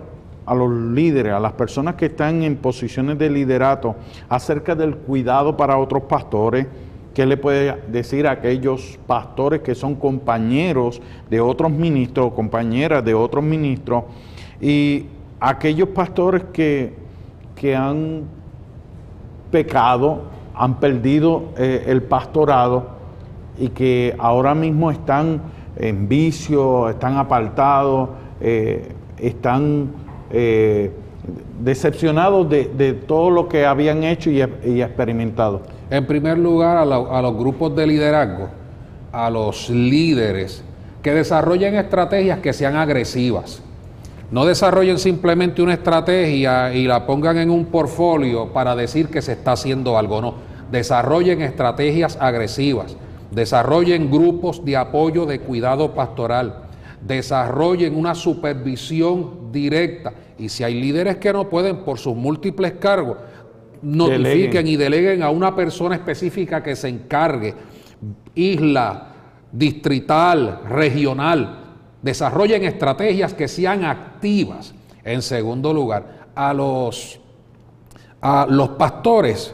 a 0.45 0.55
los 0.55 0.71
líderes, 0.71 1.33
a 1.33 1.39
las 1.39 1.53
personas 1.53 1.95
que 1.95 2.07
están 2.07 2.43
en 2.43 2.57
posiciones 2.57 3.17
de 3.17 3.29
liderato 3.29 3.95
acerca 4.29 4.75
del 4.75 4.95
cuidado 4.95 5.55
para 5.55 5.77
otros 5.77 6.03
pastores? 6.03 6.67
¿Qué 7.13 7.25
le 7.25 7.35
puede 7.35 7.81
decir 7.87 8.25
a 8.25 8.31
aquellos 8.31 8.97
pastores 9.05 9.61
que 9.61 9.75
son 9.75 9.95
compañeros 9.95 11.01
de 11.29 11.41
otros 11.41 11.71
ministros, 11.71 12.33
compañeras 12.33 13.03
de 13.03 13.13
otros 13.13 13.43
ministros? 13.43 14.05
Y 14.61 15.07
aquellos 15.39 15.89
pastores 15.89 16.45
que, 16.53 16.93
que 17.55 17.75
han 17.75 18.23
pecado, 19.51 20.21
han 20.55 20.79
perdido 20.79 21.49
eh, 21.57 21.83
el 21.87 22.03
pastorado 22.03 23.01
y 23.59 23.69
que 23.69 24.15
ahora 24.17 24.55
mismo 24.55 24.89
están 24.89 25.41
en 25.75 26.07
vicio, 26.07 26.89
están 26.89 27.17
apartados, 27.17 28.09
eh, 28.39 28.93
están 29.17 29.89
eh, 30.33 30.91
decepcionados 31.61 32.49
de, 32.49 32.93
todo 33.07 33.29
lo 33.29 33.47
que 33.47 33.65
habían 33.65 34.03
hecho 34.03 34.29
y, 34.29 34.41
experimentado. 34.81 35.61
En 35.89 36.05
primer 36.07 36.37
lugar, 36.37 36.77
a, 36.77 36.81
a 36.81 37.21
los 37.21 37.37
grupos 37.37 37.75
de 37.75 37.87
liderazgo, 37.87 38.49
a 39.11 39.29
los 39.29 39.69
líderes 39.69 40.63
que 41.01 41.13
desarrollen 41.13 41.75
estrategias 41.75 42.39
que 42.39 42.53
sean 42.53 42.75
agresivas 42.75 43.61
no 44.31 44.45
desarrollen 44.45 44.97
simplemente 44.97 45.61
una 45.61 45.73
estrategia 45.73 46.73
y 46.73 46.87
la 46.87 47.05
pongan 47.05 47.37
en 47.37 47.49
un 47.49 47.65
portfolio 47.65 48.53
para 48.53 48.77
decir 48.77 49.09
que 49.09 49.21
se 49.21 49.33
está 49.33 49.51
haciendo 49.51 49.97
algo, 49.97 50.21
no. 50.21 50.35
Desarrollen 50.71 51.41
estrategias 51.41 52.17
agresivas, 52.19 52.95
desarrollen 53.31 54.09
grupos 54.09 54.63
de 54.63 54.77
apoyo 54.77 55.25
de 55.25 55.41
cuidado 55.41 55.93
pastoral, 55.93 56.63
desarrollen 57.05 57.95
una 57.95 58.15
supervisión 58.15 59.51
directa. 59.51 60.13
Y 60.37 60.49
si 60.49 60.63
hay 60.63 60.79
líderes 60.79 61.17
que 61.17 61.33
no 61.33 61.49
pueden 61.49 61.83
por 61.83 61.97
sus 61.99 62.15
múltiples 62.15 62.73
cargos, 62.73 63.17
notifiquen 63.81 64.67
y 64.67 64.75
deleguen 64.75 65.23
a 65.23 65.29
una 65.29 65.55
persona 65.55 65.95
específica 65.95 66.61
que 66.61 66.75
se 66.75 66.89
encargue, 66.89 67.53
isla, 68.35 69.07
distrital, 69.51 70.61
regional, 70.67 71.59
desarrollen 72.01 72.63
estrategias 72.63 73.33
que 73.33 73.47
sean 73.47 73.83
activas. 73.83 74.73
En 75.03 75.21
segundo 75.21 75.73
lugar, 75.73 76.29
a 76.35 76.53
los, 76.53 77.19
a 78.21 78.45
los 78.49 78.69
pastores, 78.69 79.53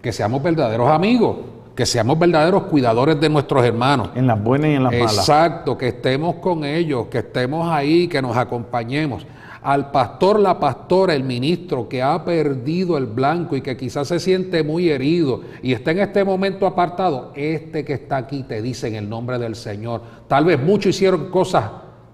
que 0.00 0.12
seamos 0.12 0.42
verdaderos 0.42 0.90
amigos, 0.90 1.36
que 1.74 1.86
seamos 1.86 2.18
verdaderos 2.18 2.64
cuidadores 2.64 3.20
de 3.20 3.28
nuestros 3.28 3.64
hermanos. 3.64 4.10
En 4.14 4.26
las 4.26 4.42
buenas 4.42 4.70
y 4.70 4.74
en 4.74 4.84
las 4.84 4.92
malas. 4.92 5.18
Exacto, 5.18 5.78
que 5.78 5.88
estemos 5.88 6.36
con 6.36 6.64
ellos, 6.64 7.06
que 7.06 7.18
estemos 7.18 7.70
ahí, 7.70 8.08
que 8.08 8.20
nos 8.20 8.36
acompañemos. 8.36 9.26
Al 9.62 9.92
pastor, 9.92 10.40
la 10.40 10.58
pastora, 10.58 11.14
el 11.14 11.22
ministro 11.22 11.88
que 11.88 12.02
ha 12.02 12.24
perdido 12.24 12.98
el 12.98 13.06
blanco 13.06 13.54
y 13.54 13.60
que 13.60 13.76
quizás 13.76 14.08
se 14.08 14.18
siente 14.18 14.64
muy 14.64 14.90
herido 14.90 15.40
y 15.62 15.72
está 15.72 15.92
en 15.92 16.00
este 16.00 16.24
momento 16.24 16.66
apartado, 16.66 17.32
este 17.36 17.84
que 17.84 17.92
está 17.92 18.16
aquí 18.16 18.42
te 18.42 18.60
dice 18.60 18.88
en 18.88 18.96
el 18.96 19.08
nombre 19.08 19.38
del 19.38 19.54
Señor. 19.54 20.02
Tal 20.26 20.46
vez 20.46 20.60
muchos 20.60 20.96
hicieron 20.96 21.30
cosas 21.30 21.64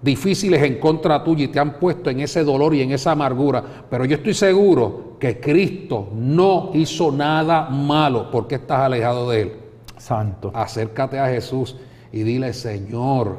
difíciles 0.01 0.62
en 0.62 0.78
contra 0.78 1.22
tuya 1.24 1.44
y 1.44 1.49
te 1.49 1.59
han 1.59 1.78
puesto 1.78 2.11
en 2.11 2.20
ese 2.20 2.44
dolor 2.44 2.74
y 2.74 2.82
en 2.82 2.92
esa 2.92 3.12
amargura, 3.12 3.62
pero 3.90 4.05
yo 4.05 4.16
estoy 4.16 4.34
seguro 4.34 5.16
que 5.18 5.40
Cristo 5.40 6.09
no 6.14 6.70
hizo 6.74 7.11
nada 7.11 7.68
malo 7.68 8.30
porque 8.30 8.57
estás 8.57 8.80
alejado 8.80 9.30
de 9.30 9.40
Él. 9.40 9.53
Santo. 9.96 10.53
Acércate 10.55 11.18
a 11.18 11.28
Jesús 11.28 11.76
y 12.12 12.22
dile, 12.22 12.53
Señor, 12.53 13.38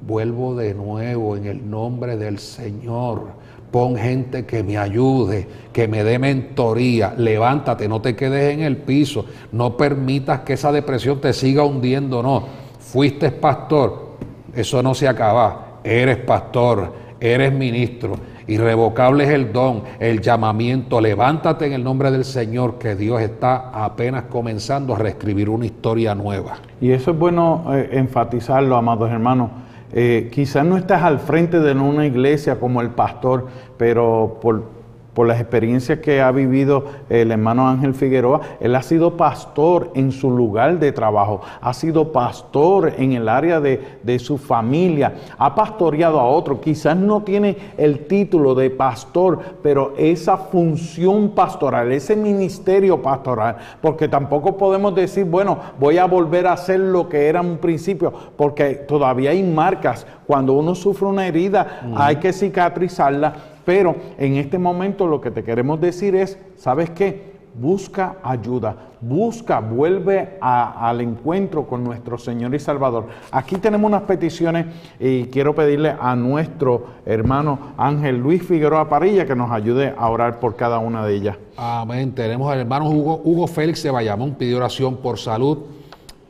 vuelvo 0.00 0.54
de 0.54 0.74
nuevo 0.74 1.36
en 1.36 1.46
el 1.46 1.68
nombre 1.68 2.16
del 2.16 2.38
Señor. 2.38 3.46
Pon 3.72 3.96
gente 3.96 4.46
que 4.46 4.62
me 4.62 4.78
ayude, 4.78 5.48
que 5.72 5.88
me 5.88 6.04
dé 6.04 6.20
mentoría. 6.20 7.14
Levántate, 7.18 7.88
no 7.88 8.00
te 8.00 8.14
quedes 8.14 8.54
en 8.54 8.60
el 8.60 8.76
piso. 8.76 9.26
No 9.50 9.76
permitas 9.76 10.40
que 10.40 10.52
esa 10.52 10.70
depresión 10.70 11.20
te 11.20 11.32
siga 11.32 11.64
hundiendo. 11.64 12.22
No, 12.22 12.44
fuiste 12.78 13.32
pastor. 13.32 14.06
Eso 14.54 14.82
no 14.82 14.94
se 14.94 15.08
acaba 15.08 15.65
eres 15.86 16.16
pastor, 16.18 16.92
eres 17.20 17.52
ministro, 17.52 18.16
irrevocable 18.46 19.24
es 19.24 19.30
el 19.30 19.52
don, 19.52 19.82
el 19.98 20.20
llamamiento, 20.20 21.00
levántate 21.00 21.66
en 21.66 21.72
el 21.72 21.84
nombre 21.84 22.10
del 22.10 22.24
Señor, 22.24 22.78
que 22.78 22.94
Dios 22.94 23.20
está 23.22 23.70
apenas 23.84 24.24
comenzando 24.24 24.94
a 24.94 24.98
reescribir 24.98 25.48
una 25.48 25.66
historia 25.66 26.14
nueva. 26.14 26.58
Y 26.80 26.90
eso 26.90 27.12
es 27.12 27.18
bueno 27.18 27.64
eh, 27.72 27.90
enfatizarlo, 27.92 28.76
amados 28.76 29.10
hermanos. 29.10 29.50
Eh, 29.92 30.28
quizás 30.32 30.64
no 30.66 30.76
estás 30.76 31.02
al 31.02 31.20
frente 31.20 31.60
de 31.60 31.72
una 31.72 32.06
iglesia 32.06 32.58
como 32.58 32.80
el 32.80 32.90
pastor, 32.90 33.46
pero 33.78 34.38
por, 34.42 34.75
por 35.16 35.26
las 35.26 35.40
experiencias 35.40 36.00
que 36.00 36.20
ha 36.20 36.30
vivido 36.30 36.84
el 37.08 37.32
hermano 37.32 37.66
Ángel 37.66 37.94
Figueroa, 37.94 38.42
él 38.60 38.74
ha 38.74 38.82
sido 38.82 39.16
pastor 39.16 39.90
en 39.94 40.12
su 40.12 40.30
lugar 40.30 40.78
de 40.78 40.92
trabajo, 40.92 41.40
ha 41.62 41.72
sido 41.72 42.12
pastor 42.12 42.92
en 42.98 43.14
el 43.14 43.26
área 43.26 43.58
de, 43.58 44.18
su 44.18 44.36
familia, 44.36 45.14
ha 45.38 45.54
pastoreado 45.54 46.20
a 46.20 46.26
otro, 46.26 46.60
quizás 46.60 46.98
no 46.98 47.22
tiene 47.22 47.56
el 47.78 48.06
título 48.06 48.54
de 48.54 48.68
pastor, 48.68 49.38
pero 49.62 49.94
esa 49.96 50.36
función 50.36 51.30
pastoral, 51.30 51.92
ese 51.92 52.14
ministerio 52.14 53.00
pastoral, 53.00 53.56
porque 53.80 54.08
tampoco 54.08 54.58
podemos 54.58 54.94
decir, 54.94 55.24
bueno, 55.24 55.56
voy 55.80 55.96
a 55.96 56.04
volver 56.04 56.46
a 56.46 56.52
hacer 56.52 56.78
lo 56.78 57.08
que 57.08 57.26
era 57.26 57.40
un 57.40 57.56
principio, 57.56 58.12
porque 58.36 58.74
todavía 58.74 59.30
hay 59.30 59.42
marcas, 59.42 60.06
cuando 60.26 60.52
uno 60.52 60.74
sufre 60.74 61.06
una 61.06 61.26
herida 61.26 61.80
hay 61.96 62.16
que 62.16 62.34
cicatrizarla 62.34 63.55
pero 63.66 63.96
en 64.16 64.36
este 64.36 64.58
momento 64.58 65.08
lo 65.08 65.20
que 65.20 65.32
te 65.32 65.42
queremos 65.42 65.80
decir 65.80 66.14
es, 66.14 66.38
¿sabes 66.56 66.88
qué? 66.90 67.34
Busca 67.52 68.18
ayuda, 68.22 68.76
busca, 69.00 69.58
vuelve 69.58 70.38
al 70.40 71.00
encuentro 71.00 71.66
con 71.66 71.82
nuestro 71.82 72.16
Señor 72.16 72.54
y 72.54 72.60
Salvador. 72.60 73.06
Aquí 73.32 73.56
tenemos 73.56 73.88
unas 73.88 74.02
peticiones 74.02 74.66
y 75.00 75.24
quiero 75.24 75.54
pedirle 75.54 75.96
a 75.98 76.14
nuestro 76.14 76.86
hermano 77.04 77.58
Ángel 77.76 78.18
Luis 78.18 78.44
Figueroa 78.44 78.88
Parilla 78.88 79.26
que 79.26 79.34
nos 79.34 79.50
ayude 79.50 79.92
a 79.98 80.08
orar 80.10 80.38
por 80.38 80.54
cada 80.54 80.78
una 80.78 81.04
de 81.04 81.14
ellas. 81.16 81.36
Amén. 81.56 82.12
Tenemos 82.12 82.52
al 82.52 82.60
hermano 82.60 82.88
Hugo, 82.88 83.20
Hugo 83.24 83.48
Félix 83.48 83.82
de 83.82 83.90
Bayamón, 83.90 84.34
pide 84.34 84.54
oración 84.54 84.98
por 84.98 85.18
salud. 85.18 85.58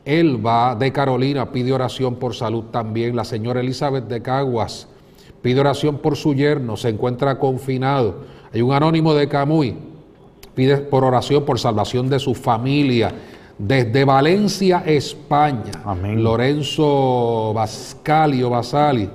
Elba 0.05 0.73
de 0.73 0.91
Carolina 0.91 1.51
pide 1.51 1.71
oración 1.71 2.15
por 2.15 2.33
salud 2.33 2.63
también. 2.71 3.15
La 3.15 3.25
señora 3.25 3.59
Elizabeth 3.59 4.05
de 4.05 4.23
Caguas 4.23 4.87
pide 5.41 5.59
oración 5.59 5.97
por 5.97 6.15
su 6.15 6.33
yerno, 6.33 6.77
se 6.77 6.89
encuentra 6.89 7.39
confinado. 7.39 8.23
Hay 8.53 8.61
un 8.61 8.73
anónimo 8.73 9.13
de 9.13 9.27
Camuy, 9.27 9.75
pide 10.55 10.77
por 10.77 11.03
oración 11.03 11.45
por 11.45 11.59
salvación 11.59 12.09
de 12.09 12.19
su 12.19 12.33
familia. 12.33 13.11
Desde 13.57 14.05
Valencia, 14.05 14.83
España, 14.85 15.71
Amén. 15.83 16.23
Lorenzo 16.23 17.53
Bascalio 17.55 18.51
Basali 18.51 19.09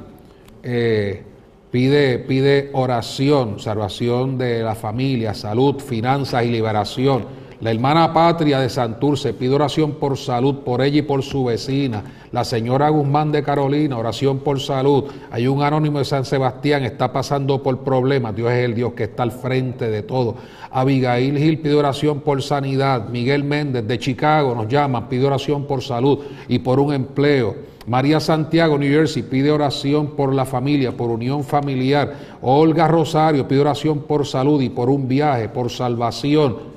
eh, 0.63 1.23
pide, 1.71 2.19
pide 2.19 2.71
oración, 2.73 3.61
salvación 3.61 4.37
de 4.37 4.63
la 4.63 4.75
familia, 4.75 5.33
salud, 5.33 5.79
finanzas 5.79 6.45
y 6.45 6.49
liberación 6.49 7.42
la 7.63 7.71
hermana 7.71 8.13
Patria 8.13 8.59
de 8.59 8.69
Santurce 8.69 9.35
pide 9.35 9.55
oración 9.55 9.93
por 9.93 10.19
salud 10.19 10.65
por 10.65 10.83
ella 10.83 10.99
y 10.99 11.03
por 11.03 11.23
su 11.23 11.45
vecina. 11.45 12.03
La 12.33 12.43
señora 12.43 12.89
Guzmán 12.89 13.31
de 13.31 13.45
Carolina, 13.45 13.97
oración 13.97 14.41
por 14.41 14.59
salud. 14.59 15.05
Hay 15.31 15.47
un 15.47 15.63
anónimo 15.63 16.01
de 16.01 16.05
San 16.05 16.25
Sebastián, 16.25 16.83
está 16.83 17.13
pasando 17.13 17.63
por 17.63 17.79
problemas. 17.85 18.35
Dios 18.35 18.51
es 18.51 18.65
el 18.65 18.75
Dios 18.75 18.95
que 18.95 19.05
está 19.05 19.23
al 19.23 19.31
frente 19.31 19.89
de 19.91 20.03
todo. 20.03 20.35
Abigail 20.73 21.39
Gil 21.39 21.61
pide 21.61 21.75
oración 21.75 22.23
por 22.23 22.43
sanidad. 22.43 23.09
Miguel 23.11 23.45
Méndez 23.45 23.87
de 23.87 23.97
Chicago 23.97 24.57
nos 24.57 24.67
llama, 24.67 25.09
pide 25.09 25.25
oración 25.25 25.65
por 25.65 25.85
salud 25.85 26.19
y 26.49 26.59
por 26.59 26.81
un 26.81 26.93
empleo. 26.93 27.55
María 27.87 28.19
Santiago, 28.19 28.77
New 28.77 28.93
Jersey, 28.93 29.23
pide 29.23 29.53
oración 29.53 30.17
por 30.17 30.35
la 30.35 30.45
familia, 30.45 30.97
por 30.97 31.11
unión 31.11 31.45
familiar. 31.45 32.13
Olga 32.41 32.89
Rosario 32.89 33.47
pide 33.47 33.61
oración 33.61 34.01
por 34.01 34.27
salud 34.27 34.61
y 34.61 34.69
por 34.69 34.91
un 34.91 35.07
viaje, 35.07 35.49
por 35.49 35.71
salvación. 35.71 36.72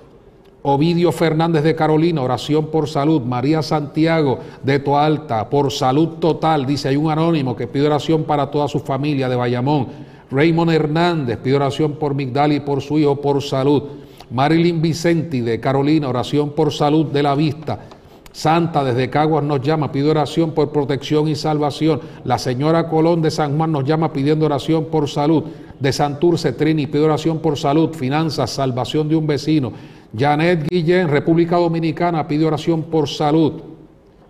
Ovidio 0.67 1.11
Fernández 1.11 1.63
de 1.63 1.75
Carolina, 1.75 2.23
oración 2.23 2.71
por 2.71 2.89
salud. 2.89 3.21
María 3.21 3.61
Santiago 3.61 4.39
de 4.63 4.79
Toalta, 4.79 5.47
por 5.47 5.71
salud 5.71 6.17
total. 6.19 6.65
Dice, 6.65 6.87
hay 6.87 6.95
un 6.95 7.11
anónimo 7.11 7.55
que 7.55 7.67
pide 7.67 7.85
oración 7.85 8.23
para 8.23 8.49
toda 8.49 8.67
su 8.67 8.79
familia 8.79 9.29
de 9.29 9.35
Bayamón. 9.35 9.87
Raymond 10.31 10.71
Hernández 10.71 11.37
pide 11.37 11.57
oración 11.57 11.93
por 11.93 12.15
Migdal 12.15 12.51
y 12.51 12.61
por 12.61 12.81
su 12.81 12.97
hijo 12.97 13.21
por 13.21 13.43
salud. 13.43 13.83
Marilyn 14.31 14.81
Vicenti 14.81 15.41
de 15.41 15.59
Carolina, 15.59 16.09
oración 16.09 16.49
por 16.49 16.73
salud 16.73 17.05
de 17.11 17.21
la 17.21 17.35
vista. 17.35 17.81
Santa 18.31 18.83
desde 18.83 19.11
Caguas 19.11 19.43
nos 19.43 19.61
llama, 19.61 19.91
pide 19.91 20.09
oración 20.09 20.51
por 20.51 20.71
protección 20.71 21.27
y 21.27 21.35
salvación. 21.35 22.01
La 22.23 22.39
señora 22.39 22.89
Colón 22.89 23.21
de 23.21 23.29
San 23.29 23.55
Juan 23.55 23.71
nos 23.71 23.85
llama 23.85 24.11
pidiendo 24.11 24.47
oración 24.47 24.85
por 24.85 25.07
salud. 25.07 25.43
De 25.79 25.93
Santurce, 25.93 26.53
Trini, 26.53 26.87
pide 26.87 27.03
oración 27.03 27.37
por 27.37 27.55
salud, 27.55 27.93
finanzas, 27.93 28.49
salvación 28.49 29.07
de 29.07 29.15
un 29.15 29.27
vecino. 29.27 29.71
Janet 30.17 30.67
Guillén, 30.69 31.07
República 31.07 31.57
Dominicana, 31.57 32.27
pide 32.27 32.45
oración 32.45 32.83
por 32.83 33.07
salud. 33.07 33.53